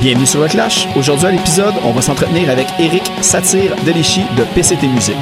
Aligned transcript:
Bienvenue 0.00 0.26
sur 0.26 0.40
le 0.40 0.46
Clash. 0.46 0.86
Aujourd'hui 0.96 1.26
à 1.26 1.30
l'épisode, 1.32 1.74
on 1.84 1.90
va 1.90 2.00
s'entretenir 2.00 2.48
avec 2.50 2.68
Eric 2.78 3.02
Satire 3.20 3.74
Delichy 3.84 4.20
de 4.36 4.44
PCT 4.54 4.86
Musique. 4.86 5.16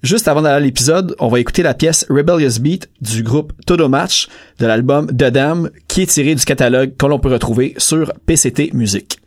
Juste 0.00 0.28
avant 0.28 0.42
d'aller 0.42 0.54
à 0.54 0.60
l'épisode, 0.60 1.16
on 1.18 1.26
va 1.26 1.40
écouter 1.40 1.64
la 1.64 1.74
pièce 1.74 2.06
Rebellious 2.08 2.60
Beat 2.60 2.88
du 3.00 3.24
groupe 3.24 3.52
Todo 3.66 3.88
Match 3.88 4.28
de 4.60 4.66
l'album 4.66 5.08
The 5.08 5.24
Dam 5.24 5.70
qui 5.88 6.02
est 6.02 6.06
tiré 6.06 6.36
du 6.36 6.44
catalogue 6.44 6.96
que 6.96 7.06
l'on 7.06 7.18
peut 7.18 7.32
retrouver 7.32 7.74
sur 7.78 8.12
PCT 8.26 8.70
Musique. 8.74 9.18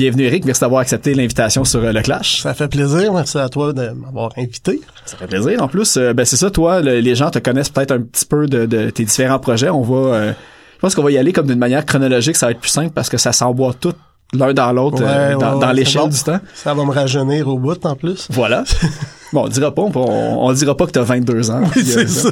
Bienvenue 0.00 0.22
Eric, 0.24 0.46
merci 0.46 0.62
d'avoir 0.62 0.80
accepté 0.80 1.12
l'invitation 1.12 1.62
sur 1.62 1.80
euh, 1.80 1.92
le 1.92 2.00
Clash. 2.00 2.40
Ça 2.40 2.54
fait 2.54 2.68
plaisir, 2.68 3.12
merci 3.12 3.36
à 3.36 3.50
toi 3.50 3.74
de 3.74 3.90
m'avoir 3.90 4.30
invité. 4.38 4.80
Ça 5.04 5.18
fait 5.18 5.26
plaisir. 5.26 5.62
En 5.62 5.68
plus, 5.68 5.94
euh, 5.98 6.14
ben 6.14 6.24
c'est 6.24 6.38
ça, 6.38 6.50
toi, 6.50 6.80
le- 6.80 7.00
les 7.00 7.14
gens 7.14 7.30
te 7.30 7.38
connaissent 7.38 7.68
peut-être 7.68 7.90
un 7.92 8.00
petit 8.00 8.24
peu 8.24 8.46
de, 8.46 8.64
de 8.64 8.88
tes 8.88 9.04
différents 9.04 9.38
projets. 9.38 9.68
On 9.68 9.82
va, 9.82 10.14
euh, 10.14 10.32
je 10.76 10.78
pense 10.80 10.94
qu'on 10.94 11.02
va 11.02 11.10
y 11.10 11.18
aller 11.18 11.34
comme 11.34 11.46
d'une 11.48 11.58
manière 11.58 11.84
chronologique, 11.84 12.36
ça 12.36 12.46
va 12.46 12.52
être 12.52 12.60
plus 12.60 12.70
simple 12.70 12.92
parce 12.94 13.10
que 13.10 13.18
ça 13.18 13.32
s'emboîte 13.34 13.76
tout 13.80 13.92
l'un 14.32 14.54
dans 14.54 14.72
l'autre 14.72 15.02
Ouais, 15.04 15.32
dans, 15.34 15.56
ouais, 15.56 15.60
dans 15.60 15.68
ouais, 15.68 15.74
l'échelle 15.74 16.00
bon. 16.04 16.08
du 16.08 16.18
temps. 16.22 16.40
Ça 16.54 16.72
va 16.72 16.82
me 16.82 16.92
rajeunir 16.92 17.46
au 17.48 17.58
bout 17.58 17.84
en 17.84 17.94
plus. 17.94 18.26
Voilà. 18.30 18.64
bon, 19.34 19.44
on 19.44 19.48
dira 19.48 19.74
pas, 19.74 19.82
on, 19.82 19.92
on, 19.94 20.46
on 20.48 20.52
dira 20.54 20.74
pas 20.78 20.86
que 20.86 20.92
t'as 20.92 21.02
22 21.02 21.50
ans. 21.50 21.60
Oui, 21.76 21.82
c'est 21.84 22.08
ça. 22.08 22.30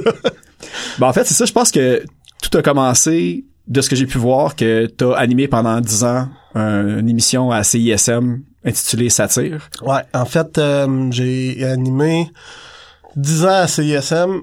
Ben, 0.98 1.06
en 1.08 1.12
fait, 1.12 1.24
c'est 1.26 1.34
ça, 1.34 1.44
je 1.44 1.52
pense 1.52 1.70
que 1.70 2.02
tout 2.40 2.56
a 2.56 2.62
commencé 2.62 3.44
de 3.66 3.82
ce 3.82 3.90
que 3.90 3.96
j'ai 3.96 4.06
pu 4.06 4.16
voir 4.16 4.56
que 4.56 4.86
t'as 4.86 5.12
animé 5.16 5.48
pendant 5.48 5.78
10 5.82 6.04
ans 6.04 6.28
euh, 6.56 7.00
une 7.00 7.09
émission 7.09 7.50
à 7.50 7.62
CISM 7.62 8.41
intitulée 8.64 9.10
Satire. 9.10 9.69
Ouais, 9.82 10.03
en 10.14 10.25
fait, 10.25 10.59
euh, 10.59 11.09
j'ai 11.10 11.64
animé 11.64 12.31
10 13.16 13.44
ans 13.44 13.48
à 13.48 13.66
CISM, 13.66 14.41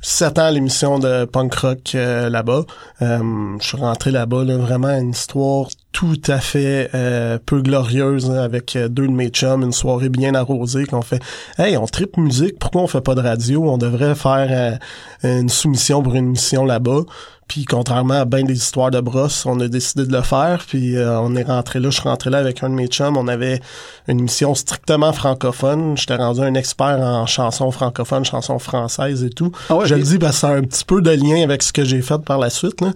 7 0.00 0.38
ans 0.38 0.50
l'émission 0.50 0.98
de 0.98 1.24
punk 1.24 1.54
rock 1.54 1.92
euh, 1.94 2.28
là-bas. 2.28 2.64
Euh, 3.02 3.56
je 3.60 3.66
suis 3.66 3.76
rentré 3.76 4.10
là-bas, 4.10 4.44
là, 4.44 4.58
vraiment 4.58 4.90
une 4.90 5.10
histoire 5.10 5.68
tout 5.92 6.20
à 6.26 6.40
fait 6.40 6.90
euh, 6.94 7.38
peu 7.44 7.62
glorieuse 7.62 8.30
hein, 8.30 8.42
avec 8.42 8.76
euh, 8.76 8.88
deux 8.88 9.06
de 9.06 9.12
mes 9.12 9.28
chums, 9.28 9.62
une 9.62 9.72
soirée 9.72 10.08
bien 10.08 10.34
arrosée 10.34 10.84
qu'on 10.84 11.02
fait 11.02 11.22
«Hey, 11.58 11.76
on 11.76 11.86
tripe 11.86 12.16
musique, 12.18 12.58
pourquoi 12.58 12.82
on 12.82 12.86
fait 12.86 13.00
pas 13.00 13.14
de 13.14 13.20
radio? 13.20 13.70
On 13.70 13.78
devrait 13.78 14.14
faire 14.14 14.78
euh, 15.24 15.40
une 15.40 15.48
soumission 15.48 16.02
pour 16.02 16.14
une 16.14 16.26
émission 16.26 16.64
là-bas.» 16.64 17.02
Puis 17.48 17.64
contrairement 17.66 18.14
à 18.14 18.24
bien 18.24 18.42
des 18.42 18.54
histoires 18.56 18.90
de 18.90 19.00
brosse, 19.00 19.44
on 19.46 19.60
a 19.60 19.68
décidé 19.68 20.06
de 20.06 20.12
le 20.12 20.22
faire. 20.22 20.64
Puis 20.66 20.96
euh, 20.96 21.20
on 21.20 21.36
est 21.36 21.42
rentré 21.42 21.78
là, 21.78 21.90
je 21.90 22.00
suis 22.00 22.08
rentré 22.08 22.30
là 22.30 22.38
avec 22.38 22.62
un 22.62 22.70
de 22.70 22.74
mes 22.74 22.86
chums. 22.86 23.16
On 23.16 23.28
avait 23.28 23.60
une 24.08 24.20
émission 24.20 24.54
strictement 24.54 25.12
francophone. 25.12 25.96
J'étais 25.96 26.16
rendu 26.16 26.40
un 26.40 26.54
expert 26.54 26.98
en 27.00 27.26
chansons 27.26 27.70
francophones, 27.70 28.24
chansons 28.24 28.58
françaises 28.58 29.22
et 29.24 29.30
tout. 29.30 29.52
Ah 29.68 29.76
ouais, 29.76 29.86
je 29.86 29.94
le 29.94 30.02
dis 30.02 30.18
parce 30.18 30.36
que 30.36 30.40
ça 30.40 30.48
a 30.48 30.54
un 30.54 30.62
petit 30.62 30.84
peu 30.84 31.02
de 31.02 31.10
lien 31.10 31.42
avec 31.42 31.62
ce 31.62 31.72
que 31.72 31.84
j'ai 31.84 32.00
fait 32.02 32.18
par 32.18 32.38
la 32.38 32.50
suite. 32.50 32.80
Là. 32.80 32.92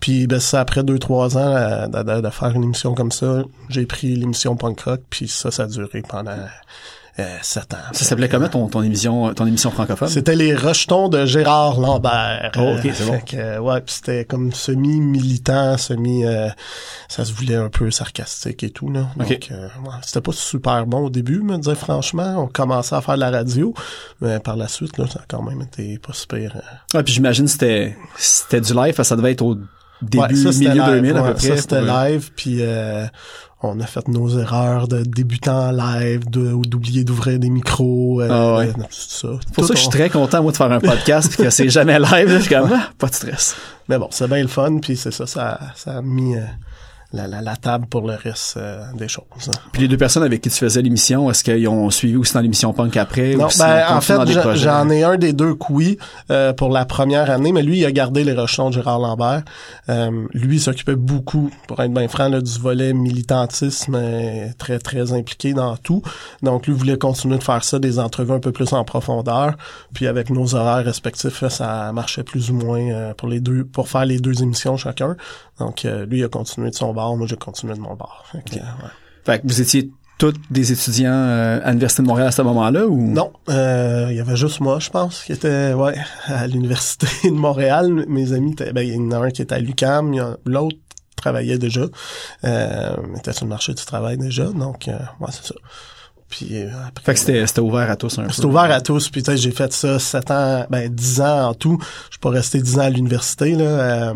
Puis 0.00 0.26
ben, 0.26 0.40
c'est 0.40 0.56
après 0.56 0.82
deux, 0.82 0.98
trois 0.98 1.36
ans 1.36 1.54
euh, 1.54 1.86
de, 1.86 2.02
de- 2.02 2.20
de 2.22 2.30
faire 2.30 2.50
une 2.56 2.64
émission 2.64 2.94
comme 2.94 3.12
ça. 3.12 3.42
J'ai 3.68 3.86
pris 3.86 4.16
l'émission 4.16 4.56
punk 4.56 4.80
rock, 4.80 5.00
puis 5.10 5.28
ça, 5.28 5.50
ça 5.50 5.64
a 5.64 5.66
duré 5.66 6.02
pendant 6.08 6.32
euh, 7.18 7.36
sept 7.42 7.74
ans. 7.74 7.78
Ça 7.92 8.04
s'appelait 8.04 8.28
comment 8.28 8.48
ton, 8.48 8.68
ton 8.68 8.82
émission 8.82 9.34
ton 9.34 9.46
émission 9.46 9.70
francophone? 9.70 10.08
C'était 10.08 10.34
les 10.36 10.54
rejetons 10.54 11.08
de 11.08 11.26
Gérard 11.26 11.78
Lambert. 11.78 12.52
Oh, 12.58 12.74
ok, 12.78 12.90
c'est 12.94 13.04
bon. 13.04 13.12
fait 13.12 13.24
que, 13.24 13.36
euh, 13.36 13.58
ouais, 13.58 13.80
puis 13.82 13.94
c'était 13.94 14.24
comme 14.24 14.52
semi-militant, 14.52 15.76
semi... 15.78 16.24
euh, 16.24 16.48
ça 17.08 17.24
se 17.24 17.32
voulait 17.32 17.56
un 17.56 17.68
peu 17.68 17.90
sarcastique 17.90 18.62
et 18.62 18.70
tout, 18.70 18.90
là. 18.90 19.06
Donc, 19.16 19.30
Ok. 19.30 19.48
euh, 19.52 19.66
ouais, 19.84 19.90
c'était 20.02 20.20
pas 20.20 20.32
super 20.32 20.86
bon 20.86 21.06
au 21.06 21.10
début, 21.10 21.40
me 21.42 21.58
dire 21.58 21.76
franchement. 21.76 22.36
On 22.38 22.46
commençait 22.46 22.94
à 22.94 23.00
faire 23.02 23.14
de 23.16 23.20
la 23.20 23.30
radio, 23.30 23.74
mais 24.20 24.38
par 24.40 24.56
la 24.56 24.68
suite, 24.68 24.96
là, 24.98 25.06
ça 25.06 25.20
a 25.20 25.24
quand 25.28 25.42
même 25.42 25.60
été 25.62 25.98
pas 25.98 26.12
super... 26.12 26.56
euh, 26.56 26.96
Ouais, 26.96 27.02
puis 27.02 27.12
j'imagine 27.12 27.44
que 27.44 27.50
c'était 27.50 27.96
c'était 28.16 28.60
du 28.60 28.72
live, 28.74 29.00
ça 29.02 29.16
devait 29.16 29.32
être 29.32 29.42
au 29.42 29.56
début 30.00 30.18
Ouais, 30.24 30.34
ça, 30.34 30.52
c'était 30.52 30.70
milieu 30.70 30.82
live, 30.82 30.92
2000 31.02 31.16
à 31.16 31.22
peu 31.22 31.34
près. 31.34 31.46
Ça, 31.48 31.56
c'était 31.58 31.76
euh, 31.76 32.08
live, 32.08 32.30
puis 32.34 32.56
euh, 32.60 33.06
on 33.62 33.78
a 33.80 33.86
fait 33.86 34.08
nos 34.08 34.28
erreurs 34.38 34.88
de 34.88 35.02
débutant 35.02 35.70
live, 35.70 36.28
d'oublier 36.28 37.04
d'ouvrir 37.04 37.38
des 37.38 37.50
micros, 37.50 38.20
euh, 38.20 38.28
Ah 38.30 38.56
ouais. 38.58 38.66
de- 38.68 38.72
tout 38.72 38.78
ça. 38.90 39.28
C'est 39.40 39.54
pour 39.54 39.62
Tout 39.62 39.62
ça 39.68 39.74
que 39.74 39.76
je 39.76 39.82
suis 39.82 39.90
très 39.90 40.10
content, 40.10 40.42
moi, 40.42 40.52
de 40.52 40.56
faire 40.56 40.72
un 40.72 40.80
podcast, 40.80 41.32
puis 41.32 41.44
que 41.44 41.50
c'est 41.50 41.68
jamais 41.68 41.98
live. 41.98 42.28
Je 42.28 42.38
suis 42.38 42.54
comme, 42.54 42.70
ah, 42.74 42.90
pas 42.98 43.08
de 43.08 43.14
stress. 43.14 43.54
Mais 43.88 43.98
bon, 43.98 44.08
c'est 44.10 44.28
bien 44.28 44.42
le 44.42 44.48
fun, 44.48 44.78
puis 44.78 44.96
c'est 44.96 45.10
ça, 45.12 45.26
ça, 45.26 45.58
ça 45.76 45.98
a 45.98 46.02
mis 46.02 46.36
euh, 46.36 46.40
la, 47.12 47.26
la, 47.26 47.40
la 47.42 47.56
table 47.56 47.86
pour 47.86 48.06
le 48.06 48.14
reste 48.14 48.56
euh, 48.56 48.82
des 48.94 49.08
choses. 49.08 49.24
Puis 49.72 49.82
les 49.82 49.88
deux 49.88 49.96
personnes 49.96 50.22
avec 50.22 50.40
qui 50.40 50.50
tu 50.50 50.56
faisais 50.58 50.80
l'émission, 50.82 51.30
est-ce 51.30 51.44
qu'ils 51.44 51.68
ont 51.68 51.90
suivi 51.90 52.16
aussi 52.16 52.32
dans 52.34 52.40
l'émission 52.40 52.72
punk 52.72 52.96
après? 52.96 53.34
Non, 53.34 53.46
ou 53.46 53.58
ben, 53.58 53.84
en 53.90 54.00
fait, 54.00 54.16
j'en- 54.56 54.88
ai 54.90 55.04
un 55.04 55.16
des 55.16 55.32
deux 55.32 55.54
que 55.54 55.66
oui 55.70 55.98
euh, 56.30 56.52
pour 56.52 56.70
la 56.70 56.84
première 56.84 57.30
année, 57.30 57.52
mais 57.52 57.62
lui, 57.62 57.78
il 57.78 57.84
a 57.84 57.92
gardé 57.92 58.24
les 58.24 58.32
rejetons 58.32 58.68
de 58.70 58.74
Gérard 58.74 58.98
Lambert. 58.98 59.42
Euh, 59.88 60.26
lui, 60.32 60.56
il 60.56 60.60
s'occupait 60.60 60.96
beaucoup, 60.96 61.50
pour 61.68 61.80
être 61.80 61.92
bien 61.92 62.08
franc, 62.08 62.28
là, 62.28 62.40
du 62.40 62.58
volet 62.58 62.92
militantisme, 62.92 63.94
euh, 63.94 64.48
très, 64.58 64.78
très 64.78 65.12
impliqué 65.12 65.52
dans 65.54 65.76
tout. 65.76 66.02
Donc, 66.42 66.66
lui 66.66 66.74
voulait 66.74 66.98
continuer 66.98 67.38
de 67.38 67.42
faire 67.44 67.62
ça, 67.64 67.78
des 67.78 67.98
entrevues 67.98 68.32
un 68.32 68.40
peu 68.40 68.52
plus 68.52 68.72
en 68.72 68.84
profondeur. 68.84 69.54
Puis 69.94 70.06
avec 70.06 70.30
nos 70.30 70.54
horaires 70.54 70.84
respectifs, 70.84 71.40
là, 71.42 71.50
ça 71.50 71.92
marchait 71.92 72.22
plus 72.22 72.50
ou 72.50 72.54
moins 72.54 72.80
euh, 72.90 73.14
pour 73.14 73.28
les 73.28 73.40
deux, 73.40 73.64
pour 73.64 73.88
faire 73.88 74.04
les 74.04 74.18
deux 74.18 74.42
émissions 74.42 74.76
chacun. 74.76 75.16
Donc, 75.58 75.84
euh, 75.84 76.06
lui, 76.06 76.18
il 76.20 76.24
a 76.24 76.28
continué 76.28 76.70
de 76.70 76.74
son 76.74 76.92
bar, 76.92 77.01
moi, 77.16 77.26
j'ai 77.26 77.36
continué 77.36 77.74
de 77.74 77.80
mon 77.80 77.94
bar. 77.94 78.24
Fait 78.32 78.42
que, 78.42 78.56
euh, 78.56 78.62
ouais. 78.62 78.90
Fait 79.24 79.38
que 79.40 79.46
vous 79.46 79.60
étiez 79.60 79.90
tous 80.18 80.34
des 80.50 80.72
étudiants 80.72 81.10
euh, 81.12 81.60
à 81.64 81.68
l'Université 81.70 82.02
de 82.02 82.06
Montréal 82.08 82.28
à 82.28 82.32
ce 82.32 82.42
moment-là 82.42 82.86
ou? 82.86 82.96
Non, 83.12 83.32
euh, 83.48 84.06
il 84.10 84.16
y 84.16 84.20
avait 84.20 84.36
juste 84.36 84.60
moi, 84.60 84.78
je 84.78 84.90
pense, 84.90 85.24
qui 85.24 85.32
était 85.32 85.72
ouais 85.74 85.96
à 86.26 86.46
l'université 86.46 87.06
de 87.24 87.30
Montréal. 87.34 88.04
Mes 88.08 88.32
amis, 88.32 88.52
étaient- 88.52 88.72
ben, 88.72 88.82
il 88.86 88.94
y 88.94 88.98
en 88.98 89.10
a 89.10 89.18
un 89.26 89.30
qui 89.30 89.42
était 89.42 89.54
à 89.54 89.58
a- 89.58 90.36
l'autre 90.44 90.76
travaillait 91.16 91.58
déjà, 91.58 91.82
euh, 92.44 92.96
était 93.16 93.32
sur 93.32 93.44
le 93.46 93.50
marché 93.50 93.74
du 93.74 93.84
travail 93.84 94.18
déjà, 94.18 94.44
donc 94.46 94.88
ouais 94.88 95.28
c'est 95.30 95.44
ça. 95.46 95.54
Puis 96.28 96.56
après, 96.86 97.04
Fait 97.04 97.12
que 97.14 97.18
c'était, 97.20 97.46
c'était 97.46 97.60
ouvert 97.60 97.90
à 97.90 97.96
tous 97.96 98.18
un 98.18 98.24
peu. 98.24 98.32
c'était 98.32 98.46
ouvert 98.46 98.70
à 98.70 98.80
tous. 98.80 99.08
Puis 99.10 99.22
j'ai 99.36 99.50
fait 99.50 99.70
ça 99.72 99.98
sept 99.98 100.30
ans, 100.30 100.64
ben 100.70 100.88
dix 100.92 101.20
ans 101.20 101.50
en 101.50 101.54
tout. 101.54 101.78
Je 102.06 102.12
suis 102.12 102.20
pas 102.20 102.30
resté 102.30 102.60
dix 102.62 102.78
ans 102.78 102.82
à 102.82 102.90
l'université 102.90 103.54
là. 103.54 103.64
Euh, 103.64 104.14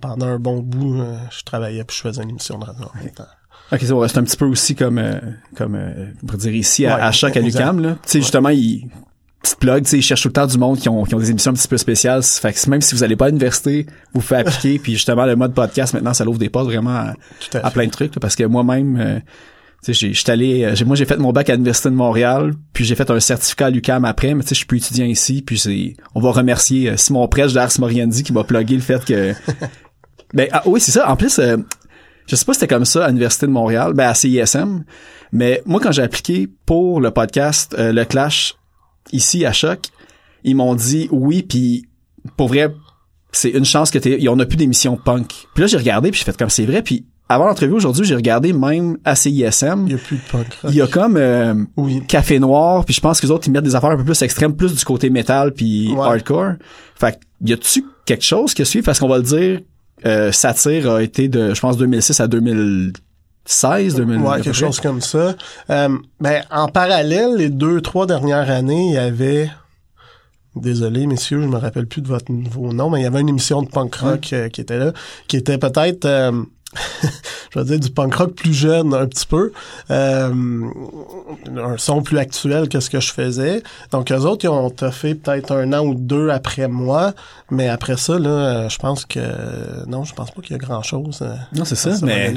pendant 0.00 0.26
un 0.26 0.38
bon 0.38 0.60
bout, 0.60 1.00
euh, 1.00 1.16
je 1.30 1.42
travaillais 1.44 1.84
puis 1.84 1.96
je 1.96 2.02
faisais 2.02 2.22
une 2.22 2.30
émission 2.30 2.58
de 2.58 2.64
radio 2.64 2.84
en 2.84 2.98
même 2.98 3.12
temps. 3.12 3.24
Ok, 3.72 3.80
c'est 3.80 4.18
un 4.18 4.24
petit 4.24 4.36
peu 4.36 4.44
aussi 4.44 4.74
comme, 4.74 4.98
euh, 4.98 5.18
comme, 5.56 5.74
euh, 5.74 6.06
on 6.22 6.26
pourrait 6.26 6.38
dire 6.38 6.54
ici, 6.54 6.86
à, 6.86 6.96
Ouais, 6.96 7.02
à 7.02 7.12
choc 7.12 7.36
à. 7.36 7.40
Tu 7.40 7.50
sais, 8.04 8.20
justement, 8.20 8.50
ils, 8.50 8.88
petite 9.44 9.58
plug, 9.58 9.84
tu 9.84 9.90
sais, 9.90 9.98
ils 9.98 10.02
cherchent 10.02 10.22
tout 10.22 10.28
le 10.28 10.32
temps 10.32 10.46
du 10.46 10.58
monde 10.58 10.78
qui 10.78 10.88
ont, 10.88 11.04
qui 11.04 11.14
ont 11.14 11.18
des 11.18 11.30
émissions 11.30 11.50
un 11.50 11.54
petit 11.54 11.68
peu 11.68 11.76
spéciales. 11.76 12.22
Fait 12.22 12.52
que 12.52 12.70
même 12.70 12.80
si 12.80 12.94
vous 12.94 13.02
allez 13.02 13.16
pas 13.16 13.26
à 13.26 13.28
l'université, 13.28 13.86
vous 14.12 14.20
faites 14.20 14.46
appliquer, 14.46 14.78
puis 14.82 14.92
justement, 14.92 15.24
le 15.24 15.36
mode 15.36 15.54
podcast, 15.54 15.94
maintenant, 15.94 16.14
ça 16.14 16.24
l'ouvre 16.24 16.38
des 16.38 16.48
portes 16.48 16.66
vraiment 16.66 16.94
à, 16.96 17.14
Tout 17.40 17.58
à 17.58 17.66
à 17.66 17.70
plein 17.70 17.86
de 17.86 17.90
trucs, 17.90 18.14
là, 18.14 18.20
parce 18.20 18.36
que 18.36 18.44
moi-même, 18.44 18.96
euh, 18.98 19.20
j'ai- 19.92 20.12
allé, 20.28 20.64
euh, 20.64 20.74
j'ai- 20.74 20.84
moi, 20.84 20.96
j'ai 20.96 21.04
fait 21.04 21.16
mon 21.18 21.32
bac 21.32 21.50
à 21.50 21.52
l'Université 21.52 21.90
de 21.90 21.94
Montréal, 21.94 22.52
puis 22.72 22.84
j'ai 22.84 22.94
fait 22.94 23.10
un 23.10 23.20
certificat 23.20 23.66
à 23.66 23.70
l'UQAM 23.70 24.04
après, 24.04 24.34
mais 24.34 24.42
tu 24.42 24.48
sais, 24.48 24.54
je 24.54 24.58
suis 24.60 24.66
plus 24.66 24.78
étudiant 24.78 25.04
ici, 25.06 25.42
puis 25.42 25.58
c'est, 25.58 25.94
on 26.14 26.20
va 26.20 26.30
remercier 26.32 26.90
euh, 26.90 26.96
Simon 26.96 27.26
Prech 27.28 27.52
d'Ars 27.52 27.70
Moriendi 27.78 28.22
qui 28.22 28.32
m'a 28.32 28.44
plugué 28.44 28.74
le 28.76 28.80
fait 28.80 29.04
que, 29.04 29.34
ben, 30.34 30.48
ah, 30.52 30.62
oui, 30.66 30.80
c'est 30.80 30.92
ça. 30.92 31.10
En 31.10 31.16
plus, 31.16 31.38
euh, 31.38 31.56
je 32.26 32.36
sais 32.36 32.44
pas 32.44 32.54
si 32.54 32.60
c'était 32.60 32.74
comme 32.74 32.84
ça 32.84 33.04
à 33.04 33.08
l'Université 33.08 33.46
de 33.46 33.52
Montréal, 33.52 33.92
ben, 33.94 34.08
à 34.08 34.14
CISM, 34.14 34.84
mais 35.32 35.62
moi, 35.66 35.80
quand 35.80 35.92
j'ai 35.92 36.02
appliqué 36.02 36.48
pour 36.66 37.00
le 37.00 37.10
podcast, 37.10 37.74
euh, 37.78 37.92
le 37.92 38.04
Clash, 38.04 38.54
ici, 39.12 39.44
à 39.44 39.52
Choc, 39.52 39.88
ils 40.44 40.54
m'ont 40.56 40.74
dit 40.74 41.08
oui, 41.10 41.42
puis 41.42 41.86
pour 42.36 42.48
vrai, 42.48 42.74
c'est 43.32 43.50
une 43.50 43.64
chance 43.64 43.90
que 43.90 43.98
t'es, 43.98 44.26
on 44.28 44.38
a 44.38 44.46
plus 44.46 44.56
d'émissions 44.56 44.96
punk. 44.96 45.46
Puis 45.54 45.62
là, 45.62 45.66
j'ai 45.66 45.76
regardé, 45.76 46.10
puis 46.10 46.18
j'ai 46.20 46.24
fait 46.24 46.36
comme 46.36 46.50
c'est 46.50 46.66
vrai, 46.66 46.82
puis 46.82 47.04
avant 47.34 47.46
l'entrevue 47.46 47.72
aujourd'hui, 47.74 48.04
j'ai 48.04 48.14
regardé 48.14 48.52
même 48.52 48.96
à 49.04 49.14
CISM, 49.14 49.84
Il 49.86 49.92
y 49.92 49.94
a 49.94 49.98
plus 49.98 50.16
de 50.16 50.22
punk 50.30 50.46
rock. 50.62 50.70
il 50.70 50.74
y 50.76 50.82
a 50.82 50.86
comme 50.86 51.16
euh, 51.16 51.54
Oui. 51.76 52.02
Café 52.06 52.38
Noir, 52.38 52.84
puis 52.84 52.94
je 52.94 53.00
pense 53.00 53.20
que 53.20 53.26
les 53.26 53.32
autres 53.32 53.46
ils 53.48 53.50
mettent 53.50 53.64
des 53.64 53.74
affaires 53.74 53.90
un 53.90 53.96
peu 53.96 54.04
plus 54.04 54.22
extrêmes, 54.22 54.54
plus 54.56 54.74
du 54.74 54.84
côté 54.84 55.10
métal 55.10 55.52
puis 55.52 55.92
Ouais. 55.92 56.00
hardcore. 56.06 56.52
Fait 56.96 57.12
que 57.12 57.18
y 57.48 57.52
a-tu 57.52 57.84
quelque 58.06 58.24
chose 58.24 58.54
qui 58.54 58.64
suit 58.64 58.82
parce 58.82 58.98
qu'on 58.98 59.08
va 59.08 59.16
le 59.18 59.22
dire 59.22 59.60
euh, 60.06 60.32
Satire 60.32 60.90
a 60.90 61.02
été 61.02 61.28
de 61.28 61.54
je 61.54 61.60
pense 61.60 61.76
2006 61.76 62.20
à 62.20 62.26
2016, 62.28 63.94
2000 63.96 64.16
à 64.18 64.20
Ouais, 64.30 64.36
peu 64.38 64.42
quelque 64.44 64.54
chose 64.54 64.80
comme 64.80 65.00
ça. 65.00 65.34
Euh, 65.70 65.88
ben, 66.20 66.42
en 66.50 66.68
parallèle, 66.68 67.36
les 67.36 67.48
deux, 67.48 67.80
trois 67.80 68.06
dernières 68.06 68.50
années, 68.50 68.86
il 68.88 68.94
y 68.94 68.98
avait... 68.98 69.50
Désolé, 70.56 71.06
messieurs, 71.08 71.42
je 71.42 71.48
me 71.48 71.56
rappelle 71.56 71.86
plus 71.86 72.00
de 72.00 72.06
votre 72.06 72.30
nouveau 72.30 72.72
nom, 72.72 72.88
mais 72.88 73.00
il 73.00 73.02
y 73.02 73.06
avait 73.06 73.20
une 73.20 73.28
émission 73.28 73.62
de 73.62 73.68
punk 73.68 73.96
rock 73.96 74.30
euh, 74.32 74.48
qui 74.48 74.60
était 74.60 74.78
là, 74.78 74.92
qui 75.26 75.36
était 75.36 75.58
peut-être, 75.58 76.04
euh, 76.04 76.30
je 77.52 77.58
vais 77.58 77.64
dire, 77.64 77.80
du 77.80 77.90
punk 77.90 78.14
rock 78.14 78.32
plus 78.34 78.52
jeune 78.54 78.92
un 78.94 79.06
petit 79.06 79.26
peu, 79.26 79.52
euh, 79.90 80.32
un 81.56 81.76
son 81.78 82.02
plus 82.02 82.18
actuel 82.18 82.68
que 82.68 82.80
ce 82.80 82.90
que 82.90 83.00
je 83.00 83.12
faisais. 83.12 83.62
Donc, 83.92 84.10
eux 84.12 84.16
autres, 84.16 84.44
ils 84.44 84.48
ont 84.48 84.72
fait 84.90 85.14
peut-être 85.14 85.52
un 85.52 85.72
an 85.72 85.84
ou 85.84 85.94
deux 85.94 86.30
après 86.30 86.68
moi, 86.68 87.12
mais 87.50 87.68
après 87.68 87.96
ça, 87.96 88.18
là, 88.18 88.68
je 88.68 88.78
pense 88.78 89.04
que... 89.06 89.20
Non, 89.86 90.04
je 90.04 90.14
pense 90.14 90.30
pas 90.30 90.40
qu'il 90.42 90.52
y 90.52 90.54
a 90.54 90.58
grand-chose. 90.58 91.20
euh, 91.22 91.34
Non, 91.52 91.64
c'est 91.64 91.76
ça, 91.76 91.94
ce 91.96 92.04
mais 92.04 92.34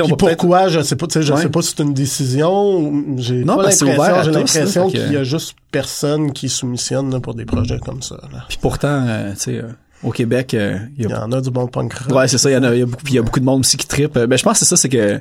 on 0.00 0.02
va 0.06 0.16
peut-être 0.16 0.36
pourquoi, 0.38 0.68
je 0.68 0.80
sais 0.82 0.96
pas, 0.96 1.06
je 1.10 1.32
Ouais. 1.32 1.40
sais 1.42 1.48
pas 1.48 1.62
si 1.62 1.74
c'est 1.74 1.82
une 1.82 1.94
décision, 1.94 2.92
j'ai 3.16 3.42
Non, 3.44 3.56
pas 3.56 3.62
l'impression, 3.70 3.86
j'ai 4.22 4.30
l'impression 4.32 4.84
là, 4.84 4.90
qu'il 4.90 5.12
y 5.12 5.16
a 5.16 5.24
juste 5.24 5.54
personne 5.72 6.32
qui 6.32 6.50
soumissionne 6.50 7.10
là, 7.10 7.20
pour 7.20 7.34
des 7.34 7.46
projets 7.46 7.78
comme 7.78 8.02
ça. 8.02 8.16
Là. 8.30 8.44
puis 8.48 8.58
pourtant 8.60 9.06
euh, 9.08 9.32
tu 9.32 9.38
sais 9.38 9.56
euh, 9.56 9.68
au 10.02 10.10
Québec 10.12 10.54
euh, 10.54 10.78
il 10.96 11.02
y 11.02 11.04
Il 11.06 11.10
y 11.10 11.12
a 11.12 11.24
en 11.24 11.32
a 11.32 11.40
du 11.40 11.50
bon 11.50 11.66
punk 11.66 11.92
rock. 11.94 12.16
Ouais, 12.16 12.28
c'est 12.28 12.38
ça, 12.38 12.50
il 12.50 12.54
y 12.54 12.56
en 12.56 12.62
a, 12.62 12.74
y 12.74 12.82
a 12.82 12.86
beaucoup, 12.86 13.02
il 13.08 13.14
y 13.14 13.18
a 13.18 13.22
beaucoup 13.22 13.40
de 13.40 13.44
monde 13.44 13.60
aussi 13.60 13.76
qui 13.76 13.86
trippe. 13.86 14.16
Euh, 14.16 14.26
Ben, 14.26 14.38
je 14.38 14.42
pense 14.44 14.54
que 14.54 14.58
c'est 14.64 14.64
ça, 14.68 14.76
c'est 14.76 14.88
que, 14.88 15.20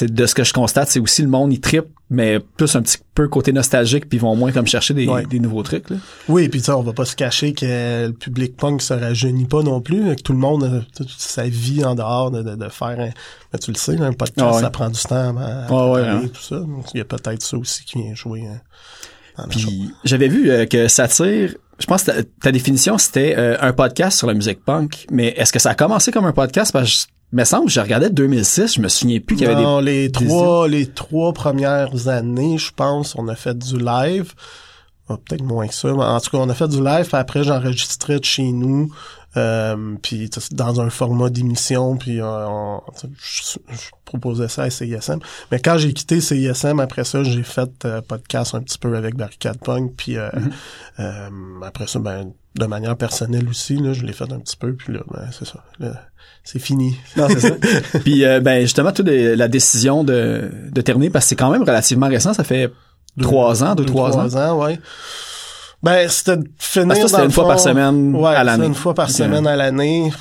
de 0.00 0.26
ce 0.26 0.34
que 0.36 0.44
je 0.44 0.52
constate, 0.52 0.88
c'est 0.88 1.00
aussi 1.00 1.22
le 1.22 1.28
monde, 1.28 1.52
il 1.52 1.58
trippe, 1.60 1.86
mais 2.08 2.38
plus 2.38 2.76
un 2.76 2.82
petit 2.82 2.98
peu 3.14 3.26
côté 3.26 3.52
nostalgique, 3.52 4.08
puis 4.08 4.18
ils 4.18 4.20
vont 4.20 4.36
moins 4.36 4.52
comme 4.52 4.68
chercher 4.68 4.94
des, 4.94 5.08
Ouais. 5.08 5.26
des 5.26 5.40
nouveaux 5.40 5.64
trucs, 5.64 5.90
là. 5.90 5.96
Oui, 6.28 6.48
puis 6.48 6.60
tu 6.60 6.66
sais, 6.66 6.72
on 6.72 6.82
va 6.82 6.92
pas 6.92 7.04
se 7.04 7.16
cacher 7.16 7.52
que 7.52 8.06
le 8.06 8.12
public 8.12 8.56
punk 8.56 8.80
se 8.80 8.94
rajeunit 8.94 9.46
pas 9.46 9.64
non 9.64 9.80
plus, 9.80 10.14
que 10.14 10.22
tout 10.22 10.32
le 10.32 10.38
monde 10.38 10.62
a 10.62 10.80
toute 10.96 11.10
sa 11.10 11.48
vie 11.48 11.84
en 11.84 11.96
dehors 11.96 12.30
de, 12.30 12.42
de, 12.42 12.54
de 12.54 12.68
faire 12.68 13.00
un, 13.00 13.10
ben, 13.52 13.58
tu 13.60 13.72
le 13.72 13.76
sais, 13.76 14.00
un 14.00 14.12
podcast, 14.12 14.46
Ah 14.48 14.54
ouais. 14.54 14.60
ça 14.60 14.70
prend 14.70 14.88
du 14.88 15.00
temps 15.02 15.36
à, 15.36 15.42
à 15.42 15.66
Ah 15.68 15.90
ouais, 15.90 16.02
hein. 16.06 16.22
tout 16.32 16.42
ça. 16.42 16.60
Donc, 16.60 16.84
il 16.94 16.98
y 16.98 17.00
a 17.00 17.04
peut-être 17.04 17.42
ça 17.42 17.56
aussi 17.58 17.84
qui 17.84 18.00
vient 18.00 18.14
jouer 18.14 18.44
hein, 18.46 18.60
j'avais 20.04 20.26
vu 20.28 20.50
euh, 20.50 20.66
que 20.66 20.88
Satire, 20.88 21.54
je 21.78 21.86
pense 21.86 22.02
que 22.04 22.10
ta, 22.10 22.22
ta 22.42 22.52
définition 22.52 22.98
c'était 22.98 23.34
euh, 23.38 23.56
un 23.60 23.72
podcast 23.72 24.18
sur 24.18 24.26
la 24.26 24.34
musique 24.34 24.64
punk, 24.64 25.06
mais 25.10 25.28
est-ce 25.36 25.52
que 25.52 25.58
ça 25.58 25.70
a 25.70 25.74
commencé 25.74 26.10
comme 26.10 26.24
un 26.26 26.32
podcast? 26.32 26.72
Parce 26.72 26.84
que 26.86 26.90
je- 26.92 27.06
me 27.30 27.44
semble 27.44 27.68
je 27.68 27.78
regardais 27.80 28.08
2006, 28.08 28.76
je 28.76 28.80
me 28.80 28.88
souviens 28.88 29.20
plus 29.20 29.36
qu'il 29.36 29.46
y 29.46 29.50
avait 29.50 29.62
Non, 29.62 29.82
des 29.82 30.04
les 30.04 30.10
trois, 30.12 30.66
les 30.66 30.86
trois 30.86 31.32
premières 31.34 32.08
années, 32.08 32.56
je 32.56 32.70
pense, 32.74 33.14
on 33.16 33.28
a 33.28 33.34
fait 33.34 33.56
du 33.58 33.76
live. 33.78 34.32
Ah, 35.10 35.16
Peut-être 35.26 35.42
moins 35.42 35.66
que 35.68 35.74
ça. 35.74 35.92
mais 35.92 36.02
en 36.04 36.20
tout 36.20 36.30
cas, 36.30 36.38
on 36.38 36.48
a 36.50 36.54
fait 36.54 36.68
du 36.68 36.82
live. 36.82 37.06
Puis 37.06 37.16
après, 37.16 37.42
j'enregistrais 37.44 38.18
de 38.18 38.24
chez 38.24 38.50
nous. 38.52 38.90
Euh, 39.36 39.94
puis 40.02 40.30
dans 40.52 40.80
un 40.80 40.88
format 40.90 41.28
d'émission. 41.30 41.96
Puis 41.96 42.20
euh, 42.20 42.46
on- 42.48 42.80
je, 43.20 43.58
je 43.70 43.90
proposais 44.04 44.48
ça 44.48 44.62
à 44.62 44.70
CISM. 44.70 45.18
Mais 45.52 45.60
quand 45.60 45.76
j'ai 45.76 45.92
quitté 45.92 46.20
CISM, 46.20 46.80
après 46.80 47.04
ça, 47.04 47.22
j'ai 47.22 47.42
fait 47.42 47.70
euh, 47.84 48.00
podcast 48.00 48.54
un 48.54 48.62
petit 48.62 48.78
peu 48.78 48.96
avec 48.96 49.16
Barricade 49.16 49.58
Punk. 49.58 49.92
Puis 49.96 50.16
euh, 50.16 50.30
euh, 50.98 51.28
après 51.62 51.86
ça, 51.86 51.98
ben 51.98 52.32
de 52.58 52.66
manière 52.66 52.96
personnelle 52.96 53.46
aussi, 53.48 53.76
là, 53.76 53.92
je 53.92 54.04
l'ai 54.04 54.12
fait 54.14 54.32
un 54.32 54.40
petit 54.40 54.56
peu. 54.56 54.72
Puis 54.74 54.94
là, 54.94 55.00
ben, 55.12 55.28
c'est 55.30 55.46
ça. 55.46 55.62
C'est 56.42 56.58
fini. 56.58 56.96
Non, 57.16 57.28
c'est 57.28 57.40
ça. 57.40 57.54
Puis 58.00 58.24
euh, 58.24 58.40
ben 58.40 58.62
justement, 58.62 58.90
toute 58.92 59.06
la 59.08 59.48
décision 59.48 60.02
de, 60.04 60.50
de 60.72 60.80
terminer, 60.80 61.10
parce 61.10 61.26
que 61.26 61.28
c'est 61.28 61.36
quand 61.36 61.50
même 61.50 61.62
relativement 61.62 62.08
récent, 62.08 62.32
ça 62.32 62.42
fait 62.44 62.72
trois 63.20 63.62
ans, 63.62 63.74
deux, 63.74 63.84
trois 63.84 64.16
ans. 64.16 64.34
ans, 64.36 64.64
ouais. 64.64 64.80
Ben, 65.82 66.08
c'était 66.08 66.38
finir 66.58 66.88
Parce 66.88 67.00
que 67.00 67.08
c'était 67.08 67.24
une 67.24 67.30
fois 67.30 67.46
par 67.48 67.60
semaine 67.60 68.14
ouais, 68.16 68.34
à 68.34 68.42
l'année. 68.44 68.66
une 68.66 68.74
fois 68.74 68.94
par 68.94 69.10
semaine 69.10 69.46
à 69.46 69.54
l'année. 69.56 70.12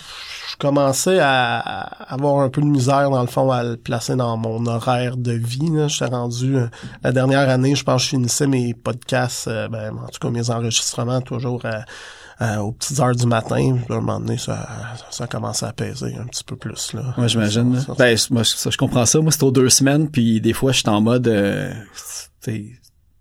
Je 0.51 0.55
commençais 0.57 1.19
à, 1.19 1.59
avoir 2.11 2.39
un 2.41 2.49
peu 2.49 2.61
de 2.61 2.67
misère, 2.67 3.09
dans 3.09 3.21
le 3.21 3.27
fond, 3.27 3.51
à 3.51 3.63
le 3.63 3.75
placer 3.77 4.15
dans 4.15 4.37
mon 4.37 4.65
horaire 4.65 5.17
de 5.17 5.33
vie. 5.33 5.69
Là. 5.71 5.87
J'étais 5.87 6.05
rendu... 6.05 6.55
euh, 6.57 6.67
la 7.03 7.11
dernière 7.11 7.49
année, 7.49 7.75
je 7.75 7.83
pense 7.83 8.01
que 8.01 8.05
je 8.05 8.09
finissais 8.09 8.47
mes 8.47 8.73
podcasts, 8.73 9.47
euh, 9.47 9.67
ben, 9.67 9.93
en 9.93 10.07
tout 10.07 10.19
cas 10.19 10.29
mes 10.29 10.49
enregistrements, 10.49 11.21
toujours 11.21 11.61
à- 11.65 11.83
à- 12.39 12.63
aux 12.63 12.71
petites 12.71 12.99
heures 12.99 13.15
du 13.15 13.25
matin. 13.27 13.77
Puis, 13.85 13.93
à 13.93 13.97
un 13.97 14.01
moment 14.01 14.19
donné, 14.19 14.37
ça, 14.37 14.67
ça 15.11 15.25
a 15.25 15.27
commencé 15.27 15.65
à 15.65 15.73
peser 15.73 16.15
un 16.19 16.25
petit 16.25 16.43
peu 16.43 16.55
plus. 16.55 16.93
Là. 16.93 17.01
Ouais, 17.17 17.27
j'imagine. 17.27 17.73
là. 17.73 17.79
Ça, 17.81 17.85
ça, 17.87 17.93
Ben, 17.97 18.17
moi, 18.31 18.43
ça, 18.43 18.69
je 18.69 18.77
comprends 18.77 19.05
ça. 19.05 19.19
Moi, 19.19 19.31
c'est 19.31 19.43
aux 19.43 19.51
deux 19.51 19.69
semaines, 19.69 20.09
puis 20.09 20.39
des 20.41 20.53
fois, 20.53 20.71
je 20.71 20.79
suis 20.79 20.89
en 20.89 21.01
mode... 21.01 21.27
euh, 21.27 21.71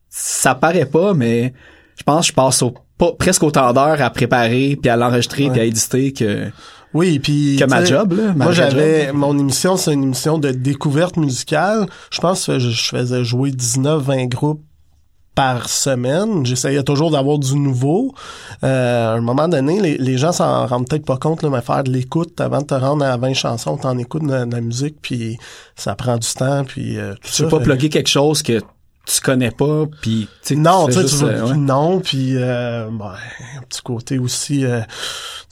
ça 0.08 0.54
paraît 0.54 0.86
pas, 0.86 1.12
mais 1.14 1.52
je 1.96 2.02
pense 2.04 2.26
que 2.26 2.28
je 2.28 2.32
passe 2.34 2.62
au, 2.62 2.74
pas, 2.98 3.12
presque 3.18 3.42
autant 3.42 3.72
d'heures 3.72 4.00
à 4.00 4.10
préparer, 4.10 4.78
puis 4.80 4.90
à 4.90 4.96
l'enregistrer, 4.96 5.48
puis 5.50 5.60
à 5.60 5.64
éditer 5.64 6.12
que, 6.12 6.50
Oui, 6.94 7.18
puis 7.18 7.56
que 7.58 7.64
ma 7.64 7.84
job. 7.84 8.12
Là, 8.12 8.32
ma 8.34 8.44
Moi, 8.44 8.52
j'avais 8.52 9.12
mon 9.12 9.36
émission, 9.38 9.76
c'est 9.76 9.92
une 9.92 10.04
émission 10.04 10.38
de 10.38 10.50
découverte 10.50 11.16
musicale. 11.16 11.86
Je 12.10 12.20
pense 12.20 12.46
que 12.46 12.58
je, 12.58 12.70
je 12.70 12.88
faisais 12.88 13.24
jouer 13.24 13.50
19-20 13.50 14.28
groupes 14.28 14.62
par 15.34 15.68
semaine. 15.68 16.46
J'essayais 16.46 16.82
toujours 16.82 17.10
d'avoir 17.10 17.38
du 17.38 17.54
nouveau. 17.56 18.14
Euh, 18.64 19.10
à 19.10 19.12
un 19.16 19.20
moment 19.20 19.48
donné, 19.48 19.82
les, 19.82 19.98
les 19.98 20.16
gens 20.16 20.32
s'en 20.32 20.66
rendent 20.66 20.88
peut-être 20.88 21.04
pas 21.04 21.18
compte, 21.18 21.42
là, 21.42 21.50
mais 21.50 21.60
faire 21.60 21.84
de 21.84 21.90
l'écoute 21.90 22.40
avant 22.40 22.62
de 22.62 22.66
te 22.66 22.72
rendre 22.74 23.04
à 23.04 23.18
20 23.18 23.34
chansons, 23.34 23.76
t'en 23.76 23.98
écoutes 23.98 24.22
de, 24.22 24.46
de 24.46 24.54
la 24.54 24.60
musique, 24.62 24.96
puis 25.02 25.36
ça 25.74 25.94
prend 25.94 26.16
du 26.16 26.26
temps, 26.28 26.64
puis 26.64 26.96
euh, 26.98 27.12
tout 27.22 27.30
Tu 27.34 27.42
veux 27.42 27.48
pas 27.50 27.58
Fait- 27.58 27.64
plugger 27.64 27.88
quelque 27.90 28.08
chose 28.08 28.42
que 28.42 28.62
tu 29.06 29.20
connais 29.20 29.52
pas, 29.52 29.86
puis 30.02 30.28
tu 30.42 30.48
sais, 30.48 30.56
non, 30.56 30.86
tu 30.88 30.94
sais, 30.94 31.24
euh, 31.24 31.54
non, 31.54 32.00
puis 32.00 32.32
euh, 32.34 32.88
ben, 32.90 33.14
un 33.56 33.62
petit 33.62 33.80
côté 33.80 34.18
aussi, 34.18 34.64
euh, 34.64 34.80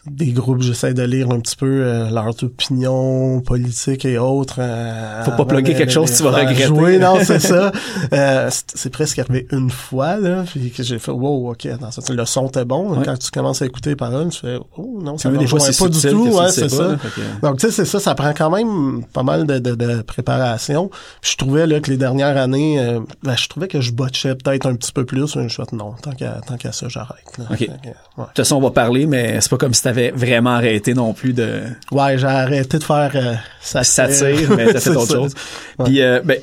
des 0.06 0.32
groupes, 0.32 0.62
j'essaie 0.62 0.92
de 0.94 1.02
lire 1.02 1.30
un 1.30 1.40
petit 1.40 1.56
peu 1.56 1.66
euh, 1.82 2.10
leurs 2.10 2.34
opinions 2.42 3.40
politiques 3.40 4.04
et 4.04 4.18
autres. 4.18 4.56
euh, 4.58 5.24
Faut 5.24 5.30
pas 5.32 5.44
plugger 5.44 5.74
quelque 5.74 5.92
chose 5.92 6.10
que 6.10 6.16
tu 6.16 6.22
vas 6.22 6.30
regretter. 6.32 6.64
jouer. 6.64 6.98
non, 6.98 7.16
c'est 7.22 7.38
ça. 7.40 7.72
Euh, 8.12 8.50
c'est 8.74 8.90
presque 8.90 9.18
arrivé 9.18 9.46
une 9.50 9.70
fois, 9.70 10.16
là, 10.16 10.44
puis 10.46 10.70
que 10.70 10.82
j'ai 10.82 10.98
fait, 10.98 11.10
wow, 11.10 11.50
ok, 11.52 11.66
attends, 11.66 11.90
ça, 11.90 12.00
le 12.12 12.24
son 12.26 12.48
était 12.48 12.64
bon. 12.64 12.90
Ouais. 12.96 13.04
Quand 13.04 13.16
tu 13.18 13.30
commences 13.30 13.62
à 13.62 13.66
écouter 13.66 13.90
les 13.90 13.96
paroles, 13.96 14.28
tu 14.28 14.40
fais, 14.40 14.58
oh 14.76 14.98
non, 15.02 15.16
ça 15.16 15.30
ne 15.30 15.36
pas 15.38 15.88
du 15.88 16.00
tout. 16.00 16.28
Ouais, 16.28 16.48
sais 16.50 16.68
c'est 16.68 16.68
ça. 16.68 16.88
là, 16.88 16.98
fait 16.98 17.08
que- 17.20 17.40
Donc, 17.46 17.58
tu 17.58 17.66
sais, 17.66 17.72
c'est 17.72 17.84
ça, 17.84 17.98
ça 17.98 18.14
prend 18.14 18.32
quand 18.34 18.50
même 18.50 19.04
pas 19.12 19.22
mal 19.22 19.46
de, 19.46 19.58
de, 19.58 19.74
de 19.74 20.02
préparation. 20.02 20.90
Puis 21.20 21.32
je 21.32 21.36
trouvais 21.38 21.66
là 21.66 21.80
que 21.80 21.90
les 21.90 21.96
dernières 21.96 22.36
années, 22.36 22.78
euh, 22.78 23.00
ben, 23.22 23.36
je 23.36 23.48
trouvais 23.48 23.68
que 23.68 23.80
je 23.80 23.92
botchais 23.92 24.34
peut-être 24.34 24.66
un 24.66 24.74
petit 24.74 24.92
peu 24.92 25.04
plus. 25.04 25.34
mais 25.36 25.48
Je 25.48 25.54
suis 25.54 25.62
non, 25.72 25.94
tant 26.02 26.12
qu'à 26.12 26.40
tant 26.46 26.56
qu'à 26.56 26.72
ça, 26.72 26.88
j'arrête. 26.88 27.38
là. 27.38 27.44
Ok. 27.50 27.58
Fait 27.58 27.66
que, 27.66 27.72
ouais. 27.72 27.94
De 28.18 28.22
toute 28.26 28.36
façon, 28.36 28.56
on 28.56 28.60
va 28.60 28.70
parler, 28.70 29.06
mais 29.06 29.40
c'est 29.40 29.50
pas 29.50 29.56
comme 29.58 29.74
si 29.74 29.82
t'avais 29.94 30.10
vraiment 30.10 30.50
arrêté 30.50 30.94
non 30.94 31.12
plus 31.14 31.32
de 31.32 31.60
Ouais, 31.92 32.18
j'ai 32.18 32.26
arrêté 32.26 32.78
de 32.78 32.84
faire 32.84 33.12
euh, 33.14 33.34
satire. 33.60 34.10
satire, 34.14 34.50
mais 34.56 34.72
t'as 34.72 34.80
fait 34.80 34.90
autre 34.90 35.06
ça. 35.06 35.14
chose. 35.14 35.34
Ouais. 35.78 35.84
Puis, 35.86 36.02
euh, 36.02 36.20
ben, 36.24 36.38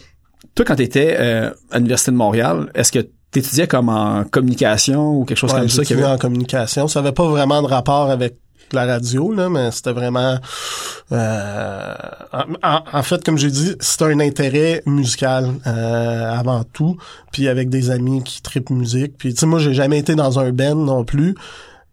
toi, 0.55 0.65
quand 0.65 0.75
t'étais 0.75 1.15
euh, 1.20 1.51
à 1.72 1.77
l'Université 1.77 2.12
de 2.12 2.17
Montréal, 2.17 2.70
est-ce 2.75 2.91
que 2.91 3.05
t'étudiais 3.31 3.67
comme 3.67 3.89
en 3.89 4.24
communication 4.25 5.12
ou 5.17 5.25
quelque 5.25 5.38
chose 5.38 5.53
Ouais, 5.53 5.60
comme 5.60 5.70
ça? 5.70 5.81
avait- 5.93 6.05
en 6.05 6.17
communication. 6.17 6.88
Ça 6.88 7.00
avait 7.00 7.12
pas 7.13 7.27
vraiment 7.27 7.62
de 7.62 7.67
rapport 7.67 8.10
avec 8.10 8.36
la 8.74 8.86
radio, 8.86 9.34
là, 9.34 9.50
mais 9.50 9.70
c'était 9.72 9.91
vraiment... 9.91 10.38
euh, 11.12 11.93
en 12.93 13.03
fait, 13.03 13.24
comme 13.24 13.38
j'ai 13.38 13.50
dit, 13.51 13.75
c'était 13.79 14.05
un 14.05 14.20
intérêt 14.20 14.81
musical 14.86 15.50
euh, 15.67 16.31
avant 16.34 16.63
tout, 16.63 16.98
puis 17.31 17.48
avec 17.48 17.70
des 17.70 17.89
amis 17.91 18.24
qui 18.24 18.41
tripent 18.41 18.70
musique. 18.70 19.17
Puis, 19.17 19.34
tu 19.34 19.39
sais, 19.41 19.46
moi, 19.46 19.60
j'ai 19.60 19.74
jamais 19.74 20.00
été 20.00 20.15
dans 20.15 20.39
un 20.39 20.51
band 20.51 20.75
non 20.75 21.03
plus. 21.03 21.36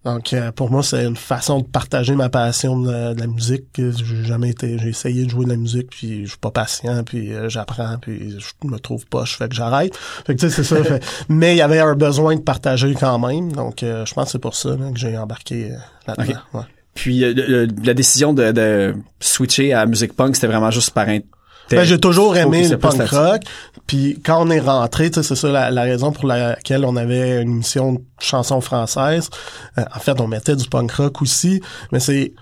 Donc, 0.05 0.33
euh, 0.33 0.53
pour 0.53 0.71
moi, 0.71 0.83
c'est 0.83 1.05
une 1.05 1.17
façon 1.17 1.61
de 1.61 1.67
partager 1.67 2.15
ma 2.15 2.29
passion 2.29 2.79
de, 2.81 3.15
de 3.15 3.21
la 3.21 3.27
musique. 3.27 3.65
J'ai 3.77 4.25
jamais 4.25 4.51
été... 4.51 4.79
J'ai 4.79 4.89
essayé 4.89 5.25
de 5.25 5.31
jouer 5.31 5.45
de 5.45 5.51
la 5.51 5.57
musique, 5.57 5.91
puis 5.91 6.23
je 6.25 6.29
suis 6.31 6.39
pas 6.39 6.51
patient, 6.53 7.03
puis 7.05 7.33
euh, 7.35 7.49
j'apprends, 7.49 7.99
puis 8.01 8.39
je 8.39 8.69
me 8.69 8.79
trouve 8.79 9.05
pas, 9.07 9.25
je 9.25 9.35
fais 9.35 9.49
que 9.49 9.55
j'arrête. 9.55 9.95
Fait 9.97 10.35
que, 10.35 10.41
tu 10.41 10.49
sais, 10.51 10.55
c'est 10.55 10.65
ça. 10.65 10.83
Fait- 10.85 11.03
mais 11.29 11.55
il 11.55 11.59
y 11.59 11.63
avait 11.63 11.81
un 11.81 11.95
besoin 11.95 12.37
de 12.37 12.41
partager 12.41 12.95
quand 12.95 13.19
même. 13.19 13.53
Donc, 13.53 13.83
euh, 13.83 14.07
je 14.07 14.15
pense 14.15 14.27
que 14.27 14.31
c'est 14.33 14.39
pour 14.39 14.55
ça 14.55 14.71
là, 14.71 14.91
que 14.93 14.99
j'ai 14.99 15.19
embarqué 15.19 15.73
euh, 15.73 15.77
là-dedans. 16.07 16.39
ouais. 16.55 16.63
Puis, 16.95 17.23
euh, 17.25 17.35
le- 17.35 17.47
le- 17.67 17.69
la 17.85 17.95
décision 17.95 18.33
de, 18.33 18.51
de 18.53 18.95
switcher 19.21 19.73
à 19.73 19.85
musique 19.87 20.15
punk, 20.15 20.37
c'était 20.37 20.47
vraiment 20.49 20.71
juste 20.71 20.91
par. 20.93 21.07
Ben, 21.71 21.85
j'ai 21.85 21.99
toujours 21.99 22.37
aimé 22.37 22.69
le 22.69 22.79
punk 22.79 23.09
rock. 23.11 23.43
Puis 23.87 24.21
quand 24.25 24.45
on 24.45 24.51
est 24.51 24.61
rentré, 24.61 25.11
c'est 25.13 25.23
ça 25.23 25.49
la, 25.49 25.71
la 25.71 25.83
raison 25.83 26.13
pour 26.13 26.27
laquelle 26.27 26.85
on 26.85 26.97
avait 26.97 27.43
une 27.43 27.51
émission 27.51 27.95
de 27.95 28.01
chansons 28.21 28.61
françaises. 28.61 29.31
Euh, 29.79 29.85
en 29.95 29.99
fait, 29.99 30.21
on 30.21 30.27
mettait 30.27 30.57
du 30.57 30.69
punk 30.69 30.93
rock 30.93 31.23
aussi, 31.23 31.63
mais 31.93 32.01
c'est 32.01 32.33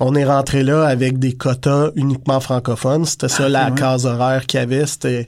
on 0.00 0.14
est 0.14 0.24
rentré 0.24 0.62
là 0.62 0.86
avec 0.86 1.18
des 1.18 1.34
quotas 1.34 1.90
uniquement 1.94 2.40
francophones. 2.40 3.04
C'était 3.04 3.28
ça 3.28 3.48
la 3.48 3.68
ouais. 3.68 3.74
case 3.74 4.06
horaire 4.06 4.46
qu'il 4.46 4.58
y 4.60 4.62
avait. 4.62 4.86
C'était 4.86 5.26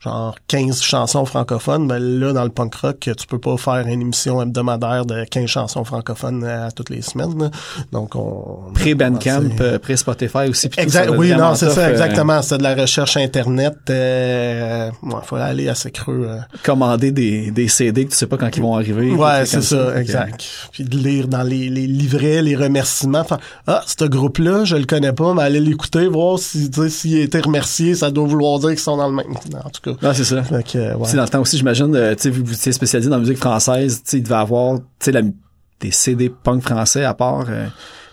genre 0.00 0.36
15 0.46 0.80
chansons 0.82 1.24
francophones. 1.24 1.88
Ben 1.88 1.98
là, 1.98 2.32
dans 2.32 2.44
le 2.44 2.50
punk 2.50 2.74
rock, 2.76 2.98
tu 3.00 3.26
peux 3.26 3.38
pas 3.38 3.56
faire 3.56 3.86
une 3.86 4.00
émission 4.00 4.40
hebdomadaire 4.40 5.04
de 5.06 5.24
15 5.24 5.46
chansons 5.46 5.84
francophones 5.84 6.44
à 6.44 6.70
toutes 6.70 6.90
les 6.90 7.02
semaines. 7.02 7.50
Donc, 7.92 8.14
on... 8.14 8.72
Pré-Bandcamp, 8.74 9.50
euh, 9.60 9.78
pré-Spotify 9.78 10.48
aussi. 10.48 10.70
Exact, 10.76 11.10
oui, 11.16 11.32
non, 11.32 11.54
c'est 11.54 11.70
ça, 11.70 11.80
euh, 11.86 11.90
exactement. 11.90 12.42
C'était 12.42 12.58
de 12.58 12.62
la 12.62 12.74
recherche 12.74 13.16
internet. 13.16 13.76
Euh, 13.90 14.90
ouais, 15.02 15.14
fallait 15.24 15.42
aller 15.42 15.68
assez 15.68 15.90
creux. 15.90 16.26
euh. 16.28 16.38
commander 16.62 17.10
des, 17.10 17.50
des 17.50 17.68
CD 17.68 18.04
que 18.04 18.10
tu 18.10 18.16
sais 18.16 18.26
pas 18.26 18.36
quand 18.36 18.56
ils 18.56 18.62
vont 18.62 18.76
arriver. 18.76 19.10
Ouais, 19.10 19.46
c'est 19.46 19.62
ça, 19.62 19.98
exact. 20.00 20.44
Puis 20.72 20.84
de 20.84 20.96
lire 20.96 21.26
dans 21.28 21.42
les, 21.42 21.68
les 21.68 21.86
livrets, 21.86 22.42
les 22.42 22.54
remerciements. 22.56 23.24
Faire, 23.24 23.38
ah, 23.66 23.82
ce 23.86 24.04
groupe-là, 24.04 24.64
je 24.64 24.76
le 24.76 24.84
connais 24.84 25.12
pas, 25.12 25.34
mais 25.34 25.42
aller 25.42 25.60
l'écouter, 25.60 26.06
voir 26.06 26.38
si, 26.38 26.70
s'il 26.88 27.18
a 27.18 27.22
été 27.22 27.40
remercié, 27.40 27.94
ça 27.94 28.10
doit 28.10 28.26
vouloir 28.26 28.58
dire 28.60 28.70
qu'ils 28.70 28.78
sont 28.78 28.96
dans 28.96 29.08
le 29.08 29.14
même. 29.14 29.26
En 29.64 29.70
tout 29.70 29.80
cas. 29.82 29.87
C'est 30.14 30.24
ça. 30.24 30.36
Euh, 30.52 30.94
ouais. 30.94 31.12
Dans 31.14 31.22
le 31.22 31.28
temps 31.28 31.40
aussi, 31.40 31.56
j'imagine, 31.58 31.94
euh, 31.94 32.14
tu 32.14 32.22
sais, 32.22 32.30
vous 32.30 32.52
étiez 32.52 32.72
spécialisé 32.72 33.08
dans 33.10 33.16
la 33.16 33.20
musique 33.22 33.38
française, 33.38 34.02
tu 34.04 34.10
sais, 34.10 34.16
il 34.18 34.22
devait 34.22 34.34
avoir, 34.36 34.76
tu 34.78 34.84
sais, 35.00 35.12
la- 35.12 35.22
des 35.80 35.92
CD 35.92 36.28
punk 36.28 36.62
français 36.62 37.04
à 37.04 37.14
part 37.14 37.44
euh, 37.48 37.66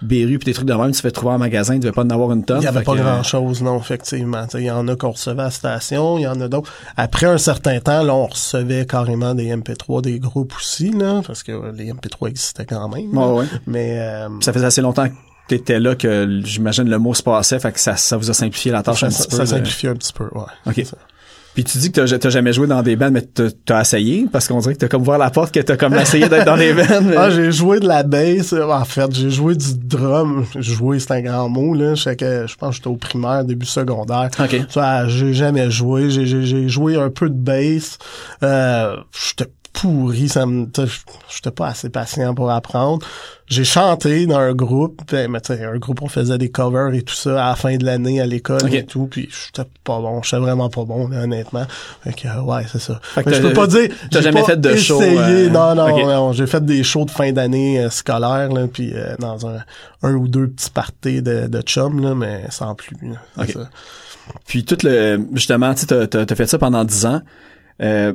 Beru 0.03 0.37
puis 0.37 0.45
des 0.45 0.53
trucs 0.53 0.67
de 0.67 0.73
même, 0.75 0.91
tu 0.91 1.01
fais 1.01 1.09
trouver 1.09 1.33
en 1.33 1.39
magasin, 1.39 1.73
il 1.73 1.79
devait 1.79 1.93
pas 1.93 2.03
en 2.03 2.09
avoir 2.11 2.31
une 2.31 2.45
tonne. 2.45 2.59
Il 2.61 2.65
y 2.65 2.67
avait 2.67 2.83
pas 2.83 2.91
euh, 2.91 2.97
grand 3.01 3.23
chose, 3.23 3.63
non, 3.63 3.79
effectivement. 3.79 4.45
Il 4.53 4.59
y 4.61 4.69
en 4.69 4.87
a 4.87 4.95
qu'on 4.95 5.09
recevait 5.11 5.41
à 5.41 5.45
la 5.45 5.49
station, 5.51 6.19
il 6.19 6.23
y 6.23 6.27
en 6.27 6.39
a 6.41 6.47
d'autres. 6.47 6.71
Après 6.95 7.25
un 7.25 7.39
certain 7.39 7.79
temps, 7.79 8.03
là, 8.03 8.13
on 8.13 8.27
recevait 8.27 8.85
carrément 8.85 9.33
des 9.33 9.45
MP3 9.55 10.03
des 10.03 10.19
groupes 10.19 10.53
aussi, 10.55 10.91
là, 10.91 11.21
parce 11.25 11.41
que 11.41 11.53
euh, 11.53 11.71
les 11.73 11.91
MP3 11.91 12.29
existaient 12.29 12.65
quand 12.67 12.87
même. 12.87 13.17
Ouais. 13.17 13.45
Mais 13.65 13.97
euh, 13.99 14.27
Ça 14.41 14.53
faisait 14.53 14.65
assez 14.67 14.81
longtemps 14.81 15.07
que 15.07 15.13
t'étais 15.47 15.79
là 15.79 15.95
que 15.95 16.41
j'imagine 16.43 16.87
le 16.87 16.99
mot 16.99 17.15
se 17.15 17.23
passait, 17.23 17.57
fait 17.57 17.71
que 17.71 17.79
ça, 17.79 17.95
ça 17.95 18.15
vous 18.17 18.29
a 18.29 18.33
simplifié 18.35 18.71
la 18.71 18.83
tâche 18.83 18.99
ça, 18.99 19.07
un 19.07 19.09
ça, 19.09 19.23
petit 19.23 19.29
peu. 19.31 19.37
ça 19.37 19.43
de- 19.43 19.49
simplifie 19.49 19.87
un 19.87 19.95
petit 19.95 20.13
peu, 20.13 20.25
ouais. 20.25 20.43
Ok. 20.67 20.83
Puis 21.55 21.63
tu 21.63 21.77
dis 21.79 21.91
que 21.91 22.01
t'as, 22.01 22.17
t'as 22.19 22.29
jamais 22.29 22.53
joué 22.53 22.67
dans 22.67 22.83
des 22.83 22.95
bands, 22.95 23.09
mais 23.11 23.21
t'as, 23.21 23.45
t'as 23.65 23.81
essayé, 23.81 24.27
parce 24.31 24.47
qu'on 24.47 24.59
dirait 24.59 24.73
que 24.75 24.79
t'as 24.79 24.87
comme 24.89 25.01
ouvert 25.01 25.17
la 25.17 25.29
porte 25.31 25.53
que 25.53 25.59
t'as 25.61 25.77
comme 25.77 25.95
essayé 25.95 26.27
d'être 26.29 26.45
dans 26.45 26.57
des 26.57 26.73
bands. 26.75 26.83
mais- 27.01 27.15
Ah, 27.17 27.29
j'ai 27.29 27.51
joué 27.51 27.79
de 27.79 27.87
la 27.87 28.03
bass. 28.03 28.51
euh, 28.53 28.67
En 28.69 28.83
fait, 28.85 29.09
j'ai 29.15 29.29
joué 29.31 29.55
du 29.55 29.73
drum. 29.77 30.45
Jouer, 30.57 30.99
c'est 30.99 31.11
un 31.11 31.21
grand 31.21 31.49
mot, 31.49 31.73
là. 31.73 31.95
Je 31.95 32.03
sais 32.03 32.15
que, 32.15 32.45
je 32.45 32.55
pense 32.55 32.71
que 32.71 32.75
j'étais 32.75 32.87
au 32.89 32.97
primaire, 32.97 33.43
début 33.45 33.65
secondaire. 33.65 34.29
Ok. 34.39 34.61
Ça, 34.69 35.07
j'ai 35.07 35.33
jamais 35.33 35.71
joué. 35.71 36.09
J'ai, 36.09 36.25
j'ai, 36.25 36.43
j'ai 36.45 36.67
joué 36.69 36.97
un 36.97 37.09
peu 37.09 37.29
de 37.29 37.35
bass. 37.35 37.97
Euh, 38.43 38.97
j'étais 39.11 39.49
pourri, 39.75 40.29
ça 40.29 40.45
me, 40.45 40.67
j'étais 41.29 41.51
pas 41.51 41.67
assez 41.67 41.89
patient 41.89 42.33
pour 42.33 42.49
apprendre. 42.51 43.05
J'ai 43.47 43.63
chanté 43.63 44.25
dans 44.25 44.39
un 44.39 44.53
groupe, 44.53 45.01
ben, 45.11 45.29
mais 45.29 45.39
tu 45.41 45.53
sais, 45.55 45.63
un 45.63 45.77
groupe, 45.77 46.01
on 46.01 46.07
faisait 46.07 46.37
des 46.39 46.49
covers 46.49 46.93
et 46.95 47.03
tout 47.03 47.13
ça 47.13 47.45
à 47.45 47.49
la 47.49 47.55
fin 47.55 47.75
de 47.77 47.85
l'année 47.85 48.19
à 48.19 48.25
l'école 48.25 48.73
et 48.73 48.85
tout, 48.85 49.05
puis 49.05 49.29
j'étais 49.29 49.69
pas 49.83 49.99
bon, 49.99 50.23
j'étais 50.23 50.37
vraiment 50.39 50.69
pas 50.69 50.83
bon, 50.83 51.07
là, 51.09 51.21
honnêtement. 51.23 51.65
Fait 52.03 52.13
que, 52.13 52.27
euh, 52.27 52.41
ouais, 52.41 52.63
c'est 52.71 52.79
ça. 52.79 52.99
Fait 53.03 53.23
que 53.23 53.29
Mais 53.29 53.35
je 53.35 53.41
peux 53.43 53.53
pas 53.53 53.67
dire, 53.67 53.89
t'as 54.09 54.17
j'ai 54.19 54.23
jamais 54.23 54.41
pas 54.41 54.47
fait 54.47 54.61
de 54.61 54.75
show, 54.75 54.99
essayé. 54.99 55.17
euh, 55.19 55.49
non, 55.49 55.75
non, 55.75 56.07
non, 56.07 56.33
j'ai 56.33 56.47
fait 56.47 56.65
des 56.65 56.83
shows 56.83 57.05
de 57.05 57.11
fin 57.11 57.31
d'année 57.33 57.79
euh, 57.81 57.89
scolaire, 57.91 58.49
là, 58.51 58.67
puis 58.67 58.91
euh, 58.95 59.15
dans 59.19 59.45
un, 59.47 59.57
un 60.01 60.13
ou 60.15 60.27
deux 60.27 60.47
petits 60.47 60.71
parties 60.71 61.21
de, 61.21 61.45
de 61.47 61.61
chum, 61.61 62.01
là, 62.01 62.15
mais 62.15 62.45
sans 62.49 62.73
plus. 62.73 62.97
là. 63.03 63.17
C'est 63.37 63.41
Ok. 63.57 63.63
ça. 63.63 63.69
Puis 64.47 64.65
tout 64.65 64.77
le 64.81 65.19
justement, 65.33 65.71
tu 65.75 65.81
sais, 65.81 65.85
t'as, 65.85 66.07
t'as, 66.07 66.25
t'as 66.25 66.35
fait 66.35 66.47
ça 66.47 66.57
pendant 66.57 66.83
10 66.83 67.05
ans. 67.05 67.21
Euh, 67.83 68.13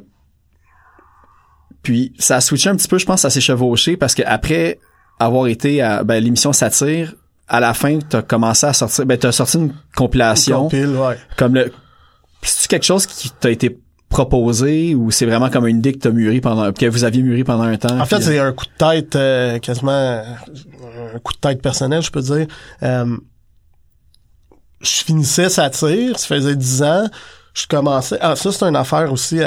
puis 1.83 2.13
ça 2.19 2.37
a 2.37 2.41
switché 2.41 2.71
un 2.71 2.77
petit 2.77 2.89
peu, 2.89 2.99
je 2.99 3.07
pense, 3.07 3.23
ça 3.23 3.31
s'est 3.31 3.41
chevauché 3.41 3.97
parce 3.97 4.15
que 4.15 4.23
après 4.27 4.79
avoir 5.19 5.47
été 5.47 5.83
à 5.83 6.03
ben, 6.05 6.23
l'émission 6.23 6.53
Satire, 6.53 7.15
à 7.49 7.61
la 7.61 7.75
fin, 7.75 7.99
t'as 7.99 8.23
commencé 8.23 8.67
à 8.67 8.73
sortir, 8.73 9.07
ben 9.07 9.19
t'as 9.19 9.33
sorti 9.33 9.59
une 9.59 9.73
compilation 9.97 10.65
Compile, 10.65 10.97
ouais. 10.97 11.19
comme 11.37 11.55
le. 11.55 11.73
C'est 12.43 12.69
quelque 12.69 12.87
chose 12.87 13.07
qui 13.07 13.31
t'a 13.31 13.51
été 13.51 13.79
proposé 14.09 14.95
ou 14.95 15.11
c'est 15.11 15.27
vraiment 15.27 15.51
comme 15.51 15.67
une 15.67 15.79
idée 15.79 15.93
que 15.93 15.99
t'as 15.99 16.11
mûri 16.11 16.41
pendant 16.41 16.73
que 16.73 16.87
vous 16.87 17.05
aviez 17.05 17.23
mûri 17.23 17.45
pendant 17.45 17.65
un 17.65 17.77
temps. 17.77 17.99
En 17.99 18.07
fait, 18.07 18.21
c'est 18.21 18.39
un 18.39 18.53
coup 18.53 18.65
de 18.67 18.77
tête, 18.77 19.15
euh, 19.17 19.59
quasiment 19.59 19.93
euh, 19.93 20.23
un 21.15 21.19
coup 21.19 21.33
de 21.33 21.39
tête 21.39 21.61
personnel, 21.61 22.03
je 22.03 22.11
peux 22.11 22.23
dire. 22.23 22.47
Euh, 22.83 23.17
je 24.81 25.05
finissais 25.05 25.49
satire, 25.49 26.19
ça 26.19 26.27
faisait 26.27 26.57
dix 26.57 26.83
ans. 26.83 27.09
Je 27.55 27.67
commençais. 27.67 28.19
Ah, 28.21 28.37
ça, 28.37 28.53
c'est 28.53 28.65
une 28.65 28.77
affaire 28.77 29.13
aussi. 29.13 29.41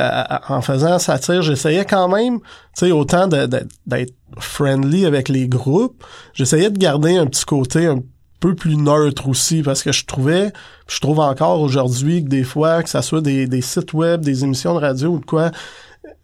en 0.50 0.62
faisant 0.62 1.00
satire, 1.00 1.42
j'essayais 1.42 1.86
quand 1.86 2.10
même, 2.10 2.40
tu 2.40 2.86
sais, 2.88 2.92
autant 2.92 3.28
d'être 3.28 4.14
friendly 4.40 5.06
avec 5.06 5.30
les 5.30 5.48
groupes, 5.48 6.04
j'essayais 6.34 6.70
de 6.70 6.78
garder 6.78 7.16
un 7.16 7.26
petit 7.28 7.46
côté 7.46 7.88
un 7.88 8.00
peu 8.40 8.56
plus 8.56 8.76
neutre 8.76 9.30
aussi, 9.30 9.62
parce 9.64 9.84
que 9.84 9.94
je 9.94 10.06
trouvais, 10.06 10.52
je 10.88 11.00
trouve 11.00 11.20
encore 11.20 11.62
aujourd'hui 11.62 12.24
que 12.24 12.30
des 12.30 12.44
fois, 12.44 12.84
que 12.84 12.90
ça 12.90 13.02
soit 13.02 13.22
des, 13.22 13.48
des 13.48 13.62
sites 13.62 13.94
web, 13.94 14.22
des 14.22 14.44
émissions 14.44 14.74
de 14.74 14.80
radio 14.80 15.12
ou 15.12 15.20
de 15.20 15.26
quoi, 15.26 15.52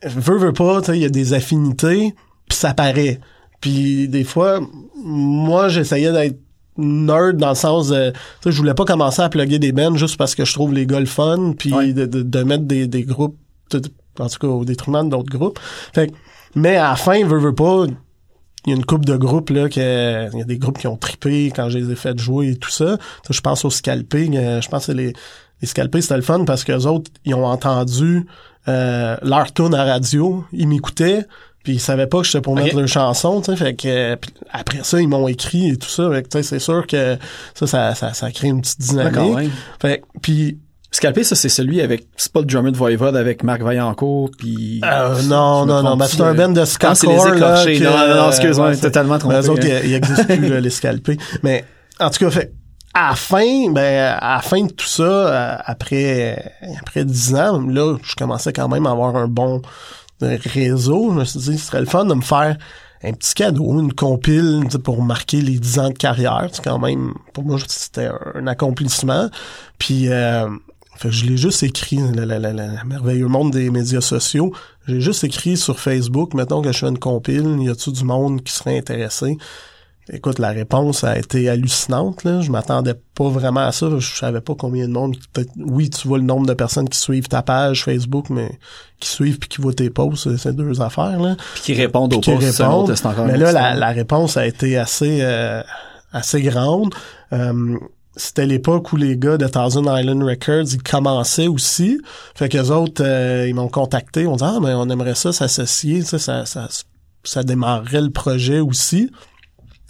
veut, 0.03 0.37
veut 0.37 0.53
pas, 0.53 0.81
tu 0.81 0.87
sais, 0.87 0.97
il 0.97 1.01
y 1.01 1.05
a 1.05 1.09
des 1.09 1.33
affinités, 1.33 2.13
puis 2.49 2.57
ça 2.57 2.73
paraît. 2.73 3.21
Puis 3.61 4.09
des 4.09 4.25
fois, 4.25 4.59
moi, 4.95 5.69
j'essayais 5.69 6.11
d'être 6.11 6.39
nerd 6.79 7.37
dans 7.37 7.49
le 7.49 7.55
sens 7.55 7.89
de, 7.89 8.11
tu 8.11 8.17
sais, 8.43 8.51
je 8.51 8.57
voulais 8.57 8.73
pas 8.73 8.85
commencer 8.85 9.21
à 9.21 9.29
plugger 9.29 9.59
des 9.59 9.71
bands 9.71 9.95
juste 9.95 10.17
parce 10.17 10.35
que 10.35 10.45
je 10.45 10.53
trouve 10.53 10.73
les 10.73 10.85
gars 10.85 10.99
le 10.99 11.05
fun, 11.05 11.53
puis 11.57 11.73
Ouais. 11.73 11.93
de, 11.93 12.05
de, 12.05 12.21
de 12.23 12.43
mettre 12.43 12.63
des, 12.63 12.87
des 12.87 13.03
groupes, 13.03 13.37
en 14.19 14.27
tout 14.27 14.39
cas 14.39 14.47
au 14.47 14.65
détriment 14.65 15.07
d'autres 15.09 15.29
groupes. 15.31 15.59
Fait 15.93 16.07
que- 16.07 16.13
mais 16.55 16.77
à 16.77 16.89
la 16.89 16.95
fin, 16.95 17.23
veut, 17.25 17.39
veut 17.39 17.53
pas, 17.55 17.85
il 18.65 18.69
y 18.71 18.73
a 18.73 18.75
une 18.75 18.85
coupe 18.85 19.05
de 19.05 19.15
groupes 19.15 19.51
là 19.51 19.69
que 19.69 20.31
il 20.33 20.39
y 20.39 20.41
a 20.41 20.45
des 20.45 20.57
groupes 20.57 20.77
qui 20.79 20.87
ont 20.87 20.97
trippé 20.97 21.51
quand 21.55 21.69
je 21.69 21.77
les 21.77 21.91
ai 21.91 21.95
fait 21.95 22.17
jouer 22.19 22.49
et 22.49 22.55
tout 22.57 22.71
ça. 22.71 22.97
Tu 22.97 23.27
sais, 23.27 23.33
je 23.33 23.41
pense 23.41 23.63
aux 23.65 23.69
Scalpés, 23.69 24.29
euh, 24.33 24.59
je 24.61 24.67
pense 24.69 24.87
que 24.87 24.91
les 24.91 25.13
les 25.61 25.67
Scalpés 25.67 26.01
c'était 26.01 26.15
le 26.15 26.21
fun 26.21 26.43
parce 26.45 26.63
que 26.63 26.71
les 26.71 26.85
autres 26.85 27.11
ils 27.25 27.35
ont 27.35 27.45
entendu 27.45 28.25
euh, 28.67 29.15
leur 29.21 29.51
tune 29.53 29.73
à 29.75 29.83
radio, 29.85 30.43
ils 30.51 30.67
m'écoutaient 30.67 31.25
puis 31.63 31.73
ils 31.73 31.79
savaient 31.79 32.07
pas 32.07 32.19
que 32.19 32.25
j'étais 32.25 32.41
pour 32.41 32.55
mettre 32.55 32.75
leur 32.77 32.87
chanson, 32.87 33.41
tu 33.41 33.51
sais, 33.51 33.57
fait 33.57 33.73
que 33.75 33.87
euh, 33.87 34.15
après 34.51 34.79
ça 34.83 34.99
ils 35.01 35.07
m'ont 35.07 35.27
écrit 35.27 35.69
et 35.69 35.77
tout 35.77 35.89
ça, 35.89 36.09
fait 36.11 36.23
que 36.23 36.29
tu 36.29 36.37
sais 36.37 36.43
c'est 36.43 36.59
sûr 36.59 36.87
que 36.87 37.17
ça 37.53 37.67
ça 37.67 37.95
ça, 37.95 38.13
ça 38.13 38.31
crée 38.31 38.47
une 38.47 38.61
petite 38.61 38.79
dynamique. 38.81 39.35
ouais. 39.35 39.49
Fait 39.81 39.99
que- 39.99 40.19
puis 40.21 40.57
Scalpé, 40.91 41.23
ça, 41.23 41.35
c'est 41.35 41.49
celui 41.49 41.81
avec, 41.81 42.07
c'est 42.17 42.31
pas 42.31 42.39
le 42.39 42.47
drummer 42.47 42.71
de 42.71 42.77
Voivode 42.77 43.15
avec 43.15 43.43
Marc 43.43 43.61
Vaillancourt, 43.61 44.31
puis... 44.35 44.81
Euh, 44.83 45.21
non, 45.27 45.63
non, 45.67 45.83
non, 45.83 45.95
mais 45.95 46.07
c'est 46.07 46.19
un 46.21 46.33
de- 46.33 46.37
band 46.39 46.49
de 46.49 46.61
Ah, 46.61 46.95
c'est 46.95 47.05
les 47.05 47.79
Non, 47.79 47.91
non, 47.91 48.15
non, 48.15 48.29
excuse-moi, 48.29 48.75
totalement 48.75 49.19
trompé. 49.19 49.35
Eux 49.35 49.49
autres, 49.51 49.67
hein. 49.67 49.81
ils 49.83 49.91
n'existent 49.91 50.23
plus, 50.25 50.49
là, 50.49 50.59
les 50.59 50.69
scalpés. 50.71 51.19
Mais, 51.43 51.63
en 51.99 52.09
tout 52.09 52.17
cas, 52.25 52.31
fait, 52.31 52.53
à 52.95 53.09
la 53.09 53.15
fin, 53.15 53.69
ben, 53.71 54.15
à 54.19 54.37
la 54.37 54.41
fin 54.41 54.63
de 54.63 54.71
tout 54.71 54.87
ça, 54.87 55.03
euh, 55.03 55.55
après, 55.63 56.55
après 56.81 57.05
10 57.05 57.35
ans, 57.35 57.61
là, 57.67 57.97
je 58.01 58.15
commençais 58.15 58.51
quand 58.51 58.67
même 58.67 58.87
à 58.87 58.89
avoir 58.91 59.15
un 59.15 59.27
bon 59.27 59.57
euh, 59.57 59.67
réseau. 60.21 61.11
Je 61.11 61.19
me 61.19 61.25
suis 61.25 61.39
dit, 61.39 61.57
ce 61.57 61.67
serait 61.67 61.81
le 61.81 61.85
fun 61.85 62.05
de 62.05 62.13
me 62.13 62.21
faire 62.21 62.57
un 63.03 63.13
petit 63.13 63.33
cadeau, 63.33 63.79
une 63.79 63.93
compile 63.93 64.65
pour 64.83 65.01
marquer 65.03 65.41
les 65.41 65.57
10 65.57 65.79
ans 65.79 65.89
de 65.89 65.97
carrière. 65.97 66.49
C'est 66.51 66.63
quand 66.63 66.79
même, 66.79 67.13
pour 67.33 67.45
moi, 67.45 67.57
c'était 67.67 68.09
un 68.35 68.47
accomplissement. 68.47 69.29
Puis, 69.77 70.09
euh, 70.09 70.49
fait 70.97 71.11
je 71.11 71.25
l'ai 71.25 71.37
juste 71.37 71.63
écrit, 71.63 71.97
le 71.97 72.83
merveilleux 72.85 73.27
monde 73.27 73.51
des 73.51 73.69
médias 73.69 74.01
sociaux. 74.01 74.53
J'ai 74.87 74.99
juste 74.99 75.23
écrit 75.23 75.55
sur 75.55 75.79
Facebook, 75.79 76.33
mettons 76.33 76.61
que 76.61 76.71
je 76.73 76.79
fais 76.79 76.89
une 76.89 76.99
compile, 76.99 77.57
y 77.61 77.69
a-tu 77.69 77.91
du 77.91 78.03
monde 78.03 78.43
qui 78.43 78.51
serait 78.51 78.77
intéressé? 78.77 79.37
Écoute, 80.11 80.39
la 80.39 80.49
réponse 80.49 81.03
a 81.03 81.17
été 81.17 81.49
hallucinante. 81.49 82.23
Là. 82.23 82.41
Je 82.41 82.51
m'attendais 82.51 82.95
pas 83.15 83.29
vraiment 83.29 83.61
à 83.61 83.71
ça. 83.71 83.87
Je 83.99 84.15
savais 84.15 84.41
pas 84.41 84.55
combien 84.55 84.87
de 84.87 84.93
monde. 84.93 85.15
Oui, 85.57 85.89
tu 85.89 86.07
vois 86.07 86.17
le 86.17 86.23
nombre 86.23 86.47
de 86.47 86.53
personnes 86.53 86.89
qui 86.89 86.97
suivent 86.97 87.27
ta 87.27 87.41
page 87.41 87.83
Facebook, 87.83 88.29
mais 88.29 88.49
qui 88.99 89.09
suivent 89.09 89.37
puis 89.37 89.49
qui 89.49 89.61
voient 89.61 89.73
tes 89.73 89.89
posts, 89.89 90.35
c'est- 90.37 90.53
deux 90.53 90.81
affaires. 90.81 91.19
Là. 91.19 91.35
Puis 91.53 91.63
qui 91.63 91.73
répondent 91.73 92.13
aux 92.13 92.21
posts, 92.37 92.57
répondent. 92.59 92.87
Mais 93.27 93.37
là, 93.37 93.75
la, 93.75 93.89
réponse 93.89 94.35
a 94.37 94.47
été 94.47 94.77
assez 94.77 95.19
euh, 95.21 95.61
assez 96.11 96.41
grande. 96.41 96.93
Euh, 97.33 97.77
c'était 98.15 98.45
l'époque 98.45 98.91
où 98.91 98.97
les 98.97 99.15
gars 99.17 99.37
de 99.37 99.47
Thousand 99.47 99.95
Island 99.95 100.23
Records, 100.23 100.73
ils 100.73 100.83
commençaient 100.83 101.47
aussi. 101.47 102.01
Fait 102.35 102.49
qu'eux 102.49 102.69
autres, 102.71 103.03
euh, 103.05 103.47
ils 103.47 103.53
m'ont 103.53 103.69
contacté. 103.69 104.27
On 104.27 104.35
dit, 104.35 104.43
ah, 104.43 104.57
mais 104.61 104.73
on 104.73 104.89
aimerait 104.89 105.15
ça 105.15 105.31
s'associer. 105.31 106.01
Sais, 106.01 106.19
ça, 106.19 106.45
ça, 106.45 106.67
ça 107.23 107.43
démarrerait 107.43 108.01
le 108.01 108.09
projet 108.09 108.59
aussi. 108.59 109.11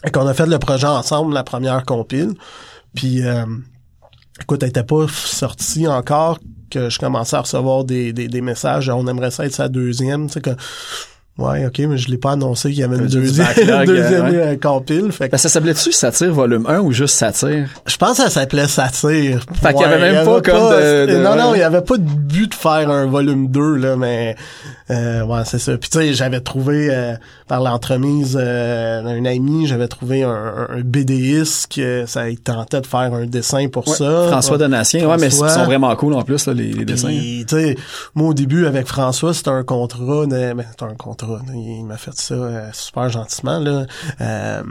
Et 0.05 0.11
qu'on 0.11 0.27
a 0.27 0.33
fait 0.33 0.45
le 0.45 0.59
projet 0.59 0.87
ensemble, 0.87 1.33
la 1.33 1.43
première 1.43 1.83
compile. 1.83 2.33
Puis, 2.95 3.25
euh, 3.25 3.45
écoute, 4.41 4.63
elle 4.63 4.69
était 4.69 4.83
pas 4.83 5.07
sortie 5.07 5.87
encore 5.87 6.39
que 6.69 6.89
je 6.89 6.99
commençais 6.99 7.35
à 7.35 7.41
recevoir 7.41 7.83
des, 7.83 8.13
des, 8.13 8.41
messages. 8.41 8.89
On 8.89 9.07
aimerait 9.07 9.31
ça 9.31 9.45
être 9.45 9.53
sa 9.53 9.67
deuxième. 9.69 10.29
Tu 10.29 10.39
que, 10.39 10.51
ouais, 11.39 11.65
ok, 11.65 11.79
mais 11.89 11.98
je 11.98 12.10
l'ai 12.10 12.17
pas 12.17 12.31
annoncé 12.31 12.69
qu'il 12.69 12.79
y 12.79 12.84
avait 12.84 12.98
une 13.00 13.08
deuxième, 13.08 13.48
deuxième 13.86 14.25
euh, 14.25 14.31
ouais. 14.31 14.38
euh, 14.38 14.55
compile. 14.58 15.12
Fait 15.12 15.27
que 15.27 15.31
Ben, 15.31 15.38
ça 15.38 15.50
s'appelait-tu 15.50 15.91
Satire 15.91 16.34
volume 16.34 16.65
1 16.67 16.79
ou 16.79 16.91
juste 16.91 17.15
Satire? 17.15 17.67
je 17.86 17.98
pense 17.98 18.17
que 18.17 18.24
ça 18.24 18.29
s'appelait 18.29 18.67
Satire. 18.67 19.43
Fait 19.62 19.74
qu'il 19.74 19.81
y 19.81 19.86
avait 19.86 20.00
même 20.13 20.25
pas 20.25 20.41
comme 20.41 20.72
de- 20.72 21.05
de- 21.13 21.17
Non, 21.24 21.36
non, 21.36 21.55
il 21.55 21.60
y 21.60 21.63
avait 21.63 21.81
pas 21.81 21.98
de 21.98 22.03
but 22.03 22.50
de 22.50 22.55
faire 22.55 22.89
un 22.89 23.05
volume 23.05 23.48
2, 23.50 23.75
là, 23.75 23.96
mais... 23.96 24.36
Euh, 24.91 25.24
ouais, 25.24 25.41
c'est 25.46 25.60
ça. 25.60 25.77
Puis 25.77 25.88
tu 25.91 26.00
sais, 26.00 26.13
j'avais 26.15 26.39
trouvé, 26.39 26.88
euh, 26.89 27.13
par 27.48 27.62
l'entremise 27.62 28.36
euh, 28.41 29.03
d'un 29.03 29.24
ami, 29.25 29.67
j'avais 29.67 29.88
trouvé 29.88 30.24
un, 30.24 30.65
un 30.67 30.81
BDiste 30.84 31.72
que 31.75 32.05
ça 32.08 32.27
il 32.27 32.39
tentait 32.39 32.81
de 32.81 32.88
faire 32.88 33.13
un 33.13 33.27
dessin 33.27 33.67
pour 33.67 33.88
Ouais, 33.88 33.93
ça. 33.96 34.25
François 34.29 34.58
Donatien. 34.58 35.08
Ouais, 35.08 35.17
mais 35.19 35.27
ils 35.27 35.31
sont 35.31 35.46
vraiment 35.65 35.96
cool 35.96 36.15
en 36.15 36.24
plus, 36.24 36.48
là, 36.48 36.53
les, 36.55 36.72
les 36.74 36.86
dessins. 36.86 37.08
hein. 37.10 37.43
Tu 37.48 37.55
sais, 37.55 37.75
moi, 38.15 38.29
au 38.29 38.34
début, 38.34 38.65
avec 38.65 38.88
François, 38.88 39.31
c'était 39.36 39.51
un 39.51 39.63
contrat 39.63 40.25
de... 40.25 40.53
Ben, 40.53 40.65
c'était 40.72 40.86
un 40.91 40.96
contrat. 40.96 41.28
Il 41.53 41.86
m'a 41.86 41.98
fait 41.98 42.13
ça 42.15 42.33
euh, 42.33 42.69
super 42.74 43.09
gentiment, 43.09 43.59
là. 43.59 43.86
Euh, 44.21 44.63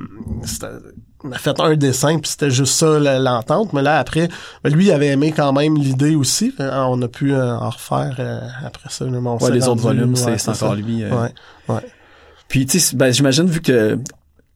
il 1.25 1.31
m'a 1.31 1.39
fait 1.39 1.59
un 1.61 1.77
dessin, 1.77 2.19
puis 2.19 2.31
c'était 2.31 2.51
juste 2.51 2.75
ça, 2.75 2.99
l'entente. 3.19 3.73
Mais 3.73 3.83
là, 3.83 3.99
après, 3.99 4.29
lui, 4.65 4.87
il 4.87 4.93
avait 4.93 5.09
aimé 5.09 5.33
quand 5.37 5.53
même 5.53 5.77
l'idée 5.77 6.15
aussi. 6.15 6.55
Euh, 6.61 6.71
On 6.89 7.01
a 7.03 7.09
pu 7.09 7.33
euh, 7.35 7.57
en 7.57 7.71
refaire 7.71 8.17
euh, 8.21 8.41
après 8.65 8.89
ça. 8.91 9.05
là, 9.05 9.19
Ouais, 9.19 9.51
les 9.51 9.67
autres 9.69 9.83
volumes, 9.83 10.15
ouais, 10.15 10.39
c'est 10.39 10.51
encore 10.51 10.75
lui. 10.77 11.05
Ouais, 11.05 11.35
ouais. 11.69 11.81
Puis, 12.49 12.67
tu 12.67 12.79
sais, 12.81 12.97
ben, 12.97 13.13
j'imagine, 13.13 13.47
vu 13.47 13.61
que 13.61 13.99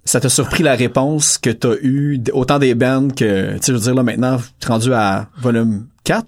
ça 0.05 0.21
t'a 0.21 0.29
surpris 0.29 0.63
la 0.63 0.75
réponse 0.75 1.37
que 1.37 1.51
t'as 1.51 1.75
eu 1.83 2.19
d- 2.19 2.33
autant 2.33 2.59
des 2.59 2.75
bands 2.75 3.09
que, 3.09 3.53
tu 3.55 3.59
sais, 3.59 3.63
je 3.69 3.73
veux 3.73 3.81
dire, 3.81 3.95
là, 3.95 4.03
maintenant, 4.03 4.39
rendu 4.67 4.95
à 4.95 5.29
volume 5.39 5.87
4. 6.05 6.25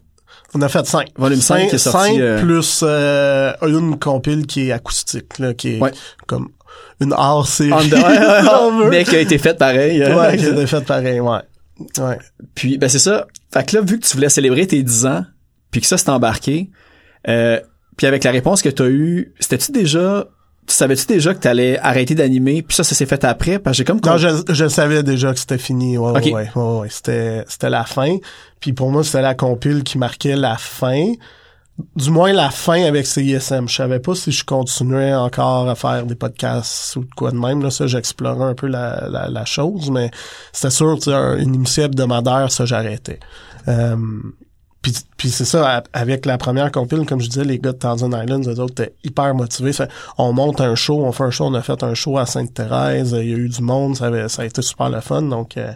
On 0.54 0.62
a 0.62 0.68
fait 0.68 0.86
cinq. 0.86 1.08
Volume 1.16 1.40
cinq 1.40 1.68
qui 1.68 1.74
est 1.74 1.78
sorti, 1.78 2.20
euh, 2.20 2.40
plus 2.40 2.80
euh, 2.82 3.52
une 3.62 3.98
compile 3.98 4.46
qui 4.46 4.68
est 4.68 4.72
acoustique, 4.72 5.38
là, 5.38 5.52
qui 5.54 5.74
est 5.76 5.80
Ouais. 5.80 5.90
comme 6.26 6.48
une 7.00 7.12
hors 7.12 7.46
série. 7.46 7.90
Mais 8.90 9.04
qui 9.04 9.16
a 9.16 9.20
été 9.20 9.38
faite 9.38 9.58
pareil. 9.58 10.02
euh. 10.02 10.16
ouais, 10.16 10.36
qui 10.36 10.46
a 10.46 10.50
été 10.50 10.66
fait 10.66 10.80
pareil, 10.84 11.20
ouais. 11.20 11.38
Ouais. 11.98 12.18
Puis, 12.54 12.78
ben, 12.78 12.88
c'est 12.88 12.98
ça. 13.00 13.26
Fait 13.52 13.68
que 13.68 13.76
là, 13.76 13.82
vu 13.82 13.98
que 13.98 14.06
tu 14.06 14.14
voulais 14.16 14.28
célébrer 14.28 14.66
tes 14.66 14.82
10 14.82 15.06
ans, 15.06 15.24
puis 15.72 15.80
que 15.80 15.86
ça 15.88 15.98
s'est 15.98 16.10
embarqué, 16.10 16.70
euh, 17.28 17.58
puis 17.96 18.06
avec 18.06 18.22
la 18.24 18.30
réponse 18.30 18.62
que 18.62 18.68
t'as 18.68 18.86
eue, 18.86 19.34
c'était-tu 19.40 19.72
déjà, 19.72 20.28
tu 20.66 20.74
savais-tu 20.74 21.06
déjà 21.06 21.34
que 21.34 21.40
t'allais 21.40 21.78
arrêter 21.78 22.14
d'animer, 22.14 22.62
puis 22.62 22.74
ça, 22.76 22.84
ça 22.84 22.94
s'est 22.94 23.06
fait 23.06 23.22
après? 23.24 23.58
Parce 23.58 23.74
que 23.74 23.78
j'ai 23.78 23.84
comme... 23.84 24.00
Non, 24.04 24.16
je, 24.16 24.28
je 24.48 24.68
savais 24.68 25.02
déjà 25.02 25.32
que 25.32 25.38
c'était 25.38 25.58
fini. 25.58 25.98
Ouais, 25.98 26.10
Ok. 26.12 26.24
ouais, 26.32 26.50
ouais, 26.54 26.78
ouais. 26.80 26.88
C'était, 26.90 27.44
c'était 27.48 27.70
la 27.70 27.84
fin. 27.84 28.16
Puis 28.60 28.72
pour 28.72 28.90
moi, 28.90 29.04
c'était 29.04 29.22
la 29.22 29.34
compile 29.34 29.82
qui 29.84 29.98
marquait 29.98 30.36
la 30.36 30.56
fin. 30.56 31.12
Du 31.96 32.10
moins 32.10 32.32
la 32.32 32.50
fin 32.50 32.84
avec 32.84 33.04
CISM. 33.04 33.68
Je 33.68 33.74
savais 33.74 33.98
pas 33.98 34.14
si 34.14 34.30
je 34.30 34.44
continuais 34.44 35.12
encore 35.12 35.68
à 35.68 35.74
faire 35.74 36.06
des 36.06 36.14
podcasts 36.14 36.94
ou 36.96 37.00
de 37.00 37.10
quoi 37.16 37.32
de 37.32 37.36
même. 37.36 37.62
Là, 37.62 37.70
ça, 37.70 37.86
j'explorais 37.88 38.44
un 38.44 38.54
peu 38.54 38.68
la, 38.68 39.08
la, 39.10 39.28
la 39.28 39.44
chose, 39.44 39.90
mais 39.90 40.10
c'était 40.52 40.70
sûr, 40.70 40.94
tu 40.98 41.10
sais, 41.10 41.14
un- 41.14 41.36
une 41.36 41.56
émission 41.56 41.82
hebdomadaire, 41.82 42.50
ça, 42.52 42.64
j'arrêtais. 42.64 43.18
Euh, 43.66 43.96
puis, 44.84 44.92
puis 45.16 45.30
c'est 45.30 45.46
ça, 45.46 45.82
avec 45.94 46.26
la 46.26 46.36
première 46.36 46.70
compile, 46.70 47.06
comme 47.06 47.18
je 47.18 47.28
disais, 47.28 47.42
les 47.44 47.58
gars 47.58 47.72
de 47.72 47.78
Thousand 47.78 48.10
Islands, 48.12 48.42
eux 48.42 48.60
autres 48.60 48.82
étaient 48.82 48.94
hyper 49.02 49.34
motivés. 49.34 49.70
On 50.18 50.34
monte 50.34 50.60
un 50.60 50.74
show, 50.74 51.02
on 51.02 51.10
fait 51.10 51.24
un 51.24 51.30
show, 51.30 51.46
on 51.46 51.54
a 51.54 51.62
fait 51.62 51.82
un 51.82 51.94
show 51.94 52.18
à 52.18 52.26
Sainte-Thérèse, 52.26 53.16
il 53.18 53.30
y 53.30 53.32
a 53.32 53.36
eu 53.38 53.48
du 53.48 53.62
monde, 53.62 53.96
ça, 53.96 54.08
avait, 54.08 54.28
ça 54.28 54.42
a 54.42 54.44
été 54.44 54.60
super 54.60 54.90
le 54.90 55.00
fun. 55.00 55.22
Donc, 55.22 55.56
euh, 55.56 55.72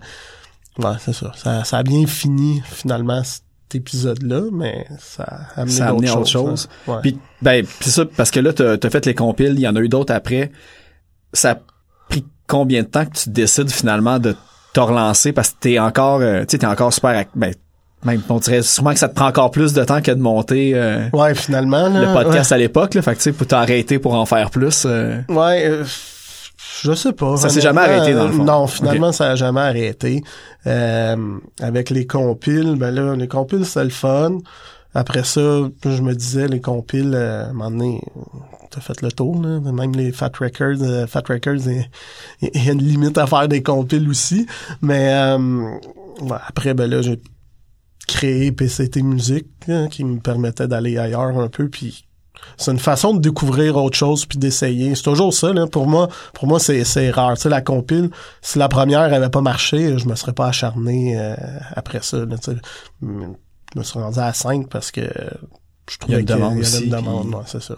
ouais, 0.79 0.93
c'est 1.01 1.15
ça. 1.15 1.33
ça. 1.35 1.65
Ça 1.65 1.79
a 1.79 1.83
bien 1.83 2.07
fini, 2.07 2.63
finalement, 2.67 3.25
cet 3.25 3.43
épisode-là, 3.77 4.43
mais 4.53 4.87
ça 4.99 5.23
a 5.23 5.61
amené, 5.63 5.73
Ça 5.75 5.87
a 5.87 5.89
amené 5.89 6.11
autre 6.11 6.27
chose. 6.29 6.69
hein. 6.87 6.93
Ouais. 6.93 6.99
Puis, 7.01 7.19
ben, 7.41 7.65
c'est 7.81 7.91
ça, 7.91 8.05
parce 8.05 8.31
que 8.31 8.41
là, 8.41 8.53
t'as 8.53 8.75
as 8.75 8.91
fait 8.91 9.07
les 9.07 9.15
compiles, 9.15 9.55
il 9.55 9.61
y 9.61 9.69
en 9.69 9.75
a 9.75 9.81
eu 9.81 9.89
d'autres 9.89 10.13
après. 10.13 10.53
Ça 11.33 11.53
a 11.53 11.59
pris 12.11 12.27
combien 12.47 12.83
de 12.83 12.89
temps 12.89 13.07
que 13.07 13.17
tu 13.17 13.31
décides 13.31 13.71
finalement 13.71 14.19
de 14.19 14.37
te 14.75 14.81
relancer? 14.81 15.33
Parce 15.33 15.49
que 15.49 15.57
t'es 15.61 15.79
encore, 15.79 16.21
euh, 16.21 16.41
tu 16.41 16.49
sais, 16.51 16.59
t'es 16.59 16.67
encore 16.67 16.93
super, 16.93 17.25
ben, 17.35 17.55
même, 18.05 18.23
on 18.29 18.39
dirait 18.39 18.63
sûrement 18.63 18.93
que 18.93 18.99
ça 18.99 19.09
te 19.09 19.15
prend 19.15 19.27
encore 19.27 19.51
plus 19.51 19.73
de 19.73 19.83
temps 19.85 20.01
que 20.01 20.11
de 20.13 20.21
monter 20.21 20.73
euh, 20.75 21.09
ouais, 21.13 21.35
finalement, 21.35 21.89
là, 21.89 22.01
le 22.01 22.13
podcast 22.13 22.53
à 22.53 22.59
l'époque, 22.59 22.95
là. 22.95 23.03
Fait 23.03 23.13
que, 23.13 23.17
tu 23.19 23.23
sais, 23.25 23.33
pour 23.33 23.47
t'arrêter 23.47 23.99
pour 23.99 24.15
en 24.15 24.25
faire 24.27 24.51
plus. 24.51 24.85
euh, 24.87 25.21
Ouais, 25.29 25.65
euh, 25.67 25.85
je 26.83 26.93
sais 26.95 27.13
pas. 27.13 27.37
Ça 27.37 27.49
s'est 27.49 27.61
jamais 27.61 27.81
arrêté, 27.81 28.15
dans 28.15 28.27
le 28.27 28.33
fond. 28.33 28.45
Non, 28.45 28.67
finalement, 28.67 29.11
ça 29.13 29.31
a 29.33 29.35
jamais 29.35 29.61
arrêté. 29.63 30.23
Euh, 30.67 31.17
avec 31.61 31.91
les 31.91 32.07
compiles, 32.07 32.77
ben 32.77 32.93
là, 32.95 33.17
les 33.17 33.27
compiles, 33.29 33.65
c'est 33.67 33.83
le 33.85 33.91
fun. 33.91 34.39
Après 34.95 35.23
ça, 35.25 35.41
je 35.85 36.03
me 36.03 36.15
disais, 36.15 36.47
les 36.49 36.61
compiles, 36.61 37.13
euh, 37.15 37.47
à 37.47 37.49
un 37.49 37.53
moment 37.53 37.71
donné, 37.71 38.01
t'as 38.71 38.81
fait 38.81 39.01
le 39.03 39.11
tour, 39.13 39.43
là. 39.43 39.61
Même 39.73 39.93
les 39.95 40.13
Fat 40.13 40.31
Records, 40.41 40.83
euh, 40.83 41.07
Fat 41.07 41.23
Records, 41.29 41.67
il 42.41 42.65
y 42.65 42.69
a 42.69 42.73
une 42.73 42.83
limite 42.83 43.19
à 43.19 43.27
faire 43.27 43.49
des 43.49 43.63
compiles 43.63 44.09
aussi. 44.09 44.47
Mais 44.83 45.09
euh, 45.13 45.69
après, 46.47 46.75
ben 46.75 46.89
là, 46.89 47.03
j'ai 47.03 47.21
créé 48.09 48.51
PCT 48.51 49.03
Musique, 49.03 49.47
hein, 49.69 49.87
qui 49.89 50.03
me 50.05 50.19
permettait 50.19 50.67
d'aller 50.67 50.99
ailleurs 50.99 51.39
un 51.39 51.49
peu, 51.49 51.69
puis 51.69 52.05
c'est 52.57 52.71
une 52.73 52.79
façon 52.79 53.15
de 53.15 53.21
découvrir 53.21 53.77
autre 53.77 53.97
chose 53.97 54.25
puis 54.27 54.39
d'essayer. 54.39 54.95
C'est 54.95 55.03
toujours 55.03 55.33
ça, 55.35 55.53
là. 55.53 55.67
Pour 55.67 55.87
moi, 55.87 56.09
pour 56.35 56.47
moi, 56.49 56.59
c'est, 56.61 56.83
c'est 56.85 57.11
rare. 57.11 57.35
Tu 57.37 57.43
sais, 57.43 57.49
la 57.49 57.61
compile, 57.61 58.11
si 58.43 58.59
la 58.59 58.69
première 58.69 59.13
avait 59.13 59.29
pas 59.29 59.41
marché, 59.41 59.99
je 59.99 60.07
me 60.07 60.15
serais 60.15 60.33
pas 60.33 60.47
acharné 60.49 61.19
euh, 61.19 61.35
après 61.75 62.01
ça, 62.03 62.19
là, 62.25 62.39
tu 62.39 62.53
sais. 62.53 62.59
Je 63.03 63.07
me 63.79 63.83
suis 63.85 63.99
rendu 63.99 64.19
à 64.19 64.33
5 64.33 64.69
parce 64.69 64.91
que 64.91 65.03
je 65.91 65.99
trouvais 65.99 66.25
qu'il 66.25 66.31
y 66.31 66.39
demande 66.39 66.53
avait 66.53 66.61
aussi, 66.61 66.85
une 66.85 66.91
demande, 66.91 67.27
puis- 67.27 67.35
ouais, 67.35 67.43
c'est 67.47 67.63
ça. 67.63 67.77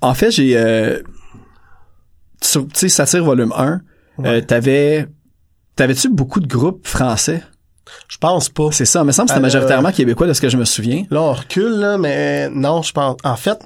En 0.00 0.14
fait, 0.14 0.30
j'ai, 0.30 0.56
euh, 0.56 1.00
tu 2.40 2.60
sais, 2.74 2.88
Satire 2.88 3.24
volume 3.24 3.52
1, 3.56 3.72
euh, 3.72 3.78
Ouais. 4.22 4.42
t'avais, 4.42 5.08
t'avais-tu 5.74 6.08
beaucoup 6.08 6.38
de 6.40 6.46
groupes 6.46 6.86
français? 6.86 7.42
Je 8.08 8.18
pense 8.18 8.48
pas. 8.48 8.70
C'est 8.72 8.84
ça, 8.84 9.04
me 9.04 9.12
semble 9.12 9.28
que 9.28 9.34
c'était 9.34 9.40
Euh, 9.40 9.42
majoritairement 9.42 9.92
québécois 9.92 10.26
de 10.26 10.32
ce 10.32 10.40
que 10.40 10.48
je 10.48 10.56
me 10.56 10.64
souviens. 10.64 11.04
Là, 11.10 11.22
on 11.22 11.32
recule, 11.32 11.78
là, 11.78 11.98
mais 11.98 12.48
non, 12.50 12.82
je 12.82 12.92
pense. 12.92 13.16
En 13.24 13.36
fait, 13.36 13.58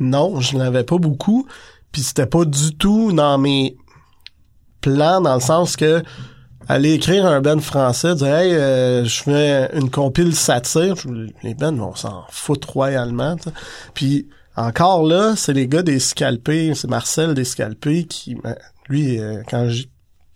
non, 0.00 0.40
je 0.40 0.56
n'avais 0.56 0.84
pas 0.84 0.98
beaucoup. 0.98 1.46
Puis 1.92 2.02
c'était 2.02 2.26
pas 2.26 2.44
du 2.44 2.76
tout 2.76 3.12
dans 3.12 3.38
mes 3.38 3.76
plans, 4.80 5.20
dans 5.20 5.34
le 5.34 5.40
sens 5.40 5.76
que 5.76 6.02
aller 6.68 6.94
écrire 6.94 7.24
un 7.26 7.40
band 7.40 7.60
français, 7.60 8.14
dire 8.14 8.26
Hey, 8.34 8.52
euh, 8.52 9.04
je 9.04 9.22
fais 9.22 9.70
une 9.74 9.90
compile 9.90 10.34
satire, 10.34 10.94
les 11.42 11.54
bands 11.54 11.72
vont 11.72 11.94
s'en 11.94 12.24
foutre 12.28 12.70
royalement. 12.72 13.36
tu 13.36 13.44
sais. 13.44 13.50
Puis 13.94 14.28
encore 14.56 15.06
là, 15.06 15.34
c'est 15.36 15.52
les 15.52 15.68
gars 15.68 15.82
des 15.82 15.98
scalpés, 16.00 16.74
c'est 16.74 16.88
Marcel 16.88 17.34
des 17.34 17.44
scalpés 17.44 18.04
qui 18.04 18.34
ben, 18.34 18.56
lui, 18.88 19.18
euh, 19.20 19.42
quand 19.48 19.68
j'ai 19.68 19.88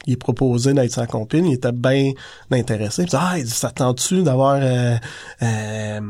il 0.07 0.15
est 0.15 0.17
proposé 0.17 0.73
d'être 0.73 0.93
sa 0.93 1.07
compil, 1.07 1.47
il 1.47 1.55
était 1.55 1.73
bien 1.73 2.13
intéressé. 2.51 3.03
Il 3.03 3.09
dit, 3.09 3.17
ah, 3.19 3.39
il 3.39 3.47
tente-tu 3.75 4.23
d'avoir, 4.23 4.57
euh, 4.61 4.97
euh, 5.43 6.01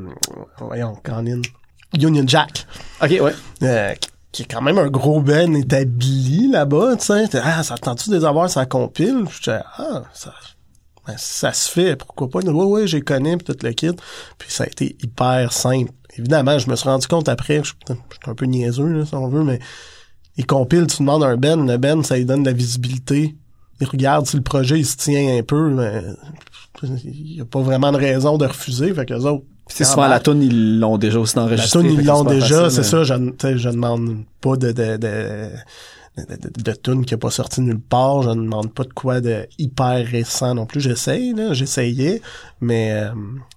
voyons, 0.58 0.94
Canin, 1.02 1.40
Union 1.98 2.24
Jack, 2.26 2.66
OK, 3.02 3.10
ouais. 3.10 3.32
euh, 3.62 3.94
qui- 4.32 4.42
est 4.42 4.46
quand 4.46 4.62
même 4.62 4.78
un 4.78 4.88
gros 4.88 5.20
ben 5.20 5.56
établi 5.56 6.48
là-bas, 6.50 6.96
tu 6.96 7.06
sais. 7.06 7.24
Ah, 7.42 7.62
ça 7.64 7.76
tente-tu 7.76 8.10
de 8.10 8.16
les 8.18 8.24
avoir 8.24 8.48
sa 8.48 8.64
compile? 8.64 9.24
Je 9.30 9.38
disais, 9.38 9.60
ah, 9.76 10.02
ça, 10.12 10.32
ben, 11.06 11.14
ça 11.18 11.52
se 11.52 11.68
fait, 11.68 11.96
pourquoi 11.96 12.28
pas? 12.30 12.38
Oui, 12.40 12.64
oui, 12.82 12.86
j'ai 12.88 13.00
connais, 13.00 13.36
puis 13.36 13.52
tout 13.52 13.66
le 13.66 13.72
kit. 13.72 13.90
Puis 14.38 14.50
ça 14.52 14.64
a 14.64 14.66
été 14.68 14.96
hyper 15.02 15.52
simple. 15.52 15.90
Évidemment, 16.16 16.58
je 16.58 16.70
me 16.70 16.76
suis 16.76 16.88
rendu 16.88 17.08
compte 17.08 17.28
après, 17.28 17.62
je 17.64 17.72
je 17.88 17.94
suis 17.94 18.30
un 18.30 18.34
peu 18.34 18.44
niaiseux, 18.46 18.86
là, 18.86 19.04
si 19.06 19.14
on 19.14 19.28
veut, 19.28 19.42
mais 19.42 19.58
les 20.36 20.44
compiles, 20.44 20.86
tu 20.86 20.98
demandes 20.98 21.24
un 21.24 21.36
Ben, 21.36 21.66
le 21.66 21.76
Ben, 21.76 22.02
ça 22.04 22.16
lui 22.16 22.24
donne 22.24 22.42
de 22.44 22.50
la 22.50 22.56
visibilité. 22.56 23.36
Il 23.80 23.86
regarde 23.86 24.26
si 24.26 24.36
le 24.36 24.42
projet, 24.42 24.78
il 24.78 24.86
se 24.86 24.96
tient 24.96 25.38
un 25.38 25.42
peu, 25.42 25.70
mais 25.70 26.02
il 27.04 27.34
n'y 27.34 27.40
a 27.40 27.44
pas 27.44 27.60
vraiment 27.60 27.92
de 27.92 27.96
raison 27.96 28.36
de 28.38 28.46
refuser, 28.46 28.92
fait 28.94 29.06
que 29.06 29.14
les 29.14 29.24
autres... 29.24 29.44
Sais, 29.68 29.84
souvent, 29.84 30.08
la 30.08 30.18
toune, 30.18 30.42
ils 30.42 30.80
l'ont 30.80 30.98
déjà 30.98 31.20
aussi 31.20 31.36
La 31.36 31.44
enregistré. 31.44 31.80
tune, 31.80 31.94
fait 31.94 32.02
ils 32.02 32.06
l'ont 32.06 32.24
déjà, 32.24 32.70
c'est 32.70 32.82
ça, 32.82 33.04
je, 33.04 33.14
je 33.14 33.68
demande 33.68 34.24
pas 34.40 34.56
de, 34.56 34.72
de, 34.72 34.96
de, 34.96 35.50
de, 36.18 36.24
de, 36.36 36.62
de 36.62 36.72
tune 36.72 37.04
qui 37.06 37.14
a 37.14 37.18
pas 37.18 37.30
sorti 37.30 37.60
nulle 37.60 37.78
part, 37.80 38.22
je 38.22 38.30
ne 38.30 38.34
demande 38.34 38.74
pas 38.74 38.82
de 38.82 38.92
quoi 38.92 39.20
de 39.20 39.46
hyper 39.58 40.04
récent 40.04 40.56
non 40.56 40.66
plus, 40.66 40.80
j'essaye, 40.80 41.34
là, 41.34 41.52
j'essayais, 41.52 42.20
mais, 42.60 42.90
euh, 42.92 43.10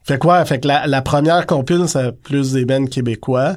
fait 0.04 0.20
quoi, 0.20 0.46
fait 0.46 0.60
que 0.60 0.68
la, 0.68 0.86
la 0.86 1.02
première 1.02 1.48
compile, 1.48 1.86
c'est 1.88 2.12
plus 2.22 2.54
des 2.54 2.66
bands 2.66 2.86
québécois, 2.86 3.56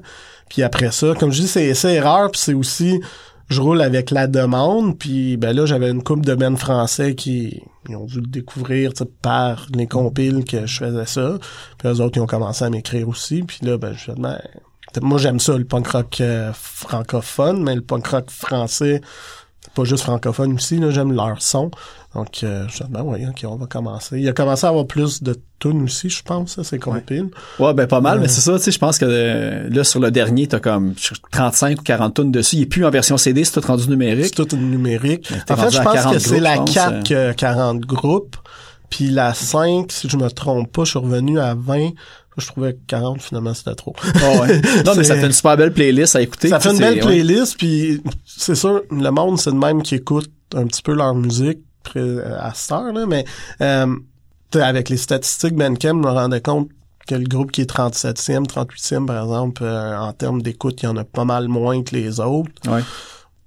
puis 0.49 0.63
après 0.63 0.93
ça, 0.93 1.15
comme 1.21 1.33
je 1.33 1.43
dis, 1.43 1.49
c'est, 1.49 1.75
c'est 1.75 2.01
rare, 2.01 2.31
puis 2.31 2.41
c'est 2.41 2.55
aussi, 2.55 3.01
je 3.49 3.61
roule 3.61 3.81
avec 3.81 4.11
la 4.11 4.27
demande, 4.27 4.99
puis 4.99 5.37
ben 5.37 5.55
là, 5.55 5.67
j'avais 5.67 5.91
une 5.91 6.03
couple 6.03 6.25
de 6.25 6.35
bands 6.35 6.57
français 6.57 7.15
qui 7.15 7.63
ils 7.89 7.97
ont 7.97 8.05
dû 8.05 8.21
le 8.21 8.27
découvrir 8.27 8.93
par 9.23 9.67
les 9.75 9.87
compiles 9.87 10.45
que 10.45 10.67
je 10.67 10.79
faisais 10.79 11.07
ça. 11.07 11.39
Puis 11.79 11.89
eux 11.89 12.01
autres, 12.01 12.19
ils 12.19 12.21
ont 12.21 12.27
commencé 12.27 12.65
à 12.65 12.71
m'écrire 12.71 13.09
aussi. 13.09 13.43
Puis 13.43 13.59
là, 13.63 13.79
ben, 13.79 13.93
je 13.93 14.13
ben, 14.13 14.39
moi, 15.03 15.19
j'aime 15.19 15.41
ça, 15.41 15.57
le 15.57 15.65
punk 15.65 15.89
rock 15.89 16.21
euh, 16.21 16.53
francophone, 16.55 17.63
mais 17.63 17.75
le 17.75 17.83
punk 17.83 18.07
rock 18.09 18.31
français, 18.31 19.01
pas 19.77 19.85
juste 19.85 20.03
francophone 20.05 20.55
aussi, 20.55 20.79
là, 20.79 20.91
j'aime 20.91 21.13
leur 21.13 21.41
son. 21.41 21.71
Donc, 22.15 22.41
euh, 22.43 22.65
je 22.69 22.83
dis, 22.83 22.91
ben 22.91 23.03
ouais, 23.03 23.27
ok, 23.29 23.45
on 23.49 23.57
va 23.57 23.67
commencer. 23.67 24.19
Il 24.19 24.27
a 24.29 24.33
commencé 24.33 24.65
à 24.67 24.71
avoir 24.71 24.87
plus 24.87 25.23
de 25.23 25.37
tunes 25.59 25.83
aussi, 25.83 26.09
je 26.09 26.23
pense, 26.23 26.55
ça, 26.57 26.65
ces 26.65 26.79
compiles. 26.79 27.29
Ouais, 27.59 27.75
ben 27.75 27.87
pas 27.87 28.01
mal, 28.01 28.17
Ouais. 28.17 28.23
mais 28.23 28.29
c'est 28.29 28.41
ça, 28.41 28.55
tu 28.55 28.61
sais, 28.65 28.71
je 28.73 28.79
pense 28.79 28.99
que 28.99 29.05
euh, 29.07 29.69
là, 29.69 29.85
sur 29.85 30.01
le 30.01 30.11
dernier, 30.11 30.47
t'as 30.47 30.61
comme 30.61 30.95
35 31.31 31.81
ou 31.81 31.83
40 31.83 32.15
tonnes 32.15 32.33
dessus. 32.33 32.57
Il 32.57 32.63
est 32.63 32.67
plus 32.67 32.85
en 32.87 32.91
version 32.91 33.19
CD, 33.19 33.45
c'est 33.45 33.61
tout 33.61 33.67
rendu 33.67 33.83
C'est 33.85 33.91
numérique. 33.91 34.35
tout 34.35 34.57
numérique. 34.57 35.31
En 35.51 35.57
fait, 35.57 35.71
je 35.71 35.83
pense 35.83 35.95
40 35.95 36.13
que 36.15 36.19
c'est 36.19 36.41
la 36.41 36.55
je 36.55 36.59
pense, 36.61 36.75
4 36.75 36.93
euh. 36.95 37.03
qui 37.03 37.15
a 37.15 37.35
40 37.35 37.81
groupes. 37.81 38.37
Puis 38.89 39.11
la 39.11 39.35
5, 39.35 39.93
si 39.93 40.09
je 40.09 40.17
me 40.17 40.31
trompe 40.31 40.73
pas, 40.73 40.85
je 40.85 40.91
suis 40.91 40.99
revenu 40.99 41.39
à 41.39 41.55
20. 41.55 41.91
Je 42.37 42.47
trouvais 42.47 42.75
que 42.75 42.81
40, 42.87 43.23
finalement, 43.23 43.55
c'était 43.55 43.75
trop. 43.75 43.95
Ah 44.15 44.41
ouais. 44.41 44.61
Non, 44.85 44.95
mais 44.95 45.05
ça 45.05 45.17
fait 45.17 45.27
une 45.27 45.33
super 45.33 45.57
belle 45.57 45.73
playlist 45.73 46.17
à 46.17 46.23
écouter. 46.23 46.49
Ça 46.49 46.61
fait 46.61 46.71
une 46.71 46.79
belle 46.79 46.95
ouais. 46.95 47.01
playlist, 47.01 47.57
puis 47.57 48.03
c'est 48.25 48.55
sûr, 48.55 48.83
le 48.91 49.11
monde, 49.11 49.39
c'est 49.39 49.53
de 49.53 49.57
même 49.57 49.83
qui 49.83 49.95
écoute 49.95 50.31
un 50.55 50.67
petit 50.67 50.83
peu 50.83 50.95
leur 50.95 51.15
musique 51.15 51.61
euh, 51.97 52.37
à 52.39 52.53
cette 52.55 52.73
heure, 52.73 52.93
là, 52.93 53.07
mais 53.07 53.25
euh, 53.61 53.87
avec 54.55 54.89
les 54.89 54.97
statistiques 54.97 55.55
Bandcamp, 55.55 56.03
je 56.03 56.09
me 56.09 56.11
rendais 56.11 56.41
compte 56.41 56.69
que 57.07 57.15
le 57.15 57.25
groupe 57.25 57.53
qui 57.53 57.61
est 57.61 57.71
37e, 57.71 58.47
38e, 58.47 59.07
par 59.07 59.23
exemple, 59.23 59.63
euh, 59.65 59.97
en 59.97 60.13
termes 60.13 60.43
d'écoute, 60.43 60.83
il 60.83 60.87
y 60.87 60.89
en 60.89 60.97
a 60.97 61.05
pas 61.05 61.25
mal 61.25 61.49
moins 61.49 61.83
que 61.83 61.95
les 61.95 62.21
autres. 62.21 62.51
Ouais. 62.67 62.83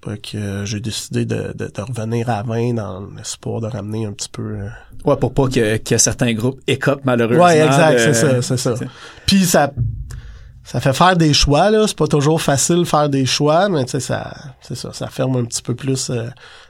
Que 0.02 0.38
euh, 0.38 0.66
j'ai 0.66 0.80
décidé 0.80 1.26
de, 1.26 1.52
de, 1.54 1.68
de 1.68 1.82
revenir 1.82 2.30
à 2.30 2.42
20 2.44 2.74
dans 2.76 3.06
l'espoir 3.18 3.60
de 3.60 3.68
ramener 3.68 4.06
un 4.06 4.14
petit 4.14 4.30
peu... 4.30 4.42
euh, 4.60 4.70
Ouais, 5.04 5.18
pour 5.18 5.34
pas 5.34 5.48
que, 5.50 5.76
que 5.78 5.98
certains 5.98 6.34
groupes 6.34 6.62
écopent 6.68 7.04
malheureusement. 7.04 7.44
Ouais, 7.46 7.60
exact, 7.60 7.94
de- 7.94 7.98
c'est 8.00 8.14
ça, 8.14 8.42
c'est 8.42 8.58
ça. 8.58 8.76
Puis 9.26 9.46
ça 9.46 9.72
ça 10.64 10.80
fait 10.80 10.94
faire 10.94 11.18
des 11.18 11.34
choix 11.34 11.70
là, 11.72 11.86
c'est 11.88 11.98
pas 11.98 12.08
toujours 12.08 12.42
facile 12.42 12.78
de 12.78 12.84
faire 12.86 13.10
des 13.10 13.26
choix, 13.26 13.68
mais 13.70 13.84
tu 13.86 13.92
sais 13.92 14.00
ça 14.00 14.34
c'est 14.62 14.76
ça, 14.76 14.94
ça 14.94 15.08
ferme 15.08 15.36
un 15.36 15.44
petit 15.46 15.62
peu 15.62 15.76
plus 15.76 16.10
euh, 16.12 16.30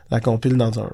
la 0.09 0.19
compile 0.21 0.57
dans 0.57 0.79
un 0.79 0.89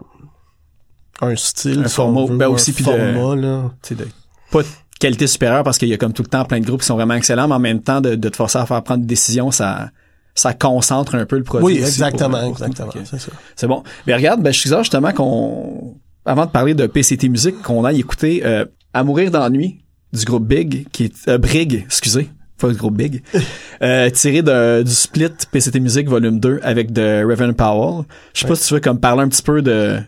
un 1.22 1.36
style, 1.38 1.84
Un 1.86 1.88
format, 1.88 2.26
veut, 2.26 2.36
ben 2.38 2.48
aussi, 2.48 2.74
puis 2.74 2.84
de- 2.84 2.90
format 2.90 3.36
là. 3.36 3.72
tu 3.82 3.90
sais, 3.90 3.96
de- 3.96 4.10
pas 4.52 4.62
de 4.64 4.68
qualité 5.00 5.28
supérieure 5.28 5.64
parce 5.64 5.78
qu'il 5.78 5.88
y 5.88 5.94
a 5.94 5.98
comme 5.98 6.12
tout 6.14 6.24
le 6.24 6.28
temps 6.30 6.44
plein 6.46 6.60
de 6.60 6.66
groupes 6.66 6.82
qui 6.82 6.88
sont 6.88 6.96
vraiment 6.96 7.14
excellents, 7.14 7.48
mais 7.48 7.56
en 7.56 7.60
même 7.60 7.82
temps, 7.82 8.02
de, 8.02 8.16
de 8.16 8.30
te 8.30 8.36
forcer 8.36 8.58
à 8.58 8.66
faire 8.66 8.84
prendre 8.84 9.02
des 9.02 9.08
décisions, 9.08 9.52
ça, 9.52 9.90
ça 10.36 10.54
concentre 10.54 11.16
un 11.16 11.26
peu 11.26 11.38
le 11.38 11.44
produit. 11.44 11.66
Oui, 11.66 11.78
exactement, 11.78 12.40
pour- 12.42 12.50
exactement, 12.50 12.92
c'est 13.06 13.20
ça. 13.20 13.32
C'est 13.56 13.68
bon. 13.68 13.84
Mais 14.06 14.14
regarde, 14.14 14.42
ben, 14.44 14.52
je 14.54 14.60
suis 14.60 14.70
sûr 14.70 14.80
justement 14.84 15.12
qu'on, 15.14 15.96
avant 16.26 16.46
de 16.46 16.52
parler 16.52 16.74
de 16.74 16.86
PCT 16.88 17.30
Musique, 17.30 17.62
qu'on 17.62 17.86
aille 17.86 18.00
écouter 18.02 18.42
euh, 18.46 18.66
À 18.94 19.04
mourir 19.04 19.32
d'ennui 19.32 19.82
du 20.14 20.24
groupe 20.26 20.46
Big, 20.48 20.88
qui 20.92 21.06
est 21.06 21.28
euh, 21.28 21.38
Brig, 21.38 21.84
excusez, 21.86 22.30
pas 22.58 22.68
le 22.68 22.74
groupe 22.76 22.96
Big, 22.98 23.24
euh, 23.82 24.10
tiré 24.10 24.42
de- 24.42 24.84
du 24.84 24.92
split 24.92 25.30
PCT 25.52 25.80
Musique 25.80 26.10
volume 26.10 26.40
2 26.40 26.60
avec 26.64 26.92
de 26.92 27.24
Reverend 27.26 27.54
Powell. 27.56 28.06
Je 28.34 28.42
sais 28.42 28.48
pas 28.48 28.56
si 28.56 28.68
tu 28.68 28.74
veux 28.76 28.80
comme 28.82 29.00
parler 29.00 29.24
un 29.24 29.30
petit 29.30 29.42
peu 29.44 29.62
de 29.62 30.00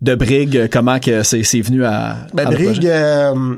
de 0.00 0.14
Brig, 0.14 0.68
comment 0.70 1.00
que 1.00 1.22
c'est 1.24 1.42
c'est 1.42 1.60
venu 1.60 1.84
à, 1.84 2.18
Ben 2.32 2.46
à 2.46 2.50
Brig 2.50 2.86
euh, 2.86 3.56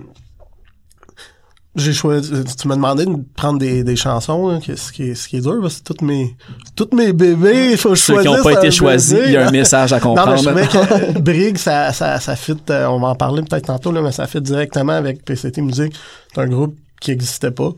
j'ai 1.76 1.92
choisi 1.92 2.32
tu 2.58 2.66
m'as 2.68 2.74
demandé 2.74 3.06
de 3.06 3.14
prendre 3.36 3.58
des, 3.60 3.84
des 3.84 3.94
chansons 3.94 4.48
là, 4.48 4.58
que- 4.58 4.74
ce 4.74 4.90
qui 4.92 5.04
est 5.10 5.14
ce 5.14 5.28
qui 5.28 5.36
est 5.36 5.40
dur 5.40 5.58
parce 5.62 5.76
que 5.78 5.84
toutes 5.84 6.02
mes 6.02 6.36
toutes 6.74 6.92
mes 6.94 7.12
bébés, 7.12 7.70
il 7.72 7.76
faut 7.76 7.90
que 7.90 7.94
je 7.94 8.00
Ceux 8.02 8.18
qui 8.20 8.24
n'ont 8.26 8.42
pas 8.42 8.54
été 8.54 8.70
choisis, 8.72 9.18
il 9.26 9.30
y 9.32 9.36
a 9.36 9.46
un 9.46 9.50
message 9.52 9.92
à 9.92 10.00
Non, 10.00 10.14
mais 10.14 10.20
comprendre. 10.22 10.42
je 10.42 10.48
trouvais 10.78 11.12
que 11.14 11.18
Brig, 11.20 11.58
ça, 11.58 11.92
ça, 11.92 12.18
ça 12.18 12.34
fit, 12.34 12.56
euh, 12.70 12.86
on 12.86 12.98
va 12.98 13.08
en 13.08 13.14
parler 13.14 13.42
peut-être 13.42 13.66
tantôt, 13.66 13.92
là, 13.92 14.02
mais 14.02 14.10
ça 14.12 14.26
fit 14.26 14.40
directement 14.40 14.94
avec 14.94 15.24
PCT 15.24 15.60
Musique. 15.62 15.94
C'est 16.34 16.40
un 16.40 16.48
groupe 16.48 16.76
qui 17.00 17.12
existait 17.12 17.52
pas. 17.52 17.70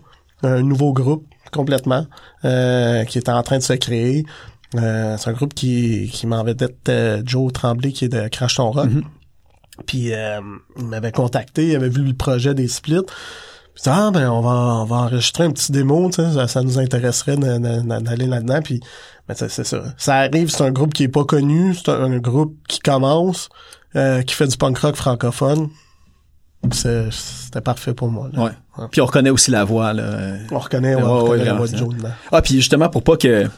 Un 0.43 0.63
nouveau 0.63 0.93
groupe, 0.95 1.25
complètement, 1.53 2.07
euh, 2.47 3.05
qui 3.05 3.19
était 3.19 3.31
en 3.31 3.43
train 3.43 3.59
de 3.59 3.63
se 3.63 3.75
créer. 3.75 4.25
Euh, 4.75 5.17
c'est 5.19 5.29
un 5.29 5.35
groupe 5.35 5.53
qui, 5.53 6.09
qui 6.11 6.27
m'avait 6.27 6.55
d'être 6.55 6.89
euh, 6.89 7.23
Joe 7.27 7.53
Tremblay, 7.53 7.93
qui 7.93 8.07
est 8.07 8.09
de 8.09 8.27
Crash 8.29 8.55
Ton 8.57 8.71
Rock. 8.71 8.89
Puis 9.87 10.13
euh, 10.15 10.41
il 10.79 10.87
m'avait 10.87 11.13
contacté, 11.13 11.69
il 11.69 11.77
avait 11.77 11.89
vu 11.91 12.03
le 12.03 12.15
projet 12.15 12.55
des 12.55 12.69
splits. 12.69 13.01
Puis 13.75 13.85
ah 13.87 14.11
ben 14.13 14.29
on 14.31 14.41
va 14.43 14.51
on 14.51 14.85
va 14.85 14.97
enregistrer 14.97 15.45
un 15.45 15.51
petit 15.51 15.73
démo, 15.73 16.11
tu 16.11 16.23
sais, 16.23 16.33
ça, 16.33 16.47
ça 16.47 16.63
nous 16.63 16.79
intéresserait 16.79 17.37
d'aller 17.37 18.27
là-dedans. 18.27 18.61
Puis 18.63 18.81
ben, 19.29 19.35
c'est 19.35 19.49
ça. 19.65 19.79
Ça 19.97 20.17
arrive, 20.17 20.51
c'est 20.51 20.63
un 20.65 20.71
groupe 20.73 20.93
qui 20.93 21.05
est 21.05 21.09
pas 21.09 21.25
connu, 21.25 21.75
c'est 21.75 21.91
un, 21.91 22.05
un 22.05 22.19
groupe 22.19 22.57
qui 22.69 22.81
commence, 22.81 23.49
euh, 23.97 24.23
qui 24.23 24.35
fait 24.35 24.47
du 24.47 24.57
punk 24.57 24.79
rock 24.79 24.97
francophone. 24.97 25.69
C'est- 26.71 27.11
C'était 27.11 27.61
parfait 27.61 27.93
pour 27.95 28.09
moi. 28.09 28.29
là. 28.33 28.45
Ouais. 28.45 28.87
Puis 28.91 29.01
on 29.01 29.07
reconnaît 29.07 29.31
aussi 29.31 29.51
la 29.51 29.65
voix 29.65 29.93
là. 29.93 30.35
On 30.51 30.59
reconnaît, 30.59 30.95
ouais, 30.95 31.03
on 31.03 31.15
ouais, 31.17 31.23
reconnaît 31.23 31.45
la 31.45 31.55
voix 31.55 31.67
de 31.69 31.77
Joe. 31.77 31.89
Ah, 32.31 32.41
puis 32.43 32.55
justement, 32.57 32.89
pour 32.89 33.03
pas 33.03 33.17
que... 33.17 33.49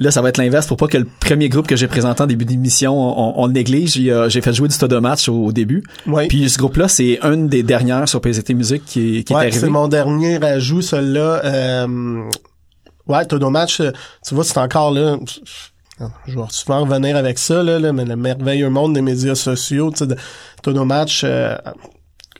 Là, 0.00 0.10
ça 0.10 0.22
va 0.22 0.30
être 0.30 0.38
l'inverse. 0.38 0.66
Pour 0.66 0.76
pas 0.78 0.86
que 0.88 0.96
le 0.98 1.04
premier 1.20 1.48
groupe 1.48 1.66
que 1.68 1.76
j'ai 1.76 1.86
présenté 1.86 2.22
en 2.22 2.26
début 2.26 2.46
d'émission, 2.46 2.94
on, 2.98 3.34
on 3.40 3.46
le 3.46 3.52
néglige, 3.52 3.92
j'ai 4.28 4.40
fait 4.40 4.52
jouer 4.54 4.66
du 4.66 4.74
Stodomatch 4.74 5.28
au, 5.28 5.44
au 5.44 5.52
début. 5.52 5.84
Oui. 6.06 6.26
Puis 6.26 6.48
ce 6.48 6.56
groupe-là, 6.58 6.88
c'est 6.88 7.18
une 7.22 7.48
des 7.48 7.62
dernières 7.62 8.08
sur 8.08 8.20
PZT 8.20 8.54
Musique 8.54 8.84
qui, 8.86 9.18
est- 9.18 9.22
qui 9.24 9.32
est 9.32 9.36
ouais, 9.36 9.42
arrivé. 9.42 9.58
c'est 9.60 9.68
mon 9.68 9.88
dernier 9.88 10.42
ajout, 10.42 10.80
celui-là. 10.82 11.42
Euh, 11.44 12.22
ouais, 13.06 13.26
Todo 13.26 13.50
Match, 13.50 13.80
euh, 13.80 13.92
tu 14.26 14.34
vois, 14.34 14.44
c'est 14.44 14.58
encore 14.58 14.90
là. 14.90 15.18
Je 16.26 16.34
vais 16.34 16.46
souvent 16.48 16.80
revenir 16.80 17.14
avec 17.14 17.38
ça, 17.38 17.62
là, 17.62 17.78
là, 17.78 17.92
mais 17.92 18.06
le 18.06 18.16
merveilleux 18.16 18.70
monde 18.70 18.94
des 18.94 19.02
médias 19.02 19.34
sociaux, 19.34 19.90
tu 19.90 19.98
sais, 19.98 20.06
de- 20.06 20.80
Match, 20.82 21.22
euh, 21.24 21.54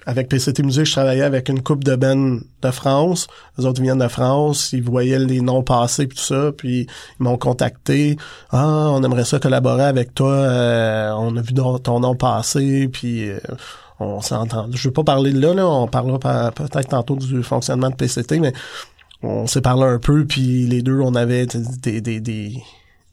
avec 0.07 0.29
PCT 0.29 0.63
Musique, 0.63 0.87
je 0.87 0.93
travaillais 0.93 1.23
avec 1.23 1.49
une 1.49 1.63
coupe 1.63 1.85
de 1.85 1.95
Ben 1.95 2.41
de 2.63 2.71
France. 2.71 3.27
Les 3.59 3.67
autres 3.67 3.83
viennent 3.83 3.99
de 3.99 4.09
France, 4.09 4.73
ils 4.73 4.83
voyaient 4.83 5.19
les 5.19 5.41
noms 5.43 5.63
passer 5.63 6.07
puis 6.07 6.17
tout 6.17 6.25
ça, 6.25 6.53
puis 6.57 6.87
ils 7.19 7.23
m'ont 7.23 7.37
contacté. 7.37 8.17
Ah, 8.51 8.89
on 8.91 9.03
aimerait 9.05 9.25
ça 9.25 9.39
collaborer 9.39 9.85
avec 9.85 10.15
toi. 10.15 10.33
euh, 10.33 11.13
on 11.19 11.37
a 11.37 11.43
vu 11.43 11.53
ton 11.55 12.01
nom 12.01 12.15
passer, 12.17 12.89
puis 12.89 13.29
euh, 13.29 13.39
on 13.99 14.21
s'entend. 14.23 14.69
Je 14.73 14.89
veux 14.89 14.93
pas 14.95 15.05
parler 15.05 15.33
de 15.33 15.41
là, 15.41 15.53
là. 15.53 15.67
On 15.69 15.87
parlera 15.87 16.19
par- 16.19 16.53
peut-être 16.53 16.89
tantôt 16.89 17.17
du 17.17 17.43
fonctionnement 17.43 17.91
de 17.91 17.95
PCT, 17.97 18.41
mais 18.41 18.53
on 19.23 19.47
s'est 19.47 19.61
parlé 19.61 19.83
un 19.85 19.99
peu, 19.99 20.25
puis 20.25 20.67
les 20.67 20.81
deux, 20.81 20.99
on 21.01 21.15
avait 21.15 21.45
des, 21.47 22.01
des, 22.01 22.21
des, 22.21 22.53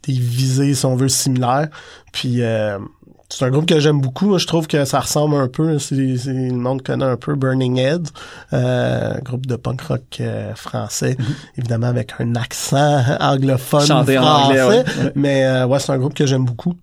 des 0.03 0.13
visées, 0.13 0.73
si 0.73 0.85
on 0.85 0.95
veut, 0.95 1.09
similaires. 1.09 1.67
Puis 2.13 2.41
euh, 2.41 2.79
c'est 3.29 3.43
un 3.45 3.49
groupe 3.49 3.65
que 3.65 3.79
j'aime 3.79 3.99
beaucoup. 4.01 4.37
Je 4.37 4.47
trouve 4.47 4.67
que 4.67 4.85
ça 4.85 4.99
ressemble 5.01 5.35
un 5.35 5.47
peu, 5.47 5.79
si, 5.79 6.17
si 6.17 6.29
le 6.29 6.53
monde 6.53 6.81
connaît 6.81 7.05
un 7.05 7.17
peu, 7.17 7.35
Burning 7.35 7.77
Head, 7.77 8.07
euh, 8.53 9.19
groupe 9.21 9.45
de 9.45 9.55
punk 9.55 9.81
rock 9.81 10.03
euh, 10.21 10.55
français, 10.55 11.17
évidemment 11.57 11.87
avec 11.87 12.13
un 12.19 12.35
accent 12.35 13.03
anglophone 13.19 13.85
Chanté 13.85 14.17
en 14.17 14.23
français. 14.23 14.61
anglais, 14.61 14.83
ouais. 15.03 15.11
Mais 15.15 15.45
euh, 15.45 15.65
ouais, 15.67 15.79
c'est 15.79 15.91
un 15.91 15.97
groupe 15.97 16.13
que 16.13 16.25
j'aime 16.25 16.45
beaucoup. 16.45 16.73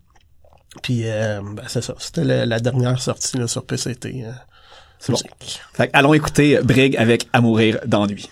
Puis 0.82 1.02
euh, 1.04 1.40
ben, 1.42 1.62
c'est 1.68 1.82
ça, 1.82 1.94
c'était 1.98 2.24
la 2.24 2.60
dernière 2.60 3.00
sortie 3.00 3.38
là, 3.38 3.46
sur 3.46 3.64
PCT. 3.64 4.24
euh, 4.26 4.32
C'est 4.98 5.12
bon. 5.12 5.18
Fait 5.72 5.86
que 5.88 5.92
allons 5.96 6.12
écouter 6.14 6.58
Brig 6.62 6.96
avec 6.96 7.28
À 7.32 7.40
mourir 7.40 7.78
d'ennui. 7.86 8.28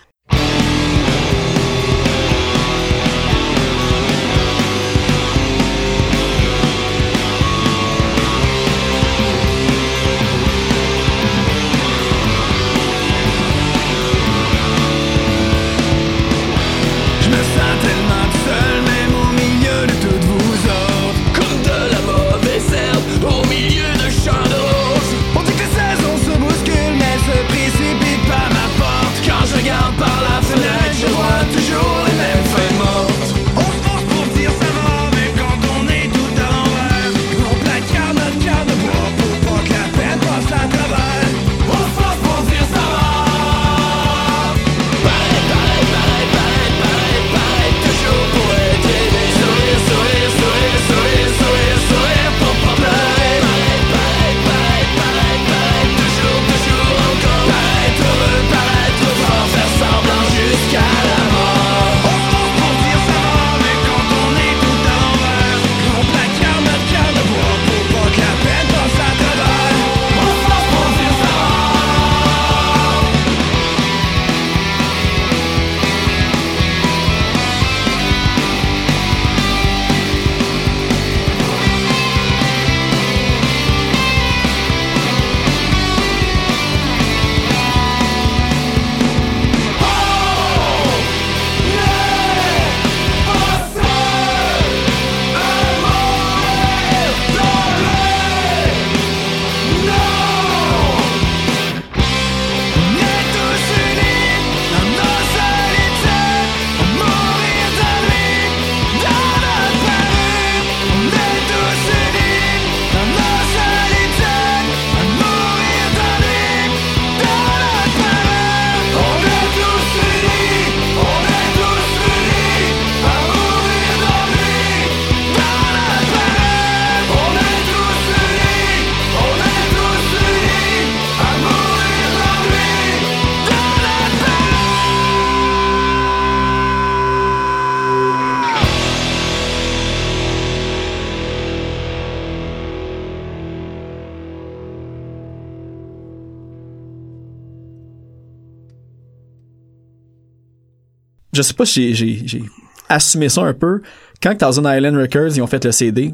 Je 151.33 151.41
sais 151.41 151.53
pas 151.53 151.65
si 151.65 151.93
j'ai, 151.95 152.43
assumé 152.89 153.29
ça 153.29 153.41
un 153.41 153.53
peu. 153.53 153.81
Quand 154.21 154.35
Thousand 154.37 154.69
Island 154.71 154.95
Records, 154.95 155.35
ils 155.35 155.41
ont 155.41 155.47
fait 155.47 155.63
le 155.65 155.71
CD, 155.71 156.13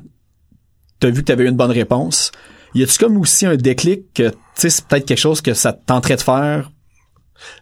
t'as 0.99 1.09
vu 1.09 1.21
que 1.21 1.27
t'avais 1.27 1.43
eu 1.43 1.49
une 1.49 1.55
bonne 1.57 1.71
réponse. 1.71 2.31
Y 2.75 2.83
a-tu 2.83 2.97
comme 2.99 3.17
aussi 3.17 3.45
un 3.45 3.55
déclic 3.55 4.13
que, 4.13 4.29
tu 4.29 4.35
sais, 4.55 4.69
c'est 4.69 4.85
peut-être 4.85 5.05
quelque 5.05 5.17
chose 5.19 5.41
que 5.41 5.53
ça 5.53 5.73
te 5.73 5.83
tenterait 5.85 6.15
de 6.15 6.21
faire, 6.21 6.69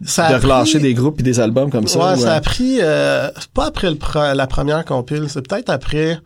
Ça 0.04 0.30
de 0.32 0.42
relâcher 0.42 0.78
pris- 0.78 0.82
des 0.82 0.94
groupes 0.94 1.20
et 1.20 1.22
des 1.22 1.40
albums 1.40 1.70
comme 1.70 1.86
ça? 1.86 1.98
Ouais, 1.98 2.18
ou, 2.18 2.22
ça 2.22 2.34
euh, 2.34 2.36
a 2.36 2.40
pris, 2.40 2.78
euh, 2.80 3.30
pas 3.54 3.66
après 3.66 3.88
le 3.90 3.96
pre- 3.96 4.34
la 4.34 4.46
première 4.46 4.84
compile, 4.84 5.24
c'est 5.28 5.46
peut-être 5.46 5.70
après 5.70 6.18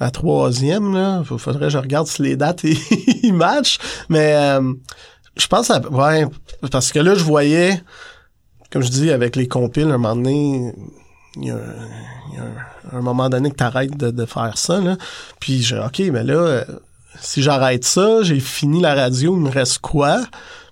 la 0.00 0.10
troisième, 0.10 0.94
là. 0.94 1.22
Faudrait 1.24 1.66
que 1.66 1.68
je 1.70 1.78
regarde 1.78 2.06
si 2.06 2.22
les 2.22 2.36
dates 2.36 2.62
ils 2.64 2.78
ils 3.24 3.34
matchent. 3.34 3.78
Mais, 4.08 4.34
euh, 4.36 4.72
je 5.36 5.46
pense 5.48 5.70
à, 5.70 5.80
ouais, 5.90 6.24
parce 6.70 6.92
que 6.92 6.98
là, 7.00 7.14
je 7.14 7.24
voyais, 7.24 7.82
comme 8.72 8.82
je 8.82 8.90
dis, 8.90 9.10
avec 9.10 9.36
les 9.36 9.48
compiles, 9.48 9.84
un 9.84 9.98
moment 9.98 10.16
donné, 10.16 10.72
il 11.36 11.46
y 11.46 11.50
a, 11.50 11.58
un, 12.92 13.00
moment 13.00 13.28
donné 13.28 13.50
que 13.50 13.56
t'arrêtes 13.56 13.96
de, 13.96 14.10
de 14.10 14.24
faire 14.26 14.56
ça, 14.56 14.80
là. 14.80 14.96
Puis, 15.40 15.62
j'ai, 15.62 15.78
OK, 15.78 16.00
mais 16.12 16.24
là, 16.24 16.64
si 17.20 17.42
j'arrête 17.42 17.84
ça, 17.84 18.22
j'ai 18.22 18.40
fini 18.40 18.80
la 18.80 18.94
radio, 18.94 19.36
il 19.36 19.42
me 19.42 19.50
reste 19.50 19.78
quoi? 19.78 20.22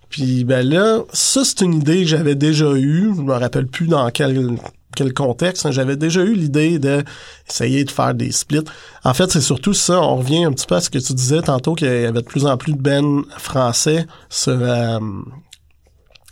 Puis 0.08 0.42
ben 0.44 0.68
là, 0.68 1.02
ça 1.12 1.44
c'est 1.44 1.60
une 1.60 1.74
idée 1.74 2.02
que 2.02 2.08
j'avais 2.08 2.34
déjà 2.34 2.72
eue. 2.72 3.12
Je 3.16 3.22
me 3.22 3.32
rappelle 3.32 3.68
plus 3.68 3.86
dans 3.86 4.10
quel 4.10 4.56
quel 4.96 5.14
contexte. 5.14 5.66
hein. 5.66 5.70
J'avais 5.70 5.96
déjà 5.96 6.22
eu 6.22 6.34
l'idée 6.34 6.80
de 6.80 7.04
essayer 7.48 7.84
de 7.84 7.90
faire 7.92 8.12
des 8.12 8.32
splits. 8.32 8.64
En 9.04 9.14
fait, 9.14 9.30
c'est 9.30 9.40
surtout 9.40 9.72
ça. 9.72 10.00
On 10.00 10.16
revient 10.16 10.44
un 10.44 10.52
petit 10.52 10.66
peu 10.66 10.74
à 10.74 10.80
ce 10.80 10.90
que 10.90 10.98
tu 10.98 11.14
disais 11.14 11.42
tantôt 11.42 11.76
qu'il 11.76 11.86
y 11.86 11.90
avait 11.90 12.12
de 12.12 12.26
plus 12.26 12.44
en 12.44 12.56
plus 12.56 12.72
de 12.72 12.82
bands 12.82 13.22
français 13.38 14.04
sur 14.28 14.58
euh, 14.60 14.98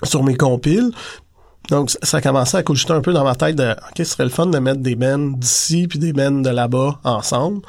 sur 0.02 0.24
mes 0.24 0.36
compiles. 0.36 0.90
Donc, 1.70 1.90
ça- 1.90 1.98
ça 2.02 2.20
commençait 2.20 2.56
à 2.56 2.62
cogiter 2.62 2.92
un 2.92 3.00
peu 3.00 3.12
dans 3.12 3.24
ma 3.24 3.34
tête 3.34 3.56
de 3.56 3.72
OK, 3.72 3.76
ce 3.98 4.04
serait 4.04 4.24
le 4.24 4.30
fun 4.30 4.46
de 4.46 4.58
mettre 4.58 4.80
des 4.80 4.94
bands 4.96 5.18
d'ici 5.18 5.86
puis 5.88 5.98
des 5.98 6.12
bands 6.12 6.30
de 6.40 6.48
là-bas 6.50 7.00
ensemble. 7.04 7.60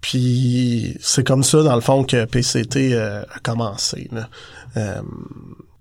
Puis 0.00 0.96
c'est 1.00 1.26
comme 1.26 1.42
ça, 1.42 1.62
dans 1.62 1.74
le 1.74 1.80
fond, 1.80 2.04
que 2.04 2.24
PCT 2.24 2.94
euh, 2.94 3.22
a 3.22 3.38
commencé. 3.40 4.08
Là. 4.12 4.28
Euh, 4.76 5.02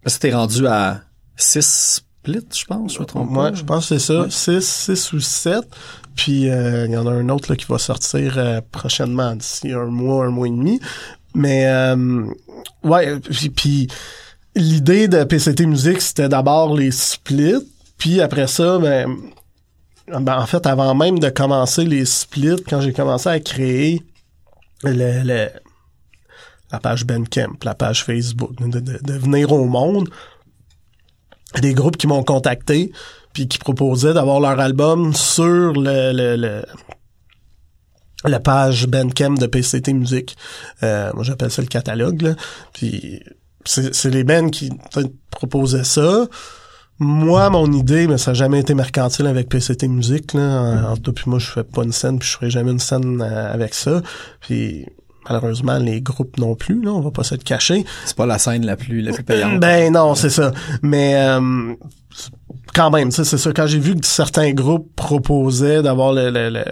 que 0.05 0.19
t'es 0.19 0.33
rendu 0.33 0.65
à 0.67 1.01
6 1.35 2.01
splits, 2.23 2.39
je 2.53 2.65
pense, 2.65 2.95
je 2.95 2.99
me 2.99 3.05
trompe 3.05 3.29
Ouais, 3.31 3.51
pas. 3.51 3.53
je 3.53 3.63
pense 3.63 3.89
que 3.89 3.97
c'est 3.97 4.05
ça. 4.05 4.21
Ouais. 4.21 4.29
6, 4.29 4.65
6 4.67 5.13
ou 5.13 5.19
7. 5.19 5.59
Puis 6.15 6.49
euh, 6.49 6.85
il 6.87 6.91
y 6.91 6.97
en 6.97 7.05
a 7.05 7.11
un 7.11 7.29
autre 7.29 7.51
là, 7.51 7.55
qui 7.55 7.65
va 7.69 7.77
sortir 7.77 8.33
euh, 8.37 8.59
prochainement, 8.71 9.35
d'ici 9.35 9.71
un 9.71 9.85
mois, 9.85 10.25
un 10.25 10.31
mois 10.31 10.47
et 10.47 10.51
demi. 10.51 10.79
Mais 11.35 11.67
euh, 11.67 12.23
ouais, 12.83 13.19
puis 13.55 13.87
l'idée 14.57 15.07
de 15.07 15.23
PCT 15.23 15.65
Musique, 15.65 16.01
c'était 16.01 16.29
d'abord 16.29 16.75
les 16.75 16.91
splits. 16.91 17.65
Puis 17.97 18.21
après 18.21 18.47
ça, 18.47 18.77
ben, 18.79 19.09
ben, 20.07 20.37
en 20.39 20.45
fait, 20.45 20.65
avant 20.67 20.93
même 20.95 21.19
de 21.19 21.29
commencer 21.29 21.85
les 21.85 22.05
splits, 22.05 22.61
quand 22.69 22.81
j'ai 22.81 22.93
commencé 22.93 23.29
à 23.29 23.39
créer 23.39 24.03
le, 24.83 25.23
le- 25.23 25.49
la 26.71 26.79
page 26.79 27.05
Bandcamp, 27.05 27.53
la 27.63 27.73
page 27.75 28.03
Facebook, 28.03 28.51
de, 28.59 28.79
de- 28.79 28.99
de 29.01 29.13
venir 29.13 29.51
au 29.51 29.65
monde, 29.65 30.09
des 31.61 31.73
groupes 31.73 31.97
qui 31.97 32.07
m'ont 32.07 32.23
contacté 32.23 32.91
puis 33.33 33.47
qui 33.47 33.57
proposaient 33.57 34.13
d'avoir 34.13 34.39
leur 34.39 34.59
album 34.59 35.13
sur 35.13 35.73
le, 35.73 36.11
le, 36.11 36.35
le- 36.35 36.65
la 38.25 38.39
page 38.39 38.87
Bandcamp 38.87 39.35
de 39.35 39.45
PCT 39.45 39.93
Musique. 39.93 40.35
Euh, 40.83 41.11
moi, 41.13 41.23
j'appelle 41.23 41.51
ça 41.51 41.61
le 41.61 41.67
catalogue. 41.67 42.21
Là. 42.21 42.35
Puis 42.73 43.21
c'est 43.67 44.09
les 44.09 44.23
bands 44.23 44.49
qui 44.49 44.69
proposaient 45.31 45.83
ça. 45.83 46.25
Moi, 46.99 47.49
mon 47.51 47.71
idée, 47.73 48.07
mais 48.07 48.17
ça 48.17 48.31
n'a 48.31 48.35
jamais 48.35 48.59
été 48.59 48.73
mercantile 48.73 49.27
avec 49.27 49.49
PCT 49.49 49.87
Musique. 49.87 50.33
Là. 50.33 50.89
En 50.91 50.95
tout 50.95 51.11
cas, 51.11 51.21
puis 51.21 51.29
moi, 51.29 51.37
je 51.37 51.45
fais 51.45 51.63
pas 51.63 51.83
une 51.83 51.91
scène, 51.91 52.17
puis 52.17 52.27
je 52.27 52.33
ferai 52.33 52.49
jamais 52.49 52.71
une 52.71 52.79
scène 52.79 53.21
euh, 53.21 53.53
avec 53.53 53.75
ça. 53.75 54.01
Puis 54.41 54.85
malheureusement, 55.29 55.77
les 55.77 56.01
groupes 56.01 56.37
non 56.39 56.55
plus. 56.55 56.81
Là, 56.83 56.91
on 56.93 57.01
va 57.01 57.11
pas 57.11 57.23
se 57.23 57.35
le 57.35 57.41
cacher. 57.41 57.85
C'est 58.05 58.15
pas 58.17 58.25
la 58.25 58.39
scène 58.39 58.65
la 58.65 58.77
plus, 58.77 59.01
la 59.01 59.11
plus 59.13 59.23
payante. 59.23 59.59
Ben 59.59 59.93
non, 59.93 60.15
c'est 60.15 60.31
ça. 60.31 60.51
Mais 60.81 61.13
euh, 61.17 61.73
quand 62.73 62.89
même, 62.89 63.11
c'est 63.11 63.25
ça. 63.25 63.51
Quand 63.53 63.67
j'ai 63.67 63.79
vu 63.79 63.95
que 63.95 64.05
certains 64.05 64.51
groupes 64.53 64.89
proposaient 64.95 65.83
d'avoir 65.83 66.13
le, 66.13 66.31
le- 66.31 66.49
le- 66.49 66.63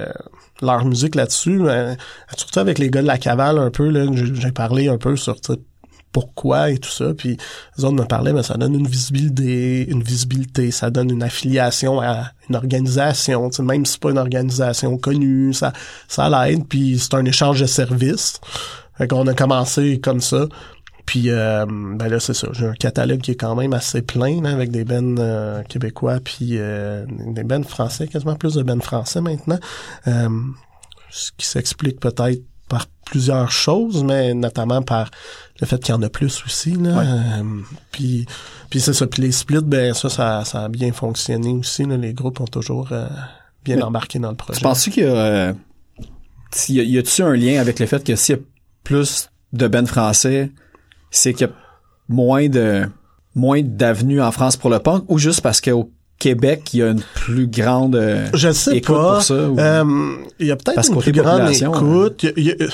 leur 0.62 0.86
musique 0.86 1.15
là-dessus, 1.15 1.60
ben, 1.60 1.97
surtout 2.36 2.60
avec 2.60 2.79
les 2.79 2.89
gars 2.89 3.01
de 3.01 3.08
la 3.08 3.17
cavale 3.17 3.60
un 3.60 3.69
peu, 3.69 3.89
là, 3.89 4.05
j'ai 4.13 4.51
parlé 4.51 4.88
un 4.88 4.97
peu 4.97 5.15
sur 5.17 5.36
pourquoi 6.15 6.71
et 6.71 6.78
tout 6.78 6.89
ça. 6.89 7.13
Puis 7.13 7.36
les 7.78 7.84
autres 7.84 7.95
me 7.95 8.06
parlaient, 8.06 8.32
mais 8.32 8.41
ça 8.41 8.56
donne 8.56 8.73
une 8.73 8.88
visibilité, 8.88 9.86
une 9.89 10.01
visibilité, 10.01 10.71
ça 10.71 10.89
donne 10.89 11.12
une 11.12 11.23
affiliation 11.23 11.99
à 11.99 12.32
une 12.49 12.56
organisation. 12.56 13.49
tu 13.49 13.58
sais, 13.58 13.63
Même 13.63 13.86
si 13.86 13.93
c'est 13.93 14.01
pas 14.01 14.12
une 14.12 14.17
organisation 14.17 14.97
connue, 14.97 15.54
ça, 15.54 15.73
ça 16.08 16.30
l'aide. 16.30 16.65
Puis 16.69 16.99
c'est 16.99 17.15
un 17.15 17.25
échange 17.25 17.60
de 17.60 17.65
services. 17.65 18.39
Fait 18.97 19.10
qu'on 19.10 19.28
a 19.28 19.34
commencé 19.34 19.99
comme 19.99 20.21
ça. 20.21 20.47
Puis 21.06 21.30
euh, 21.30 21.65
ben 21.67 22.08
là 22.08 22.19
c'est 22.19 22.34
ça, 22.34 22.47
j'ai 22.54 22.65
un 22.65 22.73
catalogue 22.73 23.19
qui 23.19 23.32
est 23.32 23.36
quand 23.36 23.56
même 23.56 23.73
assez 23.73 24.01
plein 24.01 24.43
avec 24.45 24.71
des 24.71 24.86
bennes 24.86 25.19
euh, 25.19 25.62
québécois 25.62 26.19
puis 26.23 26.54
euh, 26.54 27.06
des 27.08 27.43
bennes 27.43 27.63
français, 27.63 28.08
quasiment 28.08 28.36
plus 28.36 28.56
de 28.56 28.63
bennes 28.63 28.82
français 28.82 29.21
maintenant. 29.21 29.60
Euh, 30.08 30.30
ce 31.12 31.32
qui 31.38 31.45
s'explique 31.45 31.99
peut-être 31.99 32.41
par 32.67 32.88
plusieurs 33.06 33.51
choses, 33.51 34.04
mais 34.04 34.34
notamment 34.34 34.82
par 34.82 35.12
le 35.60 35.67
fait 35.67 35.82
qu'il 35.82 35.93
y 35.93 35.97
en 35.97 36.01
a 36.01 36.10
plus 36.10 36.43
aussi. 36.45 36.71
Là. 36.71 36.97
Ouais. 36.97 37.06
Euh, 37.06 37.62
puis 37.91 38.25
puis 38.69 38.80
c'est 38.82 38.93
ça. 38.93 39.08
Puis 39.08 39.21
les 39.21 39.32
splits, 39.32 39.63
ben 39.63 39.93
ça, 39.93 40.10
ça, 40.10 40.43
ça 40.43 40.63
a 40.63 40.69
bien 40.69 40.91
fonctionné 40.91 41.49
aussi. 41.51 41.86
Là. 41.86 41.97
Les 41.97 42.13
groupes 42.13 42.39
ont 42.39 42.47
toujours 42.47 42.89
euh, 42.91 43.08
bien 43.63 43.78
Mais 43.78 43.84
embarqué 43.84 44.19
dans 44.19 44.32
le 44.32 44.36
projet. 44.36 44.58
Tu 44.58 44.63
penses-tu 44.63 44.91
qu'il 44.91 45.04
y 45.04 45.08
a, 45.08 45.15
euh, 45.15 45.54
y 46.69 46.80
a, 46.80 46.84
y 46.84 46.97
a-tu 46.97 47.21
un 47.21 47.36
lien 47.36 47.62
avec 47.62 47.80
le 47.80 47.86
fait 47.86 48.04
que 48.04 48.15
s'il 48.15 48.36
y 48.36 48.39
a 48.39 48.41
plus 48.84 49.30
de 49.54 49.67
bands 49.67 49.86
français, 49.86 50.51
c'est 51.12 51.34
qu'il 51.34 51.47
y 51.47 51.49
a 51.49 51.54
moins 52.10 52.49
de, 52.49 52.88
moins 53.36 53.62
d'avenues 53.62 54.21
en 54.21 54.32
France 54.32 54.58
pour 54.58 54.69
le 54.69 54.80
punk 54.80 55.04
ou 55.08 55.17
juste 55.17 55.41
parce 55.41 55.62
qu'au 55.62 55.91
Québec, 56.29 56.73
il 56.73 56.79
y 56.79 56.83
a 56.83 56.88
une 56.89 57.03
plus 57.13 57.47
grande 57.47 57.95
euh, 57.95 58.27
Je 58.33 58.51
sais 58.51 58.77
écoute 58.77 58.95
pas. 58.95 59.13
pour 59.13 59.21
ça? 59.21 59.49
ou- 59.49 59.59
Euh, 59.59 60.15
Il 60.39 60.47
y 60.47 60.51
a 60.51 60.55
peut-être 60.55 60.89
une 60.89 60.97
plus 60.99 61.11
grande 61.11 61.41
hein. 61.41 61.51
écoute. 61.51 62.23
Il 62.38 62.43
y 62.43 62.49
a- 62.51 62.55
il 62.57 62.61
y 62.61 62.63
a- 62.63 62.67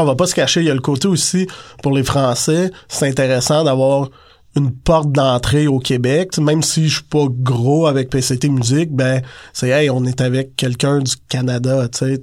on 0.00 0.04
va 0.04 0.14
pas 0.14 0.26
se 0.26 0.34
cacher, 0.34 0.60
il 0.60 0.66
y 0.66 0.70
a 0.70 0.74
le 0.74 0.80
côté 0.80 1.08
aussi 1.08 1.46
pour 1.82 1.92
les 1.92 2.02
Français, 2.04 2.70
c'est 2.88 3.08
intéressant 3.08 3.64
d'avoir 3.64 4.10
une 4.56 4.70
porte 4.72 5.12
d'entrée 5.12 5.66
au 5.66 5.78
Québec. 5.78 6.36
Même 6.38 6.62
si 6.62 6.88
je 6.88 6.96
suis 6.96 7.04
pas 7.04 7.26
gros 7.30 7.86
avec 7.86 8.10
PCT 8.10 8.48
Musique, 8.50 8.92
ben 8.94 9.22
c'est 9.54 9.68
hey, 9.70 9.88
on 9.88 10.04
est 10.04 10.20
avec 10.20 10.56
quelqu'un 10.56 10.98
du 10.98 11.14
Canada, 11.28 11.88
tu 11.88 11.98
sais. 11.98 12.22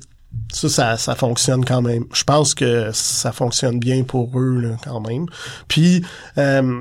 Ça, 0.51 0.67
ça, 0.69 0.97
ça 0.97 1.15
fonctionne 1.15 1.63
quand 1.63 1.81
même. 1.81 2.03
Je 2.13 2.23
pense 2.25 2.53
que 2.53 2.89
ça 2.93 3.31
fonctionne 3.31 3.79
bien 3.79 4.03
pour 4.03 4.37
eux 4.37 4.59
là, 4.59 4.75
quand 4.83 4.99
même. 4.99 5.25
Puis 5.69 6.03
euh, 6.37 6.79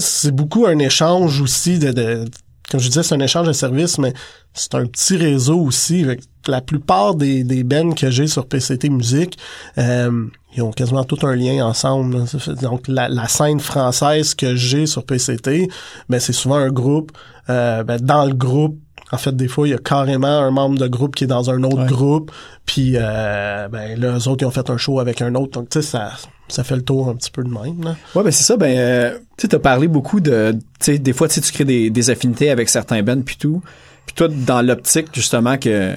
c'est 0.00 0.30
beaucoup 0.34 0.66
un 0.66 0.78
échange 0.78 1.40
aussi 1.40 1.78
de, 1.78 1.92
de 1.92 2.24
comme 2.70 2.80
je 2.80 2.88
disais, 2.88 3.02
c'est 3.02 3.14
un 3.14 3.20
échange 3.20 3.46
de 3.48 3.52
services, 3.52 3.98
mais 3.98 4.14
c'est 4.54 4.74
un 4.74 4.86
petit 4.86 5.16
réseau 5.16 5.58
aussi. 5.60 6.06
La 6.46 6.62
plupart 6.62 7.14
des, 7.14 7.44
des 7.44 7.64
bands 7.64 7.92
que 7.92 8.10
j'ai 8.10 8.26
sur 8.26 8.46
PCT 8.46 8.88
Musique, 8.88 9.36
euh, 9.76 10.26
ils 10.56 10.62
ont 10.62 10.70
quasiment 10.70 11.04
tout 11.04 11.18
un 11.26 11.36
lien 11.36 11.66
ensemble. 11.66 12.24
Donc 12.62 12.88
la, 12.88 13.08
la 13.10 13.28
scène 13.28 13.60
française 13.60 14.34
que 14.34 14.56
j'ai 14.56 14.86
sur 14.86 15.04
PCT, 15.04 15.68
ben 16.08 16.18
c'est 16.20 16.32
souvent 16.32 16.56
un 16.56 16.70
groupe. 16.70 17.12
euh, 17.50 17.82
ben, 17.84 18.00
dans 18.00 18.24
le 18.24 18.32
groupe, 18.34 18.78
en 19.12 19.18
fait, 19.18 19.36
des 19.36 19.46
fois, 19.48 19.68
il 19.68 19.72
y 19.72 19.74
a 19.74 19.78
carrément 19.78 20.26
un 20.40 20.50
membre 20.50 20.78
de 20.78 20.88
groupe 20.88 21.14
qui 21.14 21.24
est 21.24 21.28
dans 21.28 21.50
un 21.50 21.62
autre 21.64 21.82
Ouais. 21.82 21.86
groupe. 21.86 22.30
Puis 22.66 22.92
euh, 22.96 23.68
ben 23.68 24.00
là, 24.00 24.16
eux 24.18 24.28
autres, 24.28 24.42
ils 24.42 24.46
ont 24.46 24.50
fait 24.50 24.70
un 24.70 24.76
show 24.78 25.00
avec 25.00 25.20
un 25.22 25.34
autre. 25.34 25.52
Donc, 25.52 25.68
tu 25.68 25.80
sais, 25.80 25.86
ça, 25.86 26.12
ça 26.48 26.64
fait 26.64 26.76
le 26.76 26.82
tour 26.82 27.08
un 27.08 27.14
petit 27.14 27.30
peu 27.30 27.42
de 27.44 27.48
même. 27.50 27.82
Là. 27.84 27.96
Ouais, 28.14 28.22
ben 28.24 28.30
c'est 28.30 28.44
ça. 28.44 28.56
Ben, 28.56 28.76
euh, 28.76 29.18
tu 29.36 29.42
sais, 29.42 29.48
t'as 29.48 29.58
parlé 29.58 29.86
beaucoup 29.88 30.20
de, 30.20 30.52
tu 30.52 30.58
sais, 30.80 30.98
des 30.98 31.12
fois, 31.12 31.28
tu 31.28 31.34
sais, 31.34 31.40
tu 31.42 31.52
crées 31.52 31.64
des, 31.64 31.90
des 31.90 32.10
affinités 32.10 32.50
avec 32.50 32.68
certains 32.68 33.02
bands 33.02 33.20
puis 33.22 33.36
tout. 33.36 33.62
Puis 34.06 34.14
toi, 34.14 34.28
dans 34.28 34.62
l'optique 34.62 35.08
justement 35.12 35.58
que 35.58 35.94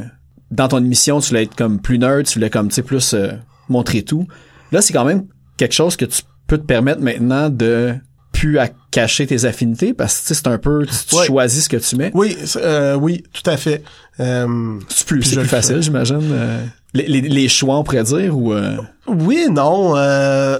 dans 0.51 0.67
ton 0.67 0.77
émission, 0.79 1.19
tu 1.21 1.29
voulais 1.29 1.43
être 1.43 1.55
comme 1.55 1.79
plus 1.79 1.97
nerd, 1.97 2.25
tu 2.25 2.35
voulais 2.35 2.49
comme, 2.49 2.67
tu 2.67 2.75
sais, 2.75 2.83
plus 2.83 3.13
euh, 3.13 3.31
montrer 3.69 4.03
tout. 4.03 4.27
Là, 4.71 4.81
c'est 4.81 4.93
quand 4.93 5.05
même 5.05 5.25
quelque 5.57 5.73
chose 5.73 5.95
que 5.95 6.05
tu 6.05 6.21
peux 6.47 6.57
te 6.57 6.65
permettre 6.65 7.01
maintenant 7.01 7.49
de 7.49 7.95
plus 8.35 8.59
à 8.59 8.67
cacher 8.91 9.25
tes 9.27 9.45
affinités 9.45 9.93
parce 9.93 10.21
que 10.27 10.33
c'est 10.33 10.47
un 10.47 10.57
peu, 10.57 10.85
tu, 10.85 11.15
Ouais. 11.15 11.25
choisis 11.25 11.63
ce 11.65 11.69
que 11.69 11.77
tu 11.77 11.95
mets. 11.95 12.11
Oui, 12.13 12.35
euh, 12.57 12.95
oui, 12.95 13.23
tout 13.33 13.49
à 13.49 13.57
fait. 13.57 13.83
Euh, 14.19 14.79
C'est 14.89 15.07
plus, 15.07 15.33
plus 15.35 15.45
facile, 15.45 15.81
j'imagine. 15.81 16.19
euh, 16.31 16.63
les, 16.93 17.07
les, 17.07 17.21
les 17.21 17.47
choix, 17.49 17.77
on 17.77 17.83
pourrait 17.83 18.03
dire, 18.03 18.37
ou 18.37 18.53
euh, 18.53 18.77
Oui, 19.07 19.47
non. 19.51 19.95
euh, 19.97 20.59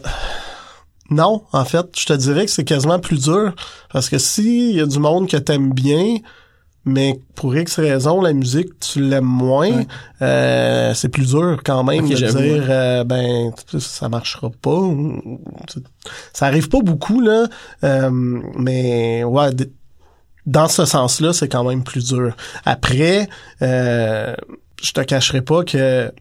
non, 1.10 1.44
en 1.52 1.66
fait, 1.66 1.86
je 1.98 2.06
te 2.06 2.14
dirais 2.14 2.46
que 2.46 2.52
c'est 2.52 2.64
quasiment 2.64 3.00
plus 3.00 3.22
dur. 3.24 3.54
Parce 3.94 4.10
que 4.10 4.18
s'il 4.18 4.72
y 4.76 4.82
a 4.82 4.86
du 4.86 5.00
monde 5.00 5.30
que 5.30 5.38
t'aimes 5.38 5.72
bien, 5.72 6.16
mais 6.86 7.20
pour 7.36 7.56
X 7.56 7.80
raison, 7.80 8.22
la 8.22 8.32
musique, 8.34 8.80
tu 8.80 9.02
l'aimes 9.02 9.24
moins, 9.26 9.70
Ouais. 9.72 9.88
euh, 10.22 10.94
c'est 10.94 11.10
plus 11.10 11.30
dur 11.32 11.60
quand 11.66 11.84
même 11.84 12.08
de 12.08 12.16
dire, 12.16 12.66
euh, 12.70 13.04
ben, 13.04 13.52
ça 13.80 14.08
marchera 14.10 14.50
pas. 14.62 14.80
Ça 16.34 16.46
arrive 16.48 16.70
pas 16.70 16.82
beaucoup, 16.82 17.22
là. 17.22 17.48
euh, 17.84 18.10
mais, 18.58 19.24
ouais, 19.24 19.50
dans 20.46 20.68
ce 20.68 20.86
sens-là, 20.86 21.34
c'est 21.34 21.48
quand 21.50 21.64
même 21.64 21.84
plus 21.84 22.10
dur. 22.10 22.36
Après, 22.66 23.28
euh, 23.62 24.36
je 24.82 24.92
te 24.92 25.02
cacherai 25.02 25.42
pas 25.42 25.64
que 25.64 26.12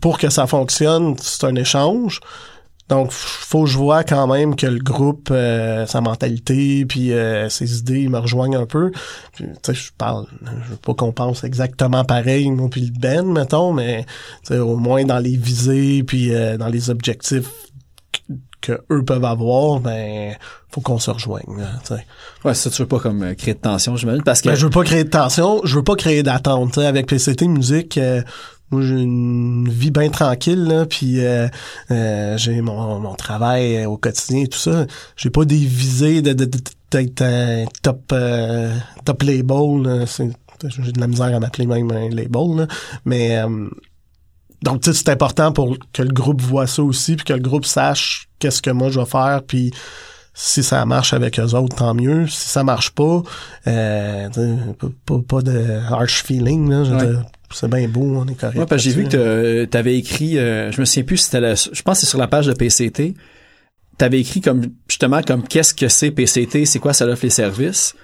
pour 0.00 0.18
que 0.18 0.28
ça 0.30 0.46
fonctionne, 0.46 1.16
c'est 1.20 1.44
un 1.44 1.54
échange. 1.56 2.20
Donc, 2.92 3.10
faut 3.10 3.64
que 3.64 3.70
je 3.70 3.78
vois 3.78 4.04
quand 4.04 4.26
même 4.26 4.54
que 4.54 4.66
le 4.66 4.78
groupe, 4.78 5.30
euh, 5.30 5.86
sa 5.86 6.02
mentalité, 6.02 6.84
puis 6.84 7.12
euh, 7.12 7.48
ses 7.48 7.78
idées 7.78 8.06
me 8.08 8.18
rejoignent 8.18 8.60
un 8.60 8.66
peu. 8.66 8.92
Tu 9.34 9.46
sais, 9.62 9.72
je 9.72 9.92
parle, 9.96 10.26
je 10.42 10.70
veux 10.72 10.76
pas 10.76 10.92
qu'on 10.92 11.10
pense 11.10 11.42
exactement 11.42 12.04
pareil, 12.04 12.50
moi 12.50 12.68
puis 12.70 12.82
le 12.82 12.90
Ben, 12.90 13.24
mettons, 13.24 13.72
mais 13.72 14.04
au 14.50 14.76
moins 14.76 15.04
dans 15.04 15.20
les 15.20 15.38
visées, 15.38 16.02
puis 16.02 16.34
euh, 16.34 16.58
dans 16.58 16.68
les 16.68 16.90
objectifs 16.90 17.48
que 18.60 18.82
eux 18.90 19.02
peuvent 19.02 19.24
avoir, 19.24 19.80
ben 19.80 20.36
faut 20.72 20.80
qu'on 20.80 20.98
se 20.98 21.10
rejoigne. 21.10 21.58
là. 21.58 21.98
Ouais, 22.44 22.54
ça, 22.54 22.70
tu 22.70 22.82
veux 22.82 22.88
pas 22.88 22.98
comme 22.98 23.22
euh, 23.22 23.34
créer 23.34 23.54
de 23.54 23.60
tension, 23.60 23.96
j'imagine, 23.96 24.22
parce 24.22 24.40
que... 24.40 24.48
Ben, 24.48 24.54
je 24.54 24.64
veux 24.64 24.70
pas 24.70 24.84
créer 24.84 25.04
de 25.04 25.10
tension, 25.10 25.60
je 25.64 25.76
veux 25.76 25.84
pas 25.84 25.96
créer 25.96 26.22
d'attente. 26.22 26.78
Avec 26.78 27.06
PCT 27.06 27.46
Musique, 27.46 27.98
euh, 27.98 28.22
moi 28.72 28.82
j'ai 28.82 29.00
une 29.00 29.68
vie 29.68 29.90
bien 29.90 30.08
tranquille, 30.08 30.64
là, 30.64 30.86
puis 30.86 31.24
euh, 31.24 31.46
euh, 31.90 32.36
j'ai 32.38 32.60
mon, 32.60 32.98
mon 33.00 33.14
travail 33.14 33.84
au 33.86 33.96
quotidien 33.96 34.42
et 34.44 34.48
tout 34.48 34.58
ça. 34.58 34.86
J'ai 35.16 35.30
pas 35.30 35.44
des 35.44 35.56
visées 35.56 36.22
de, 36.22 36.32
d'être 36.90 37.22
un 37.22 37.64
top 37.82 38.02
euh, 38.12 38.74
top 39.04 39.22
label. 39.22 39.82
là. 39.82 40.06
C'est- 40.06 40.30
J'ai 40.68 40.92
de 40.92 41.00
la 41.00 41.06
misère 41.08 41.34
à 41.34 41.40
m'appeler 41.40 41.66
même 41.66 41.90
un 41.90 42.08
label, 42.08 42.56
là. 42.56 42.66
mais 43.04 43.38
euh, 43.38 43.68
donc 44.62 44.80
tu 44.82 44.92
sais 44.92 44.96
c'est 45.04 45.08
important 45.10 45.52
pour 45.52 45.76
que 45.92 46.02
le 46.02 46.12
groupe 46.12 46.40
voit 46.40 46.66
ça 46.68 46.82
aussi, 46.84 47.16
puis 47.16 47.24
que 47.24 47.32
le 47.32 47.40
groupe 47.40 47.66
sache 47.66 48.28
qu'est-ce 48.38 48.62
que 48.62 48.70
moi 48.70 48.88
je 48.90 49.00
vais 49.00 49.06
faire, 49.06 49.42
puis 49.46 49.72
si 50.34 50.62
ça 50.62 50.86
marche 50.86 51.12
avec 51.12 51.38
eux 51.40 51.54
autres, 51.54 51.76
tant 51.76 51.92
mieux. 51.94 52.26
Si 52.26 52.48
ça 52.48 52.64
marche 52.64 52.90
pas, 52.92 53.22
euh, 53.66 54.28
pas, 55.04 55.18
pas, 55.28 55.42
de 55.42 55.78
harsh 55.90 56.22
feeling, 56.24 56.70
là. 56.70 56.84
Je 56.84 56.94
veux 56.94 57.16
Ouais. 57.16 57.22
C'est 57.54 57.68
bien 57.68 57.88
beau, 57.88 58.16
on 58.16 58.26
est 58.26 58.34
correct. 58.34 58.58
Ouais, 58.58 58.66
parce 58.66 58.82
que 58.82 58.90
j'ai 58.90 58.94
vu 58.96 59.08
que 59.08 59.64
tu 59.64 59.76
avais 59.76 59.96
écrit, 59.96 60.38
euh, 60.38 60.70
je 60.72 60.80
me 60.80 60.84
souviens 60.84 61.04
plus 61.04 61.16
si 61.18 61.24
c'était 61.24 61.40
la- 61.40 61.54
je 61.54 61.82
pense 61.82 61.98
que 61.98 62.04
c'est 62.04 62.10
sur 62.10 62.18
la 62.18 62.26
page 62.28 62.46
de 62.46 62.52
PCT, 62.52 63.14
t'avais 63.98 64.20
écrit 64.20 64.40
comme, 64.40 64.62
justement, 64.88 65.22
comme 65.22 65.42
qu'est-ce 65.42 65.74
que 65.74 65.88
c'est 65.88 66.10
PCT, 66.10 66.64
c'est 66.66 66.78
quoi 66.78 66.92
ça 66.92 67.06
offre 67.06 67.24
les 67.24 67.30
services? 67.30 67.94